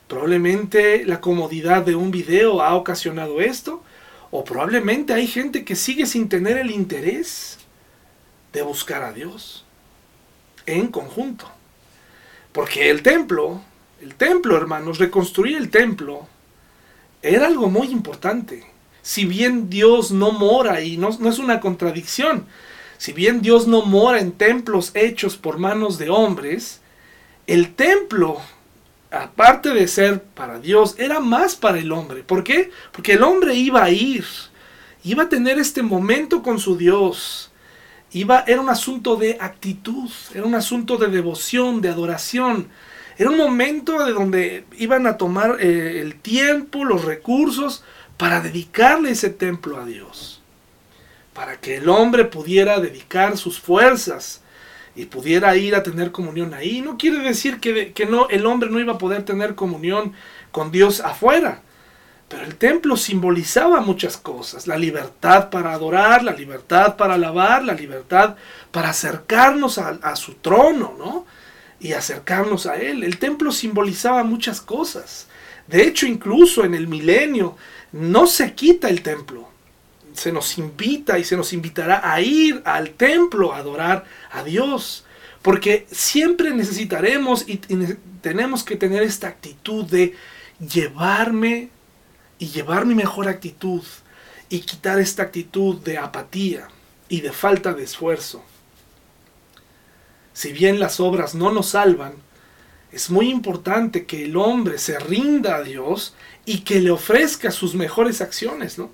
Probablemente 0.08 1.06
la 1.06 1.22
comodidad 1.22 1.84
de 1.84 1.96
un 1.96 2.12
video 2.12 2.62
ha 2.62 2.76
ocasionado 2.76 3.40
esto, 3.40 3.84
o 4.32 4.44
probablemente 4.44 5.14
hay 5.14 5.28
gente 5.28 5.64
que 5.64 5.76
sigue 5.76 6.06
sin 6.06 6.30
tener 6.30 6.58
el 6.58 6.72
interés 6.72 7.60
de 8.54 8.62
buscar 8.62 9.04
a 9.04 9.14
Dios 9.14 9.66
en 10.66 10.88
conjunto. 10.88 11.50
Porque 12.52 12.90
el 12.90 13.02
templo, 13.02 13.62
el 14.02 14.16
templo, 14.16 14.58
hermanos, 14.58 14.98
reconstruir 15.00 15.58
el 15.58 15.70
templo 15.70 16.28
era 17.22 17.48
algo 17.48 17.70
muy 17.70 17.88
importante. 17.88 18.66
Si 19.02 19.26
bien 19.26 19.70
Dios 19.70 20.12
no 20.12 20.32
mora, 20.32 20.82
y 20.82 20.98
no, 20.98 21.10
no 21.20 21.30
es 21.30 21.40
una 21.40 21.60
contradicción, 21.60 22.46
si 22.98 23.14
bien 23.14 23.42
Dios 23.42 23.68
no 23.68 23.84
mora 23.84 24.20
en 24.20 24.32
templos 24.32 24.92
hechos 24.94 25.38
por 25.38 25.58
manos 25.58 25.98
de 25.98 26.10
hombres, 26.10 26.82
el 27.48 27.74
templo 27.74 28.40
aparte 29.12 29.74
de 29.74 29.88
ser 29.88 30.24
para 30.24 30.60
Dios, 30.60 30.96
era 30.98 31.20
más 31.20 31.56
para 31.56 31.78
el 31.80 31.92
hombre. 31.92 32.24
¿Por 32.24 32.44
qué? 32.44 32.72
Porque 32.92 33.14
el 33.14 33.24
hombre 33.24 33.54
iba 33.56 33.84
a 33.84 33.92
ir, 33.92 34.26
iba 35.04 35.24
a 35.24 35.30
tener 35.30 35.60
este 35.60 35.84
momento 35.84 36.42
con 36.42 36.60
su 36.60 36.78
Dios. 36.78 37.51
Iba, 38.14 38.44
era 38.48 38.62
un 38.62 38.70
asunto 38.70 39.16
de 39.16 39.38
actitud, 39.40 40.10
era 40.34 40.44
un 40.44 40.56
asunto 40.56 40.98
de 40.98 41.08
devoción, 41.08 41.82
de 41.82 41.90
adoración. 41.90 42.68
Era 43.18 43.30
un 43.30 43.38
momento 43.38 44.04
de 44.06 44.12
donde 44.12 44.66
iban 44.78 45.08
a 45.08 45.18
tomar 45.18 45.58
eh, 45.60 46.02
el 46.02 46.16
tiempo, 46.16 46.84
los 46.84 47.06
recursos 47.06 47.84
para 48.18 48.42
dedicarle 48.42 49.12
ese 49.12 49.30
templo 49.30 49.78
a 49.78 49.86
Dios. 49.86 50.42
Para 51.34 51.60
que 51.60 51.78
el 51.78 51.88
hombre 51.90 52.26
pudiera 52.26 52.80
dedicar 52.80 53.38
sus 53.38 53.60
fuerzas, 53.60 54.42
y 54.96 55.06
pudiera 55.06 55.56
ir 55.56 55.76
a 55.76 55.84
tener 55.84 56.12
comunión 56.12 56.54
ahí. 56.54 56.82
No 56.82 56.98
quiere 56.98 57.20
decir 57.20 57.60
que, 57.60 57.94
que, 57.94 58.06
no, 58.06 58.28
el 58.30 58.46
hombre 58.46 58.70
no 58.70 58.80
iba 58.80 58.94
a 58.94 58.98
poder 58.98 59.24
tener 59.24 59.56
comunión 59.56 60.14
con 60.52 60.72
Dios 60.72 61.00
afuera. 61.00 61.62
Pero 62.32 62.46
el 62.46 62.56
templo 62.56 62.96
simbolizaba 62.96 63.82
muchas 63.82 64.16
cosas. 64.16 64.66
La 64.66 64.78
libertad 64.78 65.50
para 65.50 65.74
adorar, 65.74 66.24
la 66.24 66.32
libertad 66.32 66.96
para 66.96 67.16
alabar, 67.16 67.64
la 67.64 67.74
libertad 67.74 68.38
para 68.72 68.90
acercarnos 68.90 69.78
a, 69.78 70.16
su 70.16 70.36
trono, 70.36 70.96
¿no? 70.98 71.26
Y 71.80 71.92
acercarnos 71.92 72.66
a 72.68 72.78
Él. 72.78 73.04
El 73.04 73.20
templo 73.20 73.52
simbolizaba 73.52 74.24
muchas 74.24 74.62
cosas. 74.62 75.28
De 75.68 75.84
hecho, 75.84 76.06
incluso 76.06 76.64
en 76.64 76.74
el 76.74 76.88
milenio 76.88 77.58
no 77.92 78.26
se 78.28 78.54
quita 78.54 78.88
el 78.88 79.02
templo 79.02 79.52
se 80.14 80.32
nos 80.32 80.58
invita 80.58 81.20
y 81.20 81.24
se 81.24 81.38
nos 81.38 81.54
invitará 81.54 82.12
a 82.12 82.22
ir 82.22 82.62
al 82.66 82.92
templo 82.92 83.54
a 83.54 83.58
adorar 83.58 84.06
a 84.32 84.44
Dios. 84.44 85.06
Porque 85.42 85.88
siempre 85.92 86.52
necesitaremos 86.52 87.46
y, 87.48 87.62
tenemos 88.22 88.64
que 88.64 88.76
tener 88.76 89.02
esta 89.02 89.28
actitud 89.28 89.86
de 89.86 90.16
llevarme 90.60 91.70
y 92.42 92.48
llevar 92.48 92.88
mi 92.88 92.96
mejor 92.96 93.30
actitud 93.30 93.84
y 94.50 94.62
quitar 94.62 95.00
esta 95.00 95.22
actitud 95.22 95.78
de 95.78 96.00
apatía 96.00 96.68
y 97.08 97.22
de 97.22 97.32
falta 97.32 97.72
de 97.74 97.84
esfuerzo. 97.84 98.44
Si 100.34 100.52
bien 100.52 100.80
las 100.80 101.00
obras 101.00 101.36
no 101.36 101.52
nos 101.52 101.70
salvan, 101.70 102.14
es 102.92 103.12
muy 103.12 103.30
importante 103.30 104.08
que 104.08 104.26
el 104.26 104.36
hombre 104.38 104.80
se 104.80 104.98
rinda 104.98 105.58
a 105.58 105.62
Dios 105.62 106.16
y 106.44 106.62
que 106.62 106.82
le 106.82 106.90
ofrezca 106.90 107.52
sus 107.52 107.76
mejores 107.76 108.22
acciones, 108.22 108.80
¿no? 108.80 108.90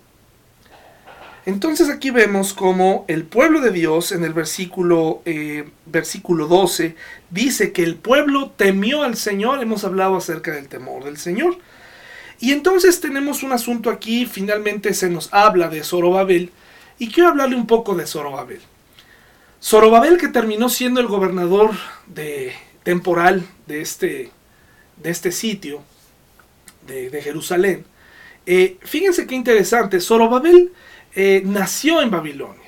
Entonces 1.45 1.89
aquí 1.89 2.11
vemos 2.11 2.53
como 2.53 3.05
el 3.07 3.23
pueblo 3.23 3.61
de 3.61 3.71
Dios 3.71 4.11
en 4.11 4.25
el 4.25 4.33
versículo, 4.33 5.21
eh, 5.23 5.69
versículo 5.85 6.47
12 6.47 6.97
dice 7.29 7.71
que 7.71 7.83
el 7.83 7.95
pueblo 7.95 8.51
temió 8.57 9.03
al 9.03 9.15
Señor, 9.15 9.61
hemos 9.61 9.85
hablado 9.85 10.17
acerca 10.17 10.51
del 10.51 10.67
temor 10.67 11.05
del 11.05 11.15
Señor. 11.15 11.57
Y 12.39 12.51
entonces 12.51 13.01
tenemos 13.01 13.43
un 13.43 13.51
asunto 13.51 13.89
aquí, 13.89 14.25
finalmente 14.25 14.93
se 14.93 15.09
nos 15.09 15.33
habla 15.33 15.69
de 15.69 15.83
Zorobabel, 15.83 16.51
y 16.99 17.09
quiero 17.09 17.29
hablarle 17.29 17.55
un 17.55 17.67
poco 17.67 17.95
de 17.95 18.05
Zorobabel. 18.05 18.61
Zorobabel 19.61 20.17
que 20.17 20.27
terminó 20.27 20.69
siendo 20.69 20.99
el 20.99 21.07
gobernador 21.07 21.71
de, 22.05 22.53
temporal 22.83 23.43
de 23.65 23.81
este, 23.81 24.31
de 25.01 25.09
este 25.09 25.31
sitio, 25.31 25.81
de, 26.85 27.21
Jerusalén. 27.21 27.85
Eh, 28.45 28.77
fíjense 28.81 29.27
qué 29.27 29.35
interesante, 29.35 29.99
Zorobabel 29.99 30.71
eh, 31.13 31.41
nació 31.45 32.01
en 32.01 32.11
Babilonia. 32.11 32.67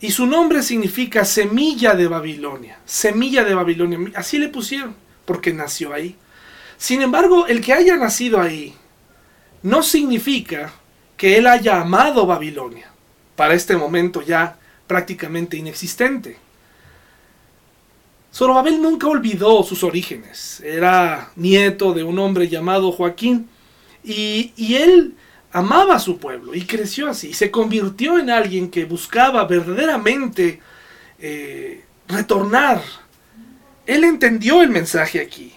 Y 0.00 0.12
su 0.12 0.26
nombre 0.26 0.62
significa 0.62 1.24
semilla 1.24 1.94
de 1.94 2.06
Babilonia. 2.06 2.78
Semilla 2.86 3.44
de 3.44 3.54
Babilonia. 3.54 3.98
Así 4.14 4.38
le 4.38 4.48
pusieron, 4.48 4.94
porque 5.26 5.52
nació 5.52 5.92
ahí. 5.92 6.16
Sin 6.80 7.02
embargo, 7.02 7.46
el 7.46 7.60
que 7.60 7.74
haya 7.74 7.94
nacido 7.98 8.40
ahí 8.40 8.74
no 9.62 9.82
significa 9.82 10.72
que 11.18 11.36
él 11.36 11.46
haya 11.46 11.78
amado 11.78 12.24
Babilonia. 12.24 12.90
Para 13.36 13.52
este 13.52 13.76
momento 13.76 14.22
ya 14.22 14.56
prácticamente 14.86 15.58
inexistente. 15.58 16.38
Zorobabel 18.32 18.80
nunca 18.80 19.08
olvidó 19.08 19.62
sus 19.62 19.84
orígenes. 19.84 20.62
Era 20.64 21.30
nieto 21.36 21.92
de 21.92 22.02
un 22.02 22.18
hombre 22.18 22.48
llamado 22.48 22.92
Joaquín. 22.92 23.50
Y, 24.02 24.54
y 24.56 24.76
él 24.76 25.14
amaba 25.52 25.96
a 25.96 26.00
su 26.00 26.16
pueblo 26.16 26.54
y 26.54 26.64
creció 26.64 27.10
así. 27.10 27.34
Se 27.34 27.50
convirtió 27.50 28.18
en 28.18 28.30
alguien 28.30 28.70
que 28.70 28.86
buscaba 28.86 29.44
verdaderamente 29.44 30.60
eh, 31.18 31.84
retornar. 32.08 32.82
Él 33.84 34.04
entendió 34.04 34.62
el 34.62 34.70
mensaje 34.70 35.20
aquí. 35.20 35.52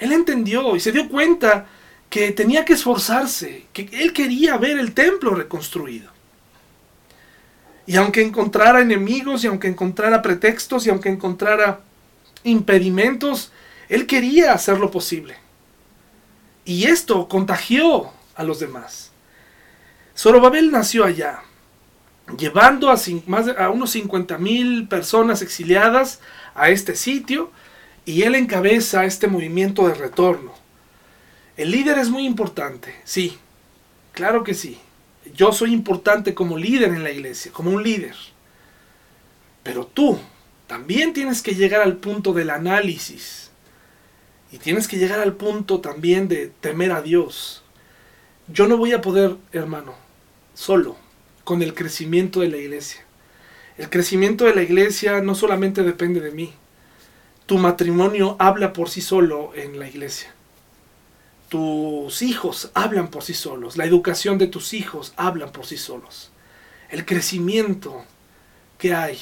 Él 0.00 0.12
entendió 0.12 0.74
y 0.74 0.80
se 0.80 0.90
dio 0.90 1.08
cuenta 1.08 1.66
que 2.08 2.32
tenía 2.32 2.64
que 2.64 2.72
esforzarse, 2.72 3.66
que 3.72 3.88
él 3.92 4.12
quería 4.12 4.56
ver 4.56 4.78
el 4.78 4.94
templo 4.94 5.34
reconstruido. 5.34 6.10
Y 7.86 7.96
aunque 7.96 8.22
encontrara 8.22 8.80
enemigos, 8.80 9.44
y 9.44 9.46
aunque 9.46 9.68
encontrara 9.68 10.22
pretextos, 10.22 10.86
y 10.86 10.90
aunque 10.90 11.08
encontrara 11.08 11.80
impedimentos, 12.42 13.52
él 13.88 14.06
quería 14.06 14.52
hacer 14.52 14.78
lo 14.78 14.90
posible. 14.90 15.36
Y 16.64 16.84
esto 16.84 17.28
contagió 17.28 18.10
a 18.34 18.42
los 18.42 18.58
demás. 18.58 19.10
Zorobabel 20.16 20.70
nació 20.70 21.04
allá, 21.04 21.42
llevando 22.38 22.90
a, 22.90 22.96
más 23.26 23.48
a 23.48 23.70
unos 23.70 23.90
50 23.90 24.38
mil 24.38 24.88
personas 24.88 25.42
exiliadas 25.42 26.20
a 26.54 26.70
este 26.70 26.96
sitio, 26.96 27.50
y 28.04 28.22
él 28.22 28.34
encabeza 28.34 29.04
este 29.04 29.26
movimiento 29.26 29.86
de 29.88 29.94
retorno. 29.94 30.52
El 31.56 31.70
líder 31.70 31.98
es 31.98 32.08
muy 32.08 32.26
importante, 32.26 32.94
sí, 33.04 33.38
claro 34.12 34.44
que 34.44 34.54
sí. 34.54 34.78
Yo 35.34 35.52
soy 35.52 35.72
importante 35.72 36.34
como 36.34 36.56
líder 36.56 36.90
en 36.90 37.02
la 37.02 37.10
iglesia, 37.10 37.52
como 37.52 37.70
un 37.70 37.82
líder. 37.82 38.16
Pero 39.62 39.86
tú 39.86 40.18
también 40.66 41.12
tienes 41.12 41.42
que 41.42 41.54
llegar 41.54 41.82
al 41.82 41.96
punto 41.96 42.32
del 42.32 42.50
análisis. 42.50 43.50
Y 44.52 44.58
tienes 44.58 44.88
que 44.88 44.98
llegar 44.98 45.20
al 45.20 45.34
punto 45.34 45.80
también 45.80 46.28
de 46.28 46.50
temer 46.60 46.92
a 46.92 47.02
Dios. 47.02 47.62
Yo 48.48 48.66
no 48.66 48.76
voy 48.76 48.92
a 48.92 49.00
poder, 49.00 49.36
hermano, 49.52 49.94
solo, 50.54 50.96
con 51.44 51.62
el 51.62 51.74
crecimiento 51.74 52.40
de 52.40 52.48
la 52.48 52.56
iglesia. 52.56 53.04
El 53.78 53.90
crecimiento 53.90 54.44
de 54.44 54.54
la 54.54 54.62
iglesia 54.62 55.20
no 55.20 55.34
solamente 55.34 55.82
depende 55.82 56.20
de 56.20 56.32
mí. 56.32 56.52
Tu 57.50 57.58
matrimonio 57.58 58.36
habla 58.38 58.72
por 58.72 58.88
sí 58.88 59.00
solo 59.00 59.50
en 59.56 59.80
la 59.80 59.88
iglesia 59.88 60.32
tus 61.48 62.22
hijos 62.22 62.70
hablan 62.74 63.08
por 63.08 63.24
sí 63.24 63.34
solos, 63.34 63.76
la 63.76 63.84
educación 63.84 64.38
de 64.38 64.46
tus 64.46 64.72
hijos 64.72 65.12
hablan 65.16 65.50
por 65.50 65.66
sí 65.66 65.76
solos, 65.76 66.30
el 66.90 67.04
crecimiento 67.04 68.04
que 68.78 68.94
hay, 68.94 69.18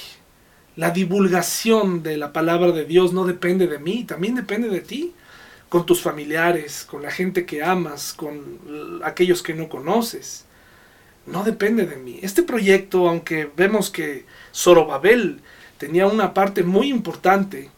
la 0.76 0.90
divulgación 0.90 2.02
de 2.02 2.18
la 2.18 2.34
palabra 2.34 2.72
de 2.72 2.84
Dios 2.84 3.14
no 3.14 3.24
depende 3.24 3.66
de 3.66 3.78
mí, 3.78 4.04
también 4.04 4.34
depende 4.34 4.68
de 4.68 4.82
ti, 4.82 5.14
con 5.70 5.86
tus 5.86 6.02
familiares, 6.02 6.84
con 6.84 7.00
la 7.00 7.10
gente 7.10 7.46
que 7.46 7.64
amas, 7.64 8.12
con 8.12 9.00
aquellos 9.04 9.42
que 9.42 9.54
no 9.54 9.70
conoces. 9.70 10.44
No 11.24 11.44
depende 11.44 11.86
de 11.86 11.96
mí. 11.96 12.20
Este 12.22 12.42
proyecto, 12.42 13.08
aunque 13.08 13.50
vemos 13.56 13.88
que 13.88 14.26
Zorobabel 14.54 15.40
tenía 15.78 16.06
una 16.06 16.34
parte 16.34 16.62
muy 16.62 16.90
importante, 16.90 17.70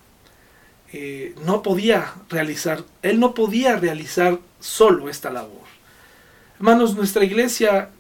eh, 0.93 1.35
no 1.45 1.63
podía 1.63 2.15
realizar, 2.29 2.85
él 3.03 3.21
no 3.21 3.35
podía 3.35 3.77
realizar 3.77 4.41
solo 4.59 5.09
esta 5.09 5.31
labor. 5.31 5.61
Hermanos, 6.57 6.97
nuestra 6.97 7.25
iglesia 7.25 7.91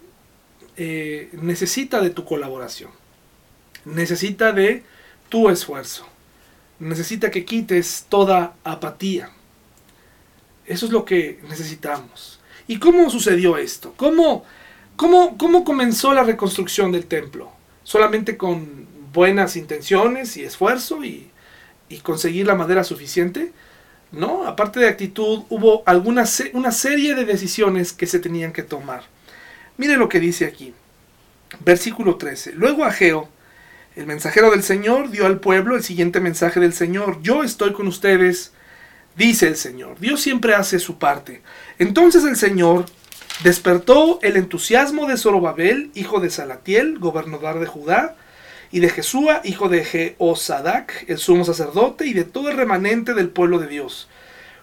eh, 0.76 1.30
necesita 1.32 2.00
de 2.00 2.10
tu 2.10 2.24
colaboración, 2.24 2.90
necesita 3.84 4.52
de 4.52 4.82
tu 5.28 5.48
esfuerzo, 5.48 6.06
necesita 6.78 7.30
que 7.30 7.44
quites 7.44 8.06
toda 8.08 8.54
apatía. 8.64 9.30
Eso 10.66 10.86
es 10.86 10.92
lo 10.92 11.04
que 11.04 11.40
necesitamos. 11.48 12.40
¿Y 12.66 12.78
cómo 12.78 13.08
sucedió 13.08 13.56
esto? 13.56 13.94
¿Cómo, 13.96 14.44
cómo, 14.96 15.38
cómo 15.38 15.64
comenzó 15.64 16.12
la 16.12 16.24
reconstrucción 16.24 16.92
del 16.92 17.06
templo? 17.06 17.52
¿Solamente 17.82 18.36
con 18.36 18.86
buenas 19.12 19.56
intenciones 19.56 20.36
y 20.36 20.44
esfuerzo 20.44 21.02
y 21.04 21.29
y 21.90 21.98
conseguir 21.98 22.46
la 22.46 22.54
madera 22.54 22.84
suficiente, 22.84 23.52
¿no? 24.12 24.46
Aparte 24.46 24.80
de 24.80 24.88
actitud, 24.88 25.42
hubo 25.50 25.82
alguna 25.84 26.24
una 26.54 26.72
serie 26.72 27.14
de 27.14 27.26
decisiones 27.26 27.92
que 27.92 28.06
se 28.06 28.20
tenían 28.20 28.52
que 28.52 28.62
tomar. 28.62 29.02
Mire 29.76 29.96
lo 29.96 30.08
que 30.08 30.20
dice 30.20 30.46
aquí. 30.46 30.72
Versículo 31.64 32.16
13. 32.16 32.52
Luego 32.52 32.84
Ageo, 32.84 33.28
el 33.96 34.06
mensajero 34.06 34.50
del 34.52 34.62
Señor, 34.62 35.10
dio 35.10 35.26
al 35.26 35.40
pueblo 35.40 35.76
el 35.76 35.82
siguiente 35.82 36.20
mensaje 36.20 36.60
del 36.60 36.72
Señor. 36.72 37.20
Yo 37.22 37.42
estoy 37.42 37.72
con 37.72 37.88
ustedes, 37.88 38.52
dice 39.16 39.48
el 39.48 39.56
Señor. 39.56 39.98
Dios 39.98 40.20
siempre 40.20 40.54
hace 40.54 40.78
su 40.78 40.98
parte. 40.98 41.42
Entonces 41.78 42.24
el 42.24 42.36
Señor 42.36 42.86
despertó 43.42 44.20
el 44.22 44.36
entusiasmo 44.36 45.06
de 45.06 45.16
Zorobabel, 45.16 45.90
hijo 45.94 46.20
de 46.20 46.30
Salatiel, 46.30 46.98
gobernador 46.98 47.58
de 47.58 47.66
Judá, 47.66 48.16
y 48.72 48.80
de 48.80 48.88
Jesúa, 48.88 49.40
hijo 49.44 49.68
de 49.68 49.84
Jeosadac, 49.84 51.04
el 51.08 51.18
sumo 51.18 51.44
sacerdote, 51.44 52.06
y 52.06 52.12
de 52.12 52.24
todo 52.24 52.50
el 52.50 52.56
remanente 52.56 53.14
del 53.14 53.28
pueblo 53.28 53.58
de 53.58 53.66
Dios. 53.66 54.08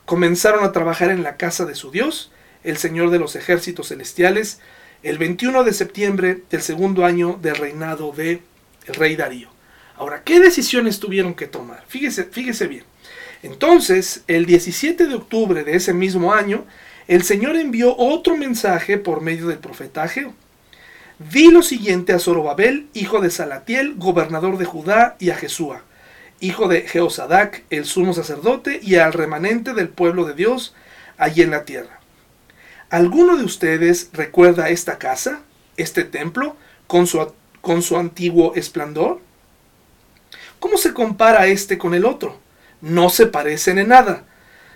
Comenzaron 0.05 0.63
a 0.63 0.71
trabajar 0.71 1.09
en 1.09 1.23
la 1.23 1.35
casa 1.35 1.65
de 1.65 1.75
su 1.75 1.91
Dios, 1.91 2.31
el 2.63 2.77
Señor 2.77 3.09
de 3.09 3.19
los 3.19 3.35
ejércitos 3.35 3.89
celestiales, 3.89 4.59
el 5.03 5.17
21 5.17 5.63
de 5.63 5.73
septiembre 5.73 6.43
del 6.49 6.61
segundo 6.61 7.05
año 7.05 7.37
del 7.41 7.55
reinado 7.55 8.11
de 8.13 8.41
rey 8.87 9.15
Darío. 9.15 9.49
Ahora, 9.97 10.23
¿qué 10.23 10.39
decisiones 10.39 10.99
tuvieron 10.99 11.33
que 11.33 11.47
tomar? 11.47 11.83
Fíjese, 11.87 12.23
fíjese 12.25 12.67
bien. 12.67 12.83
Entonces, 13.43 14.23
el 14.27 14.45
17 14.45 15.07
de 15.07 15.15
octubre 15.15 15.63
de 15.63 15.75
ese 15.75 15.93
mismo 15.93 16.33
año, 16.33 16.65
el 17.07 17.23
Señor 17.23 17.55
envió 17.55 17.95
otro 17.97 18.37
mensaje 18.37 18.97
por 18.97 19.21
medio 19.21 19.47
del 19.47 19.59
profeta 19.59 20.03
Di 21.19 21.49
lo 21.49 21.63
siguiente 21.63 22.13
a 22.13 22.19
Zorobabel, 22.19 22.89
hijo 22.93 23.21
de 23.21 23.31
Salatiel, 23.31 23.95
gobernador 23.95 24.59
de 24.59 24.65
Judá, 24.65 25.15
y 25.19 25.31
a 25.31 25.35
Jesúa, 25.35 25.81
hijo 26.39 26.67
de 26.67 26.81
Jeosadac, 26.81 27.63
el 27.71 27.85
sumo 27.85 28.13
sacerdote, 28.13 28.79
y 28.83 28.97
al 28.97 29.13
remanente 29.13 29.73
del 29.73 29.89
pueblo 29.89 30.25
de 30.25 30.35
Dios 30.35 30.75
allí 31.17 31.41
en 31.41 31.49
la 31.49 31.65
tierra. 31.65 32.01
¿Alguno 32.91 33.35
de 33.35 33.45
ustedes 33.45 34.11
recuerda 34.13 34.69
esta 34.69 34.99
casa, 34.99 35.41
este 35.75 36.03
templo, 36.03 36.55
con 36.85 37.07
su, 37.07 37.33
con 37.61 37.81
su 37.81 37.97
antiguo 37.97 38.53
esplendor? 38.53 39.19
¿Cómo 40.59 40.77
se 40.77 40.93
compara 40.93 41.47
este 41.47 41.79
con 41.79 41.95
el 41.95 42.05
otro? 42.05 42.39
No 42.79 43.09
se 43.09 43.25
parecen 43.25 43.79
en 43.79 43.87
nada. 43.89 44.25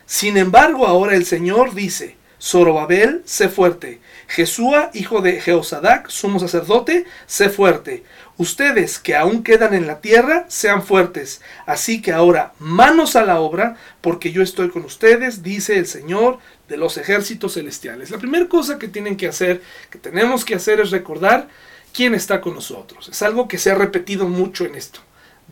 Sin 0.07 0.37
embargo, 0.37 0.87
ahora 0.87 1.15
el 1.15 1.25
Señor 1.27 1.75
dice, 1.75 2.17
Zorobabel, 2.41 3.21
sé 3.25 3.49
fuerte. 3.49 4.01
Jesúa, 4.27 4.89
hijo 4.93 5.21
de 5.21 5.39
Jeosadac, 5.39 6.09
sumo 6.09 6.39
sacerdote, 6.39 7.05
sé 7.27 7.49
fuerte. 7.49 8.03
Ustedes 8.37 8.97
que 8.97 9.15
aún 9.15 9.43
quedan 9.43 9.75
en 9.75 9.85
la 9.85 10.01
tierra, 10.01 10.45
sean 10.47 10.81
fuertes. 10.83 11.41
Así 11.67 12.01
que 12.01 12.11
ahora, 12.11 12.53
manos 12.57 13.15
a 13.15 13.23
la 13.23 13.39
obra, 13.39 13.77
porque 14.01 14.31
yo 14.31 14.41
estoy 14.41 14.69
con 14.69 14.83
ustedes, 14.85 15.43
dice 15.43 15.77
el 15.77 15.85
Señor 15.85 16.39
de 16.67 16.77
los 16.77 16.97
ejércitos 16.97 17.53
celestiales. 17.53 18.09
La 18.09 18.17
primera 18.17 18.47
cosa 18.47 18.79
que 18.79 18.87
tienen 18.87 19.17
que 19.17 19.27
hacer, 19.27 19.61
que 19.91 19.99
tenemos 19.99 20.43
que 20.43 20.55
hacer, 20.55 20.79
es 20.79 20.89
recordar 20.89 21.47
quién 21.93 22.15
está 22.15 22.41
con 22.41 22.55
nosotros. 22.55 23.07
Es 23.09 23.21
algo 23.21 23.47
que 23.47 23.59
se 23.59 23.69
ha 23.69 23.75
repetido 23.75 24.27
mucho 24.27 24.65
en 24.65 24.73
esto. 24.73 25.01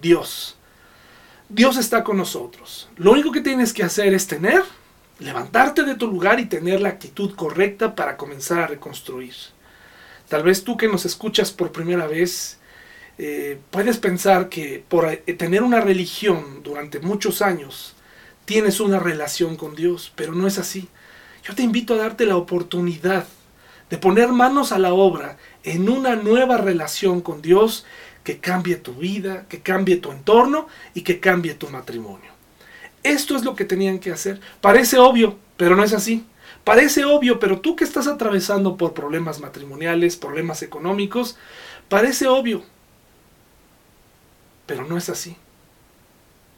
Dios. 0.01 0.57
Dios 1.49 1.77
está 1.77 2.03
con 2.03 2.17
nosotros. 2.17 2.89
Lo 2.95 3.11
único 3.11 3.31
que 3.31 3.41
tienes 3.41 3.73
que 3.73 3.83
hacer 3.83 4.13
es 4.15 4.25
tener 4.25 4.63
levantarte 5.19 5.83
de 5.83 5.95
tu 5.95 6.07
lugar 6.07 6.39
y 6.39 6.45
tener 6.45 6.81
la 6.81 6.89
actitud 6.89 7.35
correcta 7.35 7.95
para 7.95 8.17
comenzar 8.17 8.59
a 8.59 8.67
reconstruir. 8.67 9.33
Tal 10.27 10.43
vez 10.43 10.63
tú 10.63 10.77
que 10.77 10.87
nos 10.87 11.05
escuchas 11.05 11.51
por 11.51 11.71
primera 11.71 12.07
vez, 12.07 12.59
eh, 13.17 13.59
puedes 13.71 13.97
pensar 13.97 14.47
que 14.47 14.83
por 14.87 15.05
eh, 15.11 15.17
tener 15.33 15.63
una 15.63 15.81
religión 15.81 16.63
durante 16.63 16.99
muchos 16.99 17.41
años, 17.41 17.95
tienes 18.45 18.79
una 18.79 18.99
relación 18.99 19.57
con 19.57 19.75
Dios, 19.75 20.11
pero 20.15 20.33
no 20.33 20.47
es 20.47 20.57
así. 20.57 20.87
Yo 21.43 21.53
te 21.53 21.63
invito 21.63 21.93
a 21.93 21.97
darte 21.97 22.25
la 22.25 22.37
oportunidad 22.37 23.25
de 23.89 23.97
poner 23.97 24.29
manos 24.29 24.71
a 24.71 24.79
la 24.79 24.93
obra 24.93 25.37
en 25.63 25.89
una 25.89 26.15
nueva 26.15 26.57
relación 26.57 27.21
con 27.21 27.41
Dios 27.41 27.85
que 28.23 28.39
cambie 28.39 28.75
tu 28.75 28.93
vida, 28.93 29.45
que 29.49 29.61
cambie 29.61 29.97
tu 29.97 30.11
entorno 30.11 30.67
y 30.93 31.01
que 31.01 31.19
cambie 31.19 31.55
tu 31.55 31.67
matrimonio. 31.69 32.38
Esto 33.03 33.35
es 33.35 33.43
lo 33.43 33.55
que 33.55 33.65
tenían 33.65 33.99
que 33.99 34.11
hacer. 34.11 34.39
Parece 34.61 34.97
obvio, 34.97 35.37
pero 35.57 35.75
no 35.75 35.83
es 35.83 35.93
así. 35.93 36.25
Parece 36.63 37.05
obvio, 37.05 37.39
pero 37.39 37.61
tú 37.61 37.75
que 37.75 37.83
estás 37.83 38.07
atravesando 38.07 38.77
por 38.77 38.93
problemas 38.93 39.39
matrimoniales, 39.39 40.17
problemas 40.17 40.61
económicos, 40.61 41.37
parece 41.87 42.27
obvio. 42.27 42.63
Pero 44.65 44.85
no 44.85 44.97
es 44.97 45.09
así. 45.09 45.35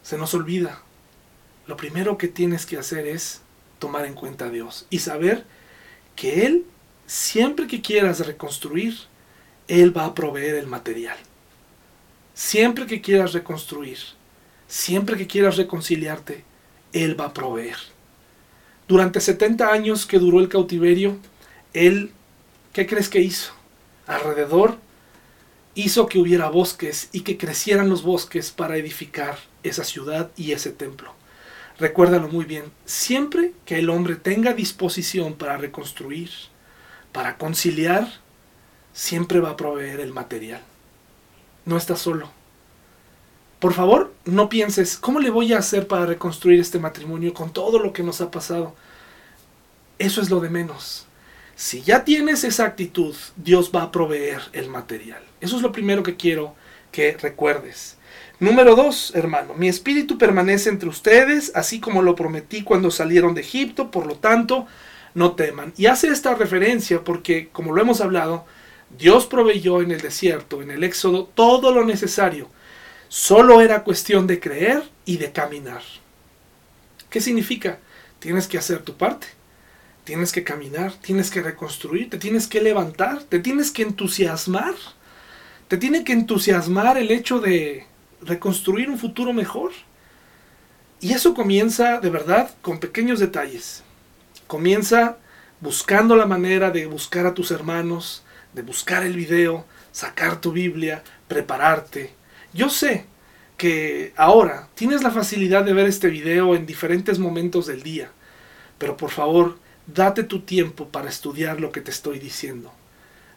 Se 0.03 0.17
nos 0.17 0.33
olvida. 0.33 0.81
Lo 1.67 1.77
primero 1.77 2.17
que 2.17 2.27
tienes 2.27 2.65
que 2.65 2.77
hacer 2.77 3.07
es 3.07 3.41
tomar 3.79 4.05
en 4.05 4.13
cuenta 4.13 4.45
a 4.45 4.49
Dios 4.49 4.87
y 4.89 4.99
saber 4.99 5.45
que 6.15 6.45
Él, 6.45 6.65
siempre 7.05 7.67
que 7.67 7.81
quieras 7.81 8.25
reconstruir, 8.25 8.95
Él 9.67 9.95
va 9.95 10.05
a 10.05 10.15
proveer 10.15 10.55
el 10.55 10.67
material. 10.67 11.17
Siempre 12.33 12.87
que 12.87 13.01
quieras 13.01 13.33
reconstruir, 13.33 13.99
siempre 14.71 15.17
que 15.17 15.27
quieras 15.27 15.57
reconciliarte, 15.57 16.45
Él 16.93 17.19
va 17.19 17.25
a 17.25 17.33
proveer. 17.33 17.75
Durante 18.87 19.19
70 19.19 19.69
años 19.69 20.05
que 20.05 20.17
duró 20.17 20.39
el 20.39 20.47
cautiverio, 20.47 21.17
Él, 21.73 22.11
¿qué 22.71 22.87
crees 22.87 23.09
que 23.09 23.19
hizo? 23.19 23.51
Alrededor 24.07 24.77
hizo 25.75 26.07
que 26.07 26.19
hubiera 26.19 26.49
bosques 26.49 27.09
y 27.11 27.21
que 27.21 27.37
crecieran 27.37 27.89
los 27.89 28.03
bosques 28.03 28.51
para 28.51 28.77
edificar 28.77 29.39
esa 29.63 29.83
ciudad 29.83 30.31
y 30.37 30.53
ese 30.53 30.71
templo. 30.71 31.13
Recuérdalo 31.77 32.29
muy 32.29 32.45
bien, 32.45 32.63
siempre 32.85 33.51
que 33.65 33.77
el 33.77 33.89
hombre 33.89 34.15
tenga 34.15 34.53
disposición 34.53 35.33
para 35.33 35.57
reconstruir, 35.57 36.29
para 37.11 37.37
conciliar, 37.37 38.07
siempre 38.93 39.41
va 39.41 39.49
a 39.49 39.57
proveer 39.57 39.99
el 39.99 40.13
material. 40.13 40.61
No 41.65 41.75
está 41.75 41.97
solo 41.97 42.40
por 43.61 43.73
favor, 43.73 44.13
no 44.25 44.49
pienses, 44.49 44.97
¿cómo 44.97 45.21
le 45.21 45.29
voy 45.29 45.53
a 45.53 45.59
hacer 45.59 45.87
para 45.87 46.05
reconstruir 46.05 46.59
este 46.59 46.79
matrimonio 46.79 47.33
con 47.33 47.53
todo 47.53 47.79
lo 47.79 47.93
que 47.93 48.03
nos 48.03 48.19
ha 48.19 48.29
pasado? 48.29 48.75
eso 50.01 50.21
es 50.21 50.29
lo 50.29 50.39
de 50.39 50.49
menos. 50.49 51.05
Si 51.55 51.83
ya 51.83 52.03
tienes 52.03 52.43
esa 52.43 52.65
actitud, 52.65 53.15
Dios 53.35 53.71
va 53.73 53.83
a 53.83 53.91
proveer 53.91 54.41
el 54.53 54.67
material. 54.67 55.21
Eso 55.39 55.55
es 55.55 55.61
lo 55.61 55.71
primero 55.71 56.01
que 56.01 56.15
quiero 56.15 56.55
que 56.91 57.15
recuerdes. 57.21 57.97
Número 58.39 58.75
dos, 58.75 59.13
hermano, 59.15 59.53
mi 59.53 59.67
espíritu 59.67 60.17
permanece 60.17 60.69
entre 60.69 60.89
ustedes, 60.89 61.51
así 61.53 61.79
como 61.79 62.01
lo 62.01 62.15
prometí 62.15 62.63
cuando 62.63 62.89
salieron 62.89 63.35
de 63.35 63.41
Egipto, 63.41 63.91
por 63.91 64.07
lo 64.07 64.15
tanto, 64.15 64.65
no 65.13 65.33
teman. 65.33 65.71
Y 65.77 65.85
hace 65.85 66.07
esta 66.07 66.33
referencia 66.33 67.03
porque, 67.03 67.49
como 67.51 67.73
lo 67.73 67.81
hemos 67.81 68.01
hablado, 68.01 68.45
Dios 68.97 69.27
proveyó 69.27 69.81
en 69.81 69.91
el 69.91 70.01
desierto, 70.01 70.63
en 70.63 70.71
el 70.71 70.83
Éxodo, 70.83 71.29
todo 71.35 71.71
lo 71.71 71.85
necesario. 71.85 72.49
Solo 73.13 73.59
era 73.59 73.83
cuestión 73.83 74.25
de 74.25 74.39
creer 74.39 74.83
y 75.03 75.17
de 75.17 75.33
caminar. 75.33 75.81
¿Qué 77.09 77.19
significa? 77.19 77.79
Tienes 78.19 78.47
que 78.47 78.57
hacer 78.57 78.83
tu 78.83 78.95
parte. 78.95 79.27
Tienes 80.05 80.31
que 80.31 80.45
caminar, 80.45 80.93
tienes 80.93 81.29
que 81.29 81.41
reconstruir, 81.41 82.09
te 82.09 82.17
tienes 82.17 82.47
que 82.47 82.61
levantar, 82.61 83.23
te 83.23 83.39
tienes 83.39 83.71
que 83.71 83.81
entusiasmar. 83.81 84.75
Te 85.67 85.75
tiene 85.75 86.05
que 86.05 86.13
entusiasmar 86.13 86.97
el 86.97 87.11
hecho 87.11 87.41
de 87.41 87.85
reconstruir 88.21 88.89
un 88.89 88.97
futuro 88.97 89.33
mejor. 89.33 89.73
Y 91.01 91.11
eso 91.11 91.33
comienza 91.33 91.99
de 91.99 92.09
verdad 92.09 92.55
con 92.61 92.79
pequeños 92.79 93.19
detalles. 93.19 93.83
Comienza 94.47 95.17
buscando 95.59 96.15
la 96.15 96.27
manera 96.27 96.71
de 96.71 96.85
buscar 96.85 97.25
a 97.25 97.33
tus 97.33 97.51
hermanos, 97.51 98.23
de 98.53 98.61
buscar 98.61 99.03
el 99.03 99.17
video, 99.17 99.65
sacar 99.91 100.39
tu 100.39 100.53
Biblia, 100.53 101.03
prepararte. 101.27 102.20
Yo 102.53 102.69
sé 102.69 103.05
que 103.57 104.13
ahora 104.17 104.67
tienes 104.75 105.03
la 105.03 105.11
facilidad 105.11 105.63
de 105.63 105.73
ver 105.73 105.87
este 105.87 106.09
video 106.09 106.55
en 106.55 106.65
diferentes 106.65 107.19
momentos 107.19 107.67
del 107.67 107.83
día, 107.83 108.11
pero 108.77 108.97
por 108.97 109.11
favor, 109.11 109.57
date 109.87 110.23
tu 110.23 110.41
tiempo 110.41 110.89
para 110.89 111.09
estudiar 111.09 111.61
lo 111.61 111.71
que 111.71 111.81
te 111.81 111.91
estoy 111.91 112.19
diciendo. 112.19 112.73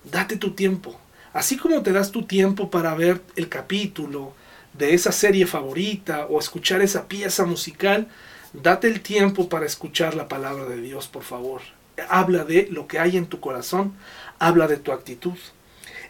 Date 0.05 0.37
tu 0.37 0.53
tiempo. 0.53 0.99
Así 1.33 1.57
como 1.57 1.83
te 1.83 1.93
das 1.93 2.11
tu 2.11 2.27
tiempo 2.27 2.71
para 2.71 2.95
ver 2.95 3.21
el 3.37 3.49
capítulo, 3.49 4.35
de 4.73 4.95
esa 4.95 5.12
serie 5.12 5.47
favorita 5.47 6.27
o 6.27 6.39
escuchar 6.39 6.83
esa 6.83 7.07
pieza 7.07 7.47
musical, 7.47 8.09
date 8.53 8.89
el 8.89 9.01
tiempo 9.01 9.49
para 9.49 9.67
escuchar 9.67 10.15
la 10.15 10.29
palabra 10.29 10.65
de 10.65 10.81
Dios, 10.81 11.07
por 11.07 11.23
favor. 11.23 11.62
Habla 12.09 12.45
de 12.45 12.69
lo 12.71 12.89
que 12.89 12.99
hay 12.99 13.17
en 13.17 13.27
tu 13.27 13.41
corazón, 13.41 13.95
habla 14.39 14.67
de 14.67 14.77
tu 14.77 14.93
actitud. 14.93 15.39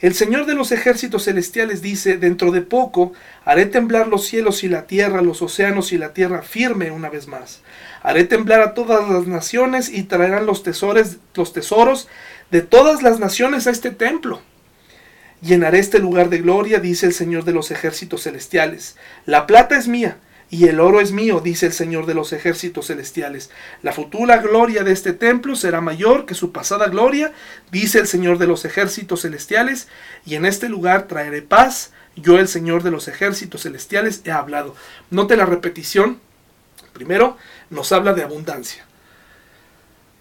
El 0.05 0.13
Señor 0.13 0.45
de 0.45 0.55
los 0.55 0.71
ejércitos 0.71 1.25
celestiales 1.25 1.81
dice, 1.81 2.19
dentro 2.19 2.51
de 2.51 2.61
poco 2.61 3.15
haré 3.47 3.65
temblar 3.65 4.07
los 4.07 4.27
cielos 4.27 4.63
y 4.63 4.69
la 4.69 4.87
tierra, 4.87 5.23
los 5.23 5.41
océanos 5.41 5.95
y 5.95 5.97
la 5.97 6.13
tierra 6.13 6.43
firme 6.43 6.91
una 6.91 7.09
vez 7.09 7.27
más. 7.27 7.63
Haré 8.03 8.25
temblar 8.25 8.61
a 8.61 8.75
todas 8.75 9.09
las 9.09 9.27
naciones 9.27 9.89
y 9.89 10.03
traerán 10.03 10.45
los 10.45 10.63
tesoros, 10.63 11.17
los 11.35 11.55
tesoros 11.55 12.09
de 12.51 12.61
todas 12.61 13.03
las 13.03 13.19
naciones 13.19 13.67
a 13.67 13.71
este 13.71 13.93
templo 13.93 14.43
Llenaré 15.41 15.79
este 15.79 16.01
lugar 16.01 16.29
de 16.29 16.39
gloria, 16.39 16.81
dice 16.81 17.07
el 17.07 17.15
Señor 17.15 17.45
de 17.45 17.53
los 17.53 17.71
ejércitos 17.71 18.25
celestiales. 18.25 18.97
La 19.25 19.47
plata 19.47 19.79
es 19.79 19.89
mía 19.89 20.19
y 20.51 20.69
el 20.69 20.81
oro 20.81 21.01
es 21.01 21.13
mío, 21.13 21.41
dice 21.41 21.67
el 21.67 21.73
Señor 21.73 22.07
de 22.07 22.15
los 22.15 22.33
ejércitos 22.33 22.87
celestiales. 22.87 23.51
La 23.83 23.93
futura 23.93 24.39
gloria 24.39 24.85
de 24.85 24.93
este 24.93 25.13
templo 25.13 25.57
será 25.57 25.81
mayor 25.81 26.27
que 26.27 26.35
su 26.35 26.53
pasada 26.53 26.89
gloria, 26.89 27.33
dice 27.73 27.99
el 27.99 28.07
Señor 28.07 28.39
de 28.39 28.47
los 28.47 28.65
ejércitos 28.65 29.23
celestiales, 29.23 29.89
y 30.25 30.35
en 30.35 30.45
este 30.47 30.69
lugar 30.69 31.09
traeré 31.09 31.43
paz. 31.43 31.93
Yo, 32.17 32.39
el 32.39 32.47
Señor 32.47 32.83
de 32.83 32.91
los 32.91 33.09
ejércitos 33.09 33.63
celestiales, 33.63 34.23
he 34.25 34.31
hablado. 34.31 34.77
Note 35.11 35.37
la 35.37 35.47
repetición. 35.47 36.21
Primero, 36.93 37.37
nos 37.71 37.91
habla 37.91 38.13
de 38.13 38.23
abundancia. 38.23 38.85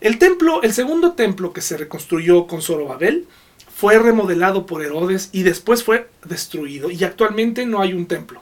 El 0.01 0.17
templo, 0.17 0.63
el 0.63 0.73
segundo 0.73 1.13
templo 1.13 1.53
que 1.53 1.61
se 1.61 1.77
reconstruyó 1.77 2.47
con 2.47 2.61
Zorobabel, 2.61 3.27
fue 3.73 3.99
remodelado 3.99 4.65
por 4.65 4.83
Herodes 4.83 5.29
y 5.31 5.43
después 5.43 5.83
fue 5.83 6.09
destruido. 6.25 6.89
Y 6.89 7.03
actualmente 7.03 7.65
no 7.65 7.81
hay 7.81 7.93
un 7.93 8.07
templo. 8.07 8.41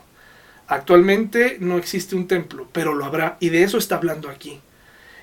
Actualmente 0.72 1.58
no 1.60 1.78
existe 1.78 2.16
un 2.16 2.30
templo, 2.30 2.66
pero 2.72 2.94
lo 2.94 3.04
habrá. 3.04 3.36
Y 3.42 3.50
de 3.50 3.64
eso 3.64 3.78
está 3.78 3.98
hablando 3.98 4.30
aquí. 4.30 4.62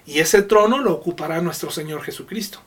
Y 0.04 0.18
ese 0.18 0.42
trono 0.42 0.76
lo 0.76 0.92
ocupará 0.92 1.40
nuestro 1.40 1.70
Señor 1.70 2.02
Jesucristo. 2.02 2.60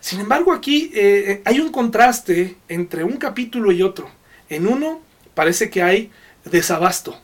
Sin 0.00 0.18
embargo, 0.18 0.52
aquí 0.52 0.90
eh, 0.92 1.40
hay 1.44 1.60
un 1.60 1.70
contraste 1.70 2.56
entre 2.66 3.04
un 3.04 3.16
capítulo 3.18 3.70
y 3.70 3.80
otro. 3.82 4.10
En 4.48 4.66
uno 4.66 5.02
parece 5.34 5.70
que 5.70 5.84
hay 5.84 6.10
desabasto, 6.44 7.16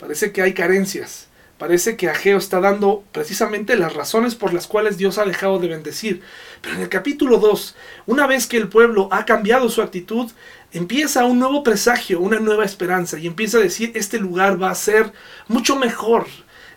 parece 0.00 0.32
que 0.32 0.42
hay 0.42 0.52
carencias. 0.52 1.28
Parece 1.60 1.94
que 1.98 2.08
Ageo 2.08 2.38
está 2.38 2.58
dando 2.58 3.04
precisamente 3.12 3.76
las 3.76 3.92
razones 3.92 4.34
por 4.34 4.54
las 4.54 4.66
cuales 4.66 4.96
Dios 4.96 5.18
ha 5.18 5.26
dejado 5.26 5.58
de 5.58 5.68
bendecir. 5.68 6.22
Pero 6.62 6.76
en 6.76 6.80
el 6.80 6.88
capítulo 6.88 7.36
2, 7.36 7.76
una 8.06 8.26
vez 8.26 8.46
que 8.46 8.56
el 8.56 8.68
pueblo 8.68 9.10
ha 9.12 9.26
cambiado 9.26 9.68
su 9.68 9.82
actitud, 9.82 10.30
empieza 10.72 11.26
un 11.26 11.38
nuevo 11.38 11.62
presagio, 11.62 12.18
una 12.18 12.40
nueva 12.40 12.64
esperanza 12.64 13.18
y 13.18 13.26
empieza 13.26 13.58
a 13.58 13.60
decir, 13.60 13.92
este 13.94 14.18
lugar 14.18 14.60
va 14.60 14.70
a 14.70 14.74
ser 14.74 15.12
mucho 15.48 15.76
mejor. 15.76 16.28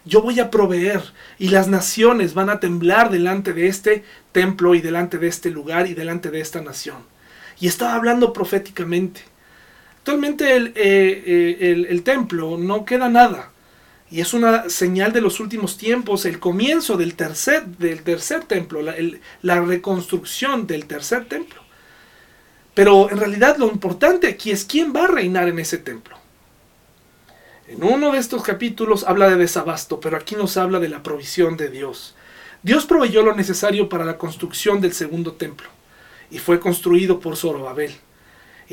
Yo 0.04 0.22
voy 0.22 0.42
a 0.42 0.52
proveer 0.52 1.02
y 1.40 1.48
las 1.48 1.70
naciones 1.70 2.34
van 2.34 2.50
a 2.50 2.60
temblar 2.60 3.10
delante 3.10 3.54
de 3.54 3.68
este 3.68 4.04
templo 4.34 4.76
y 4.76 4.82
delante 4.82 5.18
de 5.18 5.30
este 5.30 5.50
lugar 5.50 5.88
y 5.88 5.94
delante 5.94 6.30
de 6.30 6.42
esta 6.42 6.60
nación. 6.60 6.98
Y 7.58 7.68
estaba 7.68 7.96
hablando 7.96 8.34
proféticamente. 8.34 9.22
Actualmente 10.00 10.58
el, 10.58 10.74
eh, 10.76 11.24
eh, 11.26 11.86
el 11.88 12.04
templo 12.04 12.58
no 12.58 12.84
queda 12.84 13.08
nada 13.08 13.53
y 14.14 14.22
es 14.22 14.36
una 14.36 14.70
señal 14.70 15.12
de 15.12 15.22
los 15.22 15.40
últimos 15.40 15.76
tiempos, 15.76 16.26
el 16.26 16.40
comienzo 16.40 16.98
del 16.98 17.16
tercer, 17.16 17.66
del 17.66 18.04
tercer 18.04 18.44
templo, 18.44 18.84
la, 18.84 18.94
la 19.42 19.60
reconstrucción 19.60 20.68
del 20.68 20.86
tercer 20.86 21.26
templo. 21.26 21.64
Pero 22.76 23.10
en 23.10 23.18
realidad 23.18 23.58
lo 23.58 23.66
importante 23.72 24.28
aquí 24.28 24.52
es 24.52 24.66
quién 24.66 24.94
va 24.96 25.06
a 25.06 25.08
reinar 25.08 25.48
en 25.48 25.58
ese 25.58 25.80
templo. 25.80 26.16
En 27.68 27.84
uno 27.84 28.12
de 28.12 28.20
estos 28.20 28.44
capítulos 28.44 29.04
habla 29.04 29.30
de 29.30 29.36
desabasto, 29.36 30.00
pero 30.00 30.16
aquí 30.16 30.36
nos 30.36 30.58
habla 30.58 30.80
de 30.80 30.90
la 30.90 31.02
provisión 31.02 31.58
de 31.58 31.72
Dios. 31.72 32.14
Dios 32.62 32.86
proveyó 32.86 33.24
lo 33.24 33.34
necesario 33.34 33.90
para 33.90 34.06
la 34.06 34.20
construcción 34.20 34.80
del 34.80 34.94
segundo 34.94 35.32
templo 35.32 35.70
y 36.30 36.38
fue 36.38 36.60
construido 36.60 37.20
por 37.20 37.36
Zorobabel. 37.36 37.96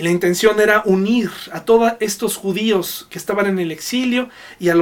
Y 0.01 0.03
la 0.03 0.09
intención 0.09 0.59
era 0.61 0.83
unir 0.87 1.31
a 1.53 1.67
todos 1.67 1.93
estos 2.01 2.39
judíos 2.39 3.07
que 3.11 3.19
estaban 3.19 3.45
en 3.45 3.59
el 3.59 3.71
exilio 3.71 4.31
y 4.59 4.71
a, 4.71 4.75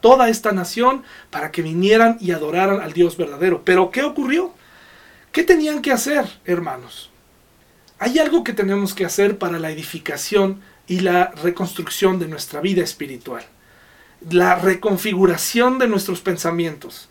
toda 0.00 0.28
esta 0.28 0.52
nación 0.52 1.02
para 1.30 1.50
que 1.50 1.62
vinieran 1.62 2.16
y 2.20 2.30
adoraran 2.30 2.80
al 2.80 2.92
Dios 2.92 3.16
verdadero. 3.16 3.62
Pero 3.64 3.90
¿qué 3.90 4.04
ocurrió? 4.04 4.54
¿Qué 5.32 5.42
tenían 5.42 5.82
que 5.82 5.90
hacer, 5.90 6.26
hermanos? 6.44 7.10
Hay 7.98 8.20
algo 8.20 8.44
que 8.44 8.52
tenemos 8.52 8.94
que 8.94 9.04
hacer 9.04 9.36
para 9.36 9.58
la 9.58 9.72
edificación 9.72 10.60
y 10.86 11.00
la 11.00 11.32
reconstrucción 11.42 12.20
de 12.20 12.28
nuestra 12.28 12.60
vida 12.60 12.84
espiritual. 12.84 13.42
La 14.30 14.54
reconfiguración 14.54 15.80
de 15.80 15.88
nuestros 15.88 16.20
pensamientos. 16.20 17.08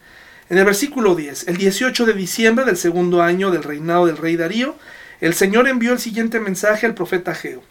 En 0.49 0.57
el 0.57 0.63
versículo 0.63 1.15
10, 1.15 1.49
el 1.49 1.57
18 1.57 2.05
de 2.05 2.13
diciembre 2.13 2.63
del 2.63 2.77
segundo 2.77 3.21
año 3.21 3.51
del 3.51 3.63
reinado 3.63 4.05
del 4.05 4.15
rey 4.15 4.37
Darío, 4.37 4.77
el 5.21 5.35
Señor 5.35 5.67
envió 5.67 5.93
el 5.93 5.99
siguiente 5.99 6.39
mensaje 6.39 6.85
al 6.85 6.95
profeta 6.95 7.33
Geo. 7.33 7.61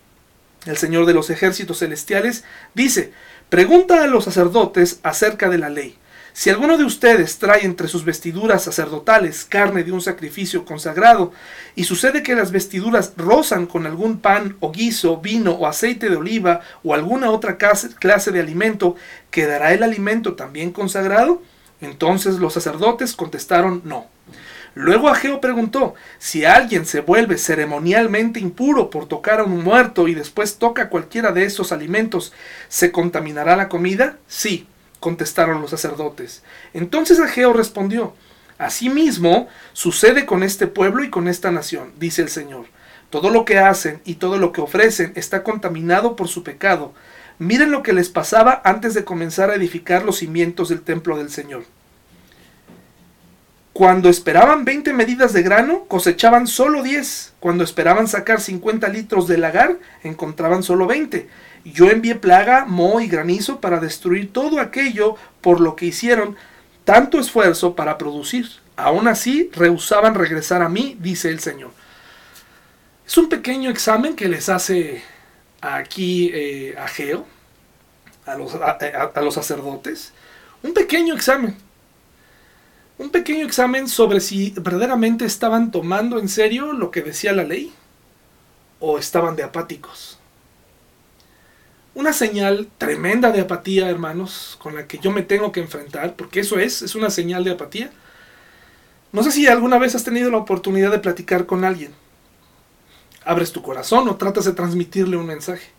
El 0.66 0.76
Señor 0.76 1.04
de 1.04 1.14
los 1.14 1.30
ejércitos 1.30 1.80
celestiales 1.80 2.44
dice, 2.74 3.12
pregunta 3.48 4.04
a 4.04 4.06
los 4.06 4.24
sacerdotes 4.24 5.00
acerca 5.02 5.48
de 5.48 5.58
la 5.58 5.68
ley. 5.68 5.98
Si 6.32 6.48
alguno 6.48 6.78
de 6.78 6.84
ustedes 6.84 7.38
trae 7.38 7.64
entre 7.64 7.88
sus 7.88 8.04
vestiduras 8.04 8.62
sacerdotales 8.62 9.44
carne 9.44 9.82
de 9.82 9.90
un 9.90 10.00
sacrificio 10.00 10.64
consagrado, 10.64 11.32
y 11.74 11.84
sucede 11.84 12.22
que 12.22 12.36
las 12.36 12.52
vestiduras 12.52 13.14
rozan 13.16 13.66
con 13.66 13.84
algún 13.84 14.20
pan 14.20 14.56
o 14.60 14.70
guiso, 14.70 15.16
vino 15.16 15.52
o 15.52 15.66
aceite 15.66 16.08
de 16.08 16.16
oliva 16.16 16.60
o 16.84 16.94
alguna 16.94 17.30
otra 17.30 17.58
clase 17.58 18.30
de 18.30 18.40
alimento, 18.40 18.94
¿quedará 19.30 19.72
el 19.72 19.82
alimento 19.82 20.34
también 20.34 20.70
consagrado? 20.70 21.42
Entonces 21.80 22.36
los 22.36 22.54
sacerdotes 22.54 23.14
contestaron 23.14 23.82
no. 23.84 24.06
Luego 24.74 25.08
Ageo 25.08 25.40
preguntó, 25.40 25.94
si 26.18 26.44
alguien 26.44 26.86
se 26.86 27.00
vuelve 27.00 27.38
ceremonialmente 27.38 28.38
impuro 28.38 28.88
por 28.90 29.06
tocar 29.06 29.40
a 29.40 29.44
un 29.44 29.64
muerto 29.64 30.06
y 30.06 30.14
después 30.14 30.56
toca 30.56 30.88
cualquiera 30.88 31.32
de 31.32 31.44
esos 31.44 31.72
alimentos, 31.72 32.32
¿se 32.68 32.92
contaminará 32.92 33.56
la 33.56 33.68
comida? 33.68 34.18
Sí, 34.28 34.68
contestaron 35.00 35.60
los 35.60 35.70
sacerdotes. 35.70 36.42
Entonces 36.72 37.18
Ageo 37.18 37.52
respondió, 37.52 38.14
Asimismo 38.58 39.48
sucede 39.72 40.26
con 40.26 40.42
este 40.42 40.66
pueblo 40.66 41.02
y 41.02 41.08
con 41.08 41.28
esta 41.28 41.50
nación, 41.50 41.92
dice 41.98 42.20
el 42.20 42.28
Señor. 42.28 42.66
Todo 43.08 43.30
lo 43.30 43.46
que 43.46 43.58
hacen 43.58 44.02
y 44.04 44.16
todo 44.16 44.36
lo 44.36 44.52
que 44.52 44.60
ofrecen 44.60 45.12
está 45.16 45.42
contaminado 45.42 46.14
por 46.14 46.28
su 46.28 46.44
pecado. 46.44 46.92
Miren 47.38 47.70
lo 47.70 47.82
que 47.82 47.94
les 47.94 48.10
pasaba 48.10 48.60
antes 48.64 48.92
de 48.92 49.02
comenzar 49.02 49.48
a 49.48 49.54
edificar 49.54 50.04
los 50.04 50.18
cimientos 50.18 50.68
del 50.68 50.82
templo 50.82 51.16
del 51.16 51.30
Señor. 51.30 51.64
Cuando 53.80 54.10
esperaban 54.10 54.66
20 54.66 54.92
medidas 54.92 55.32
de 55.32 55.42
grano, 55.42 55.86
cosechaban 55.88 56.46
solo 56.46 56.82
10. 56.82 57.32
Cuando 57.40 57.64
esperaban 57.64 58.08
sacar 58.08 58.38
50 58.38 58.86
litros 58.88 59.26
de 59.26 59.38
lagar, 59.38 59.78
encontraban 60.02 60.62
solo 60.62 60.86
20. 60.86 61.26
Yo 61.64 61.90
envié 61.90 62.14
plaga, 62.14 62.66
moho 62.66 63.00
y 63.00 63.08
granizo 63.08 63.58
para 63.58 63.80
destruir 63.80 64.34
todo 64.34 64.60
aquello 64.60 65.16
por 65.40 65.62
lo 65.62 65.76
que 65.76 65.86
hicieron 65.86 66.36
tanto 66.84 67.18
esfuerzo 67.18 67.74
para 67.74 67.96
producir. 67.96 68.50
Aún 68.76 69.08
así, 69.08 69.48
rehusaban 69.54 70.14
regresar 70.14 70.60
a 70.60 70.68
mí, 70.68 70.98
dice 71.00 71.30
el 71.30 71.40
Señor. 71.40 71.70
Es 73.06 73.16
un 73.16 73.30
pequeño 73.30 73.70
examen 73.70 74.14
que 74.14 74.28
les 74.28 74.50
hace 74.50 75.02
aquí 75.62 76.30
eh, 76.34 76.76
a 76.78 76.86
Geo, 76.86 77.24
los, 78.36 78.54
a 78.56 79.20
los 79.22 79.32
sacerdotes. 79.32 80.12
Un 80.62 80.74
pequeño 80.74 81.14
examen. 81.14 81.69
Un 83.00 83.08
pequeño 83.08 83.46
examen 83.46 83.88
sobre 83.88 84.20
si 84.20 84.50
verdaderamente 84.50 85.24
estaban 85.24 85.70
tomando 85.70 86.18
en 86.18 86.28
serio 86.28 86.74
lo 86.74 86.90
que 86.90 87.00
decía 87.00 87.32
la 87.32 87.44
ley 87.44 87.72
o 88.78 88.98
estaban 88.98 89.36
de 89.36 89.42
apáticos. 89.42 90.18
Una 91.94 92.12
señal 92.12 92.68
tremenda 92.76 93.32
de 93.32 93.40
apatía, 93.40 93.88
hermanos, 93.88 94.58
con 94.60 94.74
la 94.74 94.86
que 94.86 94.98
yo 94.98 95.12
me 95.12 95.22
tengo 95.22 95.50
que 95.50 95.60
enfrentar, 95.60 96.14
porque 96.14 96.40
eso 96.40 96.58
es, 96.58 96.82
es 96.82 96.94
una 96.94 97.08
señal 97.08 97.42
de 97.42 97.52
apatía. 97.52 97.90
No 99.12 99.22
sé 99.22 99.30
si 99.30 99.46
alguna 99.46 99.78
vez 99.78 99.94
has 99.94 100.04
tenido 100.04 100.30
la 100.30 100.36
oportunidad 100.36 100.90
de 100.90 100.98
platicar 100.98 101.46
con 101.46 101.64
alguien. 101.64 101.94
Abres 103.24 103.50
tu 103.50 103.62
corazón 103.62 104.10
o 104.10 104.16
tratas 104.16 104.44
de 104.44 104.52
transmitirle 104.52 105.16
un 105.16 105.24
mensaje. 105.24 105.70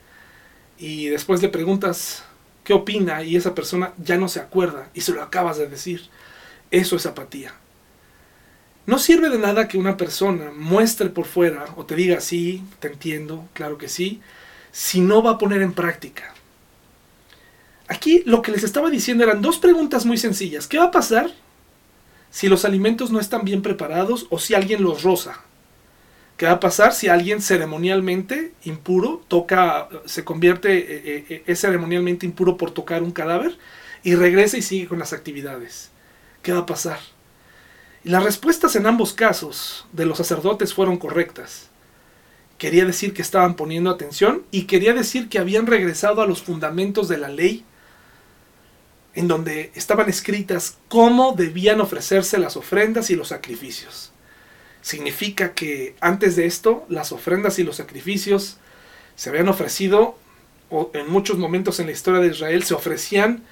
Y 0.79 1.05
después 1.09 1.39
le 1.43 1.49
preguntas 1.49 2.23
qué 2.63 2.73
opina 2.73 3.21
y 3.21 3.35
esa 3.35 3.53
persona 3.53 3.93
ya 3.99 4.17
no 4.17 4.27
se 4.27 4.39
acuerda 4.39 4.89
y 4.95 5.01
se 5.01 5.11
lo 5.11 5.21
acabas 5.21 5.59
de 5.59 5.67
decir. 5.67 6.09
Eso 6.71 6.95
es 6.95 7.05
apatía. 7.05 7.53
No 8.85 8.97
sirve 8.97 9.29
de 9.29 9.37
nada 9.37 9.67
que 9.67 9.77
una 9.77 9.97
persona 9.97 10.51
muestre 10.55 11.09
por 11.09 11.25
fuera 11.25 11.65
o 11.75 11.85
te 11.85 11.95
diga 11.95 12.19
sí, 12.19 12.63
te 12.79 12.87
entiendo, 12.87 13.47
claro 13.53 13.77
que 13.77 13.87
sí, 13.87 14.21
si 14.71 15.01
no 15.01 15.21
va 15.21 15.31
a 15.31 15.37
poner 15.37 15.61
en 15.61 15.73
práctica. 15.73 16.33
Aquí 17.87 18.23
lo 18.25 18.41
que 18.41 18.51
les 18.51 18.63
estaba 18.63 18.89
diciendo 18.89 19.23
eran 19.23 19.41
dos 19.41 19.59
preguntas 19.59 20.05
muy 20.05 20.17
sencillas. 20.17 20.65
¿Qué 20.65 20.77
va 20.77 20.85
a 20.85 20.91
pasar 20.91 21.29
si 22.31 22.47
los 22.47 22.63
alimentos 22.63 23.11
no 23.11 23.19
están 23.19 23.43
bien 23.43 23.61
preparados 23.61 24.27
o 24.29 24.39
si 24.39 24.55
alguien 24.55 24.81
los 24.81 25.03
roza? 25.03 25.41
¿Qué 26.37 26.45
va 26.47 26.53
a 26.53 26.59
pasar 26.59 26.93
si 26.93 27.07
alguien 27.07 27.41
ceremonialmente 27.41 28.53
impuro 28.63 29.21
toca, 29.27 29.89
se 30.05 30.23
convierte, 30.23 30.77
eh, 30.77 31.01
eh, 31.05 31.25
eh, 31.29 31.43
es 31.45 31.61
ceremonialmente 31.61 32.25
impuro 32.25 32.57
por 32.57 32.71
tocar 32.71 33.03
un 33.03 33.11
cadáver 33.11 33.57
y 34.03 34.15
regresa 34.15 34.57
y 34.57 34.63
sigue 34.63 34.87
con 34.87 34.97
las 34.97 35.13
actividades? 35.13 35.91
¿Qué 36.41 36.51
va 36.53 36.59
a 36.59 36.65
pasar? 36.65 36.99
Y 38.03 38.09
las 38.09 38.23
respuestas 38.23 38.75
en 38.75 38.87
ambos 38.87 39.13
casos 39.13 39.85
de 39.91 40.05
los 40.05 40.17
sacerdotes 40.17 40.73
fueron 40.73 40.97
correctas. 40.97 41.69
Quería 42.57 42.85
decir 42.85 43.13
que 43.13 43.21
estaban 43.21 43.55
poniendo 43.55 43.89
atención 43.89 44.43
y 44.51 44.63
quería 44.63 44.93
decir 44.93 45.29
que 45.29 45.39
habían 45.39 45.67
regresado 45.67 46.21
a 46.21 46.27
los 46.27 46.41
fundamentos 46.41 47.07
de 47.07 47.17
la 47.17 47.29
ley, 47.29 47.65
en 49.13 49.27
donde 49.27 49.71
estaban 49.75 50.09
escritas 50.09 50.77
cómo 50.87 51.33
debían 51.33 51.81
ofrecerse 51.81 52.37
las 52.37 52.57
ofrendas 52.57 53.09
y 53.09 53.15
los 53.15 53.27
sacrificios. 53.27 54.11
Significa 54.81 55.53
que 55.53 55.95
antes 56.01 56.35
de 56.35 56.45
esto 56.45 56.85
las 56.89 57.11
ofrendas 57.11 57.59
y 57.59 57.63
los 57.63 57.75
sacrificios 57.75 58.57
se 59.15 59.29
habían 59.29 59.49
ofrecido, 59.49 60.17
o 60.69 60.89
en 60.93 61.09
muchos 61.09 61.37
momentos 61.37 61.79
en 61.79 61.87
la 61.87 61.91
historia 61.91 62.21
de 62.21 62.29
Israel 62.29 62.63
se 62.63 62.73
ofrecían 62.73 63.43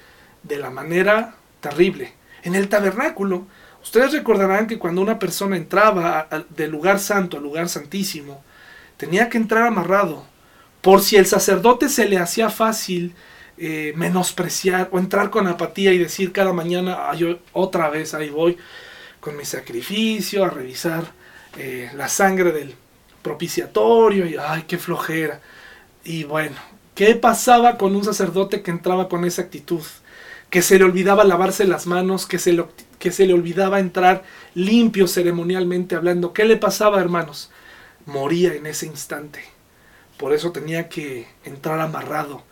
de 0.42 0.56
la 0.56 0.70
manera 0.70 1.36
terrible. 1.60 2.19
En 2.42 2.54
el 2.54 2.68
tabernáculo 2.68 3.46
Ustedes 3.82 4.12
recordarán 4.12 4.66
que 4.66 4.78
cuando 4.78 5.00
una 5.00 5.18
persona 5.18 5.56
entraba 5.56 6.28
del 6.50 6.70
lugar 6.70 6.98
santo 6.98 7.38
al 7.38 7.42
lugar 7.42 7.68
santísimo, 7.68 8.42
tenía 8.96 9.28
que 9.28 9.38
entrar 9.38 9.66
amarrado, 9.66 10.24
por 10.82 11.00
si 11.00 11.16
el 11.16 11.26
sacerdote 11.26 11.88
se 11.88 12.08
le 12.08 12.18
hacía 12.18 12.50
fácil 12.50 13.14
eh, 13.58 13.92
menospreciar 13.96 14.88
o 14.92 14.98
entrar 14.98 15.30
con 15.30 15.46
apatía 15.46 15.92
y 15.92 15.98
decir 15.98 16.32
cada 16.32 16.52
mañana, 16.52 17.12
yo 17.14 17.38
otra 17.52 17.88
vez 17.90 18.14
ahí 18.14 18.30
voy 18.30 18.56
con 19.20 19.36
mi 19.36 19.44
sacrificio 19.44 20.44
a 20.44 20.50
revisar 20.50 21.04
eh, 21.58 21.90
la 21.94 22.08
sangre 22.08 22.52
del 22.52 22.74
propiciatorio 23.22 24.26
y 24.26 24.36
ay, 24.36 24.64
qué 24.66 24.78
flojera. 24.78 25.40
Y 26.04 26.24
bueno, 26.24 26.56
¿qué 26.94 27.14
pasaba 27.14 27.76
con 27.76 27.94
un 27.96 28.04
sacerdote 28.04 28.62
que 28.62 28.70
entraba 28.70 29.08
con 29.08 29.24
esa 29.26 29.42
actitud? 29.42 29.82
Que 30.50 30.62
se 30.62 30.78
le 30.78 30.84
olvidaba 30.84 31.24
lavarse 31.24 31.64
las 31.64 31.86
manos, 31.86 32.26
que 32.26 32.38
se 32.38 32.52
le 32.52 32.64
que 33.00 33.10
se 33.10 33.26
le 33.26 33.32
olvidaba 33.32 33.80
entrar 33.80 34.22
limpio 34.54 35.08
ceremonialmente 35.08 35.96
hablando. 35.96 36.32
¿Qué 36.32 36.44
le 36.44 36.56
pasaba, 36.56 37.00
hermanos? 37.00 37.50
Moría 38.06 38.54
en 38.54 38.66
ese 38.66 38.86
instante. 38.86 39.42
Por 40.18 40.34
eso 40.34 40.52
tenía 40.52 40.88
que 40.88 41.26
entrar 41.44 41.80
amarrado, 41.80 42.44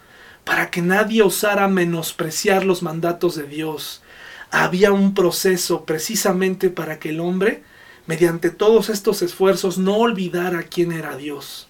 para 0.44 0.70
que 0.70 0.80
nadie 0.80 1.22
osara 1.22 1.68
menospreciar 1.68 2.64
los 2.64 2.82
mandatos 2.82 3.36
de 3.36 3.46
Dios. 3.46 4.02
Había 4.50 4.90
un 4.90 5.14
proceso 5.14 5.84
precisamente 5.84 6.70
para 6.70 6.98
que 6.98 7.10
el 7.10 7.20
hombre, 7.20 7.62
mediante 8.06 8.48
todos 8.48 8.88
estos 8.88 9.20
esfuerzos, 9.20 9.76
no 9.76 9.98
olvidara 9.98 10.62
quién 10.62 10.92
era 10.92 11.14
Dios. 11.18 11.68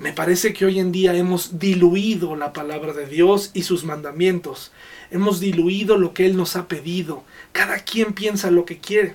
Me 0.00 0.12
parece 0.12 0.52
que 0.52 0.64
hoy 0.64 0.80
en 0.80 0.90
día 0.90 1.14
hemos 1.14 1.60
diluido 1.60 2.34
la 2.34 2.52
palabra 2.52 2.92
de 2.92 3.06
Dios 3.06 3.52
y 3.54 3.62
sus 3.62 3.84
mandamientos. 3.84 4.72
Hemos 5.14 5.38
diluido 5.38 5.96
lo 5.96 6.12
que 6.12 6.26
Él 6.26 6.36
nos 6.36 6.56
ha 6.56 6.66
pedido. 6.66 7.22
Cada 7.52 7.78
quien 7.78 8.14
piensa 8.14 8.50
lo 8.50 8.64
que 8.64 8.78
quiere. 8.78 9.14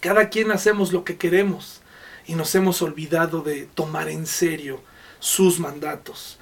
Cada 0.00 0.30
quien 0.30 0.50
hacemos 0.50 0.94
lo 0.94 1.04
que 1.04 1.18
queremos. 1.18 1.82
Y 2.26 2.36
nos 2.36 2.54
hemos 2.54 2.80
olvidado 2.80 3.42
de 3.42 3.68
tomar 3.74 4.08
en 4.08 4.26
serio 4.26 4.80
sus 5.18 5.60
mandatos. 5.60 6.38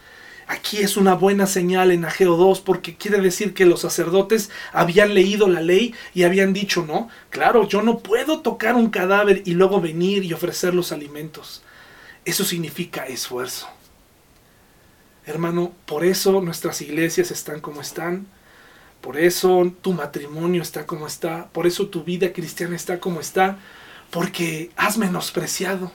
Aquí 0.47 0.76
es 0.76 0.97
una 0.97 1.14
buena 1.14 1.49
señal 1.49 1.91
en 1.91 2.05
Ageo 2.05 2.37
2 2.37 2.61
porque 2.61 2.97
quiere 2.97 3.20
decir 3.20 3.53
que 3.53 3.66
los 3.66 3.81
sacerdotes 3.81 4.49
habían 4.72 5.12
leído 5.12 5.49
la 5.49 5.61
ley 5.61 5.93
y 6.14 6.22
habían 6.22 6.53
dicho, 6.53 6.85
no, 6.87 7.09
claro, 7.31 7.66
yo 7.66 7.83
no 7.83 7.99
puedo 7.99 8.43
tocar 8.43 8.76
un 8.76 8.91
cadáver 8.91 9.43
y 9.45 9.55
luego 9.55 9.81
venir 9.81 10.22
y 10.22 10.33
ofrecer 10.35 10.72
los 10.72 10.93
alimentos. 10.93 11.64
Eso 12.24 12.45
significa 12.45 13.09
esfuerzo. 13.09 13.66
Hermano, 15.26 15.72
por 15.85 16.05
eso 16.05 16.41
nuestras 16.43 16.81
iglesias 16.81 17.33
están 17.33 17.59
como 17.59 17.81
están. 17.81 18.29
Por 19.01 19.16
eso 19.16 19.72
tu 19.80 19.92
matrimonio 19.92 20.62
está 20.62 20.86
como 20.86 21.07
está. 21.07 21.49
Por 21.49 21.66
eso 21.66 21.88
tu 21.88 22.05
vida 22.05 22.32
cristiana 22.32 22.76
está 22.76 23.01
como 23.01 23.20
está. 23.20 23.59
Porque 24.11 24.70
has 24.76 24.99
menospreciado. 24.99 25.92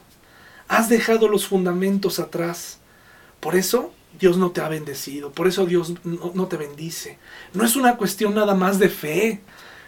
Has 0.67 0.89
dejado 0.89 1.27
los 1.27 1.45
fundamentos 1.47 2.19
atrás. 2.19 2.79
Por 3.39 3.55
eso 3.55 3.93
Dios 4.19 4.37
no 4.37 4.51
te 4.51 4.61
ha 4.61 4.69
bendecido. 4.69 5.31
Por 5.31 5.47
eso 5.47 5.65
Dios 5.65 5.93
no, 6.03 6.47
te 6.47 6.57
bendice. 6.57 7.17
No 7.53 7.65
es 7.65 7.75
una 7.75 7.97
cuestión 7.97 8.33
nada 8.35 8.55
más 8.55 8.79
de 8.79 8.89
fe. 8.89 9.41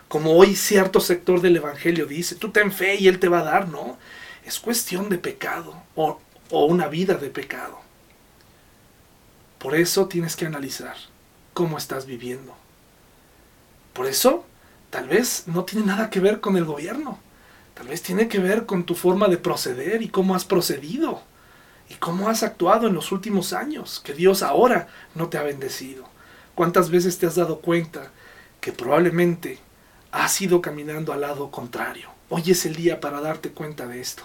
Como 0.08 0.34
hoy 0.34 0.56
cierto 0.56 1.00
sector 1.00 1.42
del 1.42 1.58
Evangelio 1.58 2.06
dice, 2.06 2.36
tú 2.36 2.50
ten 2.52 2.72
fe 2.72 2.96
y 2.96 3.08
Él 3.08 3.20
te 3.20 3.28
va 3.28 3.40
a 3.40 3.44
dar, 3.44 3.70
¿no? 3.70 3.98
Es 4.46 4.60
cuestión 4.60 5.10
de 5.10 5.18
pecado. 5.18 5.82
O 5.96 6.20
una 6.52 6.88
vida 6.88 7.16
de 7.16 7.30
pecado. 7.30 7.80
Por 9.58 9.74
eso 9.74 10.08
tienes 10.08 10.36
que 10.36 10.46
analizar 10.46 10.96
cómo 11.54 11.78
estás 11.78 12.06
viviendo. 12.06 12.56
Por 13.96 14.06
eso, 14.06 14.46
tal 14.92 15.08
vez 15.10 15.46
no 15.48 15.64
tiene 15.64 15.88
nada 15.88 16.12
que 16.12 16.20
ver 16.20 16.40
con 16.40 16.56
el 16.56 16.66
gobierno. 16.66 17.18
Tal 17.74 17.88
vez 17.88 18.04
tiene 18.04 18.28
que 18.28 18.38
ver 18.38 18.68
con 18.68 18.84
tu 18.84 18.94
forma 18.94 19.28
de 19.28 19.40
proceder 19.40 20.04
y 20.04 20.10
cómo 20.10 20.36
has 20.36 20.46
procedido. 20.46 21.24
Y 21.90 21.96
cómo 21.96 22.30
has 22.30 22.44
actuado 22.44 22.86
en 22.88 22.94
los 22.94 23.12
últimos 23.12 23.54
años, 23.54 24.00
que 24.06 24.14
Dios 24.14 24.44
ahora 24.44 24.88
no 25.16 25.30
te 25.30 25.40
ha 25.40 25.44
bendecido. 25.44 26.06
¿Cuántas 26.54 26.92
veces 26.92 27.18
te 27.18 27.26
has 27.26 27.36
dado 27.36 27.62
cuenta 27.62 28.12
que 28.62 28.72
probablemente 28.72 29.58
has 30.12 30.40
ido 30.40 30.62
caminando 30.62 31.12
al 31.12 31.22
lado 31.22 31.50
contrario? 31.50 32.10
Hoy 32.30 32.52
es 32.52 32.68
el 32.68 32.76
día 32.76 33.00
para 33.00 33.22
darte 33.22 33.50
cuenta 33.50 33.88
de 33.88 34.02
esto 34.02 34.24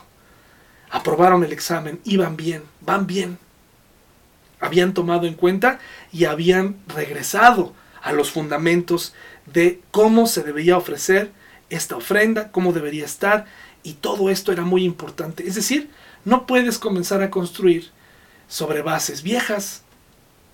aprobaron 0.90 1.44
el 1.44 1.52
examen, 1.52 2.00
iban 2.04 2.36
bien, 2.36 2.64
van 2.80 3.06
bien. 3.06 3.38
Habían 4.60 4.92
tomado 4.92 5.26
en 5.26 5.34
cuenta 5.34 5.78
y 6.12 6.24
habían 6.24 6.76
regresado 6.88 7.72
a 8.02 8.12
los 8.12 8.30
fundamentos 8.30 9.14
de 9.46 9.80
cómo 9.90 10.26
se 10.26 10.42
debería 10.42 10.76
ofrecer 10.76 11.30
esta 11.70 11.96
ofrenda, 11.96 12.50
cómo 12.50 12.72
debería 12.72 13.04
estar, 13.04 13.46
y 13.82 13.94
todo 13.94 14.30
esto 14.30 14.52
era 14.52 14.64
muy 14.64 14.84
importante. 14.84 15.46
Es 15.46 15.54
decir, 15.54 15.90
no 16.24 16.46
puedes 16.46 16.78
comenzar 16.78 17.22
a 17.22 17.30
construir 17.30 17.90
sobre 18.48 18.82
bases 18.82 19.22
viejas, 19.22 19.82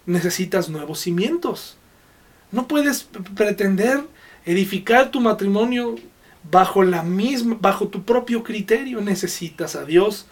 necesitas 0.04 0.68
nuevos 0.68 1.00
cimientos. 1.00 1.76
No 2.52 2.68
puedes 2.68 3.04
pretender 3.34 4.04
edificar 4.44 5.10
tu 5.10 5.20
matrimonio 5.20 5.96
bajo 6.50 6.84
la 6.84 7.02
misma, 7.02 7.56
bajo 7.60 7.88
tu 7.88 8.04
propio 8.04 8.44
criterio, 8.44 9.00
necesitas 9.00 9.74
a 9.74 9.84
Dios 9.84 10.26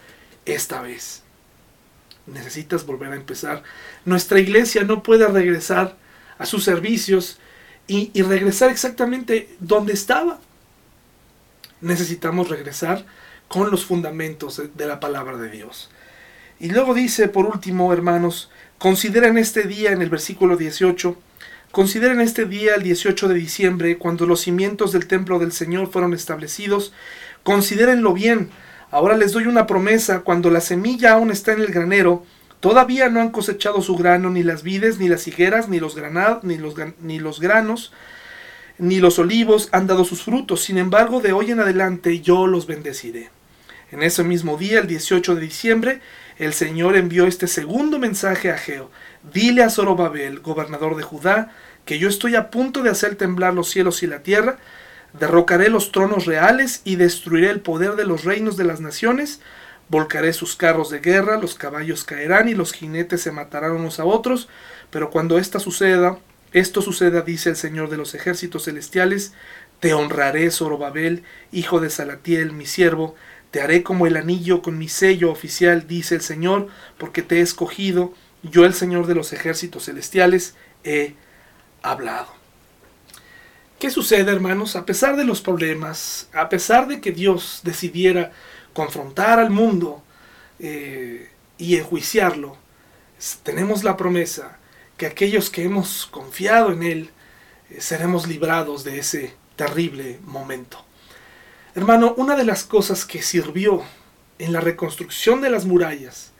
esta 0.45 0.81
vez. 0.81 1.23
Necesitas 2.25 2.85
volver 2.85 3.11
a 3.11 3.17
empezar. 3.17 3.63
Nuestra 4.05 4.39
iglesia 4.39 4.83
no 4.83 5.03
puede 5.03 5.27
regresar 5.27 5.97
a 6.37 6.45
sus 6.45 6.63
servicios 6.63 7.39
y, 7.87 8.21
regresar 8.21 8.69
exactamente 8.69 9.55
donde 9.59 9.93
estaba. 9.93 10.39
Necesitamos 11.81 12.49
regresar 12.49 13.05
con 13.47 13.69
los 13.69 13.85
fundamentos 13.85 14.61
de 14.73 14.85
la 14.87 14.99
palabra 14.99 15.37
de 15.37 15.49
Dios. 15.49 15.89
Y 16.59 16.69
luego 16.69 16.93
dice, 16.93 17.27
por 17.27 17.45
último, 17.45 17.91
hermanos, 17.93 18.49
consideren 18.77 19.37
este 19.37 19.63
día 19.63 19.91
en 19.91 20.01
el 20.01 20.09
versículo 20.09 20.57
18 20.57 21.17
Consideren 21.75 22.21
este 22.21 22.45
día, 22.45 22.75
el 22.75 22.83
18 22.83 23.27
de 23.27 23.35
diciembre, 23.35 23.97
cuando 23.97 24.25
los 24.25 24.39
cimientos 24.39 24.93
del 24.93 25.07
templo 25.07 25.39
del 25.39 25.51
Señor 25.51 25.91
fueron 25.91 26.13
establecidos. 26.13 26.93
Considérenlo 27.43 28.13
bien. 28.13 28.49
Ahora 28.91 29.17
les 29.17 29.33
doy 29.33 29.45
una 29.47 29.67
promesa. 29.67 30.21
Cuando 30.21 30.49
la 30.49 30.61
semilla 30.61 31.11
aún 31.11 31.31
está 31.31 31.51
en 31.51 31.59
el 31.59 31.73
granero, 31.73 32.25
todavía 32.65 33.09
no 33.09 33.21
han 33.21 33.29
cosechado 33.29 33.83
su 33.83 33.95
grano, 33.95 34.31
ni 34.31 34.41
las 34.41 34.63
vides, 34.63 34.97
ni 34.97 35.07
las 35.07 35.27
higueras, 35.27 35.69
ni 35.69 35.79
los, 35.79 35.95
granados, 35.95 36.43
ni 36.43 36.57
los, 36.57 36.73
ni 36.99 37.19
los 37.19 37.39
granos, 37.39 37.93
ni 38.79 38.97
los 38.97 39.19
olivos 39.19 39.69
han 39.71 39.85
dado 39.85 40.03
sus 40.03 40.23
frutos. 40.23 40.63
Sin 40.63 40.79
embargo, 40.79 41.21
de 41.21 41.31
hoy 41.31 41.51
en 41.51 41.59
adelante 41.59 42.21
yo 42.21 42.47
los 42.47 42.65
bendeciré. 42.65 43.29
En 43.91 44.01
ese 44.01 44.23
mismo 44.23 44.57
día, 44.57 44.79
el 44.79 44.87
18 44.87 45.35
de 45.35 45.41
diciembre, 45.41 46.01
el 46.39 46.53
Señor 46.53 46.97
envió 46.97 47.27
este 47.27 47.45
segundo 47.45 47.99
mensaje 47.99 48.49
a 48.49 48.57
Geo. 48.57 48.89
Dile 49.31 49.61
a 49.61 49.69
Zorobabel, 49.69 50.39
gobernador 50.39 50.95
de 50.95 51.03
Judá, 51.03 51.51
que 51.85 51.99
yo 51.99 52.09
estoy 52.09 52.33
a 52.33 52.49
punto 52.49 52.81
de 52.81 52.89
hacer 52.89 53.13
temblar 53.13 53.53
los 53.53 53.69
cielos 53.69 54.01
y 54.01 54.07
la 54.07 54.23
tierra, 54.23 54.57
derrocaré 55.13 55.69
los 55.69 55.91
tronos 55.91 56.25
reales 56.25 56.81
y 56.83 56.95
destruiré 56.95 57.51
el 57.51 57.59
poder 57.59 57.91
de 57.91 58.05
los 58.05 58.23
reinos 58.23 58.57
de 58.57 58.63
las 58.63 58.81
naciones, 58.81 59.39
volcaré 59.89 60.33
sus 60.33 60.55
carros 60.55 60.89
de 60.89 60.99
guerra, 60.99 61.37
los 61.37 61.55
caballos 61.55 62.03
caerán 62.03 62.49
y 62.49 62.53
los 62.53 62.73
jinetes 62.73 63.21
se 63.21 63.31
matarán 63.31 63.73
unos 63.73 63.99
a 63.99 64.05
otros, 64.05 64.47
pero 64.89 65.09
cuando 65.09 65.37
esta 65.37 65.59
suceda, 65.59 66.19
esto 66.51 66.81
suceda, 66.81 67.21
dice 67.21 67.49
el 67.49 67.55
Señor 67.55 67.89
de 67.89 67.97
los 67.97 68.15
ejércitos 68.15 68.65
celestiales, 68.65 69.33
te 69.79 69.93
honraré, 69.93 70.49
Zorobabel, 70.51 71.23
hijo 71.51 71.79
de 71.79 71.89
Salatiel, 71.89 72.53
mi 72.53 72.65
siervo, 72.65 73.15
te 73.51 73.61
haré 73.61 73.83
como 73.83 74.07
el 74.07 74.17
anillo 74.17 74.61
con 74.61 74.77
mi 74.77 74.89
sello 74.89 75.31
oficial, 75.31 75.87
dice 75.87 76.15
el 76.15 76.21
Señor, 76.21 76.67
porque 76.97 77.21
te 77.21 77.37
he 77.37 77.41
escogido, 77.41 78.13
yo 78.43 78.65
el 78.65 78.73
Señor 78.73 79.07
de 79.07 79.15
los 79.15 79.33
ejércitos 79.33 79.85
celestiales, 79.85 80.55
he 80.83 81.15
hablado. 81.81 82.27
¿Qué 83.79 83.89
sucede, 83.89 84.31
hermanos? 84.31 84.75
A 84.75 84.85
pesar 84.85 85.17
de 85.17 85.25
los 85.25 85.41
problemas, 85.41 86.29
a 86.33 86.47
pesar 86.47 86.87
de 86.87 87.01
que 87.01 87.11
Dios 87.11 87.59
decidiera 87.63 88.31
confrontar 88.75 89.39
al 89.39 89.49
mundo 89.49 90.03
eh, 90.59 91.29
y 91.57 91.77
enjuiciarlo, 91.77 92.57
tenemos 93.41 93.85
la 93.85 93.95
promesa 93.95 94.57
que 94.97 95.05
aquellos 95.05 95.49
que 95.49 95.63
hemos 95.63 96.05
confiado 96.05 96.73
en 96.73 96.83
Él 96.83 97.09
eh, 97.69 97.79
seremos 97.79 98.27
librados 98.27 98.83
de 98.83 98.99
ese 98.99 99.33
terrible 99.55 100.19
momento. 100.25 100.83
Hermano, 101.73 102.13
una 102.17 102.35
de 102.35 102.43
las 102.43 102.65
cosas 102.65 103.05
que 103.05 103.21
sirvió 103.21 103.81
en 104.39 104.51
la 104.51 104.59
reconstrucción 104.59 105.39
de 105.39 105.49
las 105.49 105.65
murallas, 105.65 106.33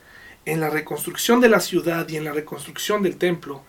en 0.46 0.60
la 0.60 0.70
reconstrucción 0.70 1.40
de 1.40 1.50
la 1.50 1.62
ciudad 1.62 2.08
y 2.10 2.18
en 2.18 2.26
la 2.26 2.34
reconstrucción 2.34 3.02
del 3.02 3.16
templo, 3.16 3.64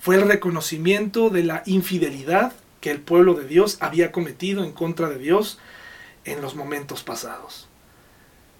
fue 0.00 0.14
el 0.14 0.28
reconocimiento 0.28 1.28
de 1.28 1.42
la 1.42 1.64
infidelidad 1.66 2.52
que 2.80 2.92
el 2.92 3.00
pueblo 3.00 3.34
de 3.34 3.48
Dios 3.48 3.78
había 3.80 4.12
cometido 4.12 4.62
en 4.62 4.70
contra 4.72 5.08
de 5.08 5.18
Dios 5.18 5.58
en 6.24 6.40
los 6.40 6.54
momentos 6.54 7.02
pasados. 7.02 7.68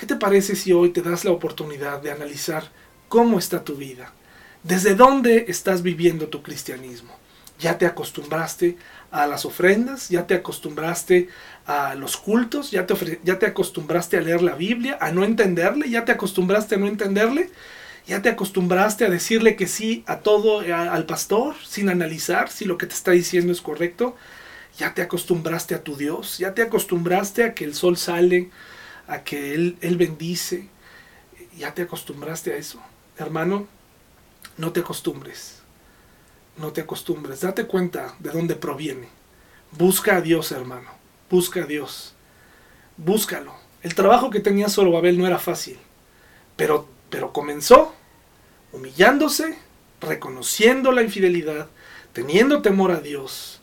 ¿Qué 0.02 0.06
te 0.06 0.16
parece 0.16 0.56
si 0.56 0.72
hoy 0.72 0.90
te 0.90 1.00
das 1.00 1.24
la 1.24 1.30
oportunidad 1.30 2.02
de 2.02 2.10
analizar 2.10 2.64
cómo 3.08 3.38
está 3.38 3.62
tu 3.62 3.76
vida? 3.76 4.12
¿Desde 4.64 4.96
dónde 4.96 5.44
estás 5.46 5.80
viviendo 5.84 6.26
tu 6.26 6.42
cristianismo? 6.42 7.16
¿Ya 7.60 7.78
te 7.78 7.86
acostumbraste 7.86 8.76
a 9.12 9.28
las 9.28 9.44
ofrendas? 9.44 10.08
¿Ya 10.08 10.26
te 10.26 10.34
acostumbraste 10.34 11.28
a 11.66 11.94
los 11.94 12.16
cultos? 12.16 12.72
¿Ya 12.72 12.84
te, 12.84 13.20
¿Ya 13.22 13.38
te 13.38 13.46
acostumbraste 13.46 14.16
a 14.16 14.22
leer 14.22 14.42
la 14.42 14.56
Biblia? 14.56 14.98
¿A 15.00 15.12
no 15.12 15.22
entenderle? 15.22 15.88
¿Ya 15.88 16.04
te 16.04 16.10
acostumbraste 16.10 16.74
a 16.74 16.78
no 16.78 16.88
entenderle? 16.88 17.50
¿Ya 18.04 18.22
te 18.22 18.28
acostumbraste 18.28 19.04
a 19.04 19.08
decirle 19.08 19.54
que 19.54 19.68
sí 19.68 20.02
a 20.08 20.18
todo 20.18 20.62
al 20.68 21.06
pastor 21.06 21.54
sin 21.64 21.88
analizar 21.88 22.50
si 22.50 22.64
lo 22.64 22.76
que 22.76 22.86
te 22.86 22.94
está 22.94 23.12
diciendo 23.12 23.52
es 23.52 23.60
correcto? 23.60 24.16
¿Ya 24.76 24.94
te 24.94 25.02
acostumbraste 25.02 25.76
a 25.76 25.84
tu 25.84 25.94
Dios? 25.94 26.38
¿Ya 26.38 26.54
te 26.54 26.62
acostumbraste 26.62 27.44
a 27.44 27.54
que 27.54 27.62
el 27.62 27.76
sol 27.76 27.96
sale, 27.96 28.50
a 29.06 29.22
que 29.24 29.54
Él, 29.54 29.76
él 29.80 29.96
bendice? 29.96 30.68
¿Ya 31.56 31.74
te 31.74 31.82
acostumbraste 31.82 32.52
a 32.52 32.56
eso? 32.56 32.80
Hermano, 33.18 33.66
no 34.56 34.72
te 34.72 34.80
acostumbres 34.80 35.62
no 36.56 36.72
te 36.72 36.82
acostumbres, 36.82 37.40
date 37.40 37.66
cuenta 37.66 38.14
de 38.18 38.30
dónde 38.30 38.56
proviene. 38.56 39.08
Busca 39.72 40.16
a 40.16 40.20
Dios, 40.20 40.52
hermano, 40.52 40.90
busca 41.30 41.62
a 41.62 41.66
Dios. 41.66 42.14
Búscalo. 42.96 43.54
El 43.82 43.94
trabajo 43.94 44.30
que 44.30 44.40
tenía 44.40 44.68
Babel 44.76 45.18
no 45.18 45.26
era 45.26 45.38
fácil, 45.38 45.78
pero, 46.56 46.86
pero 47.10 47.32
comenzó 47.32 47.94
humillándose, 48.72 49.58
reconociendo 50.00 50.92
la 50.92 51.02
infidelidad, 51.02 51.68
teniendo 52.12 52.62
temor 52.62 52.92
a 52.92 53.00
Dios, 53.00 53.60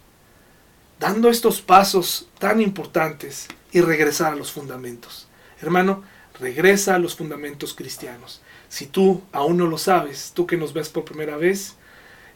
dando 0.99 1.29
estos 1.29 1.61
pasos 1.61 2.27
tan 2.37 2.59
importantes 2.59 3.47
y 3.71 3.81
regresar 3.81 4.33
a 4.33 4.35
los 4.35 4.51
fundamentos. 4.51 5.28
Hermano, 5.61 6.03
regresa 6.39 6.95
a 6.95 6.99
los 6.99 7.15
fundamentos 7.15 7.73
cristianos. 7.73 8.41
Si 8.69 8.85
tú 8.85 9.23
aún 9.31 9.57
no 9.57 9.67
lo 9.67 9.77
sabes, 9.77 10.31
tú 10.33 10.47
que 10.47 10.57
nos 10.57 10.73
ves 10.73 10.89
por 10.89 11.05
primera 11.05 11.37
vez, 11.37 11.75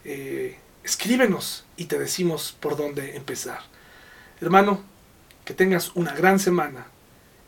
eh, 0.04 0.58
escríbenos 0.82 1.64
y 1.76 1.86
te 1.86 1.98
decimos 1.98 2.56
por 2.60 2.76
dónde 2.76 3.16
empezar. 3.16 3.60
Hermano, 4.40 4.82
que 5.44 5.54
tengas 5.54 5.92
una 5.94 6.14
gran 6.14 6.38
semana 6.38 6.86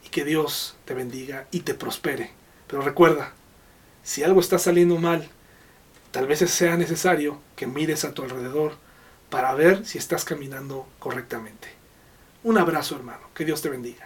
y 0.05 0.09
que 0.09 0.25
Dios 0.25 0.77
te 0.85 0.95
bendiga 0.95 1.47
y 1.51 1.61
te 1.61 1.75
prospere. 1.75 2.31
Pero 2.67 2.83
recuerda, 2.83 3.33
si 4.03 4.23
algo 4.23 4.41
está 4.41 4.59
saliendo 4.59 4.97
mal, 4.97 5.29
tal 6.13 6.27
vez 6.27 6.39
sea 6.39 6.77
necesario 6.77 7.41
que 7.57 7.67
mires 7.67 8.05
a 8.05 8.15
tu 8.15 8.23
alrededor 8.23 8.77
para 9.31 9.55
ver 9.55 9.85
si 9.85 9.99
estás 9.99 10.25
caminando 10.25 10.87
correctamente. 10.99 11.69
Un 12.45 12.59
abrazo 12.59 12.97
hermano, 12.97 13.29
que 13.35 13.45
Dios 13.45 13.61
te 13.61 13.69
bendiga. 13.69 14.06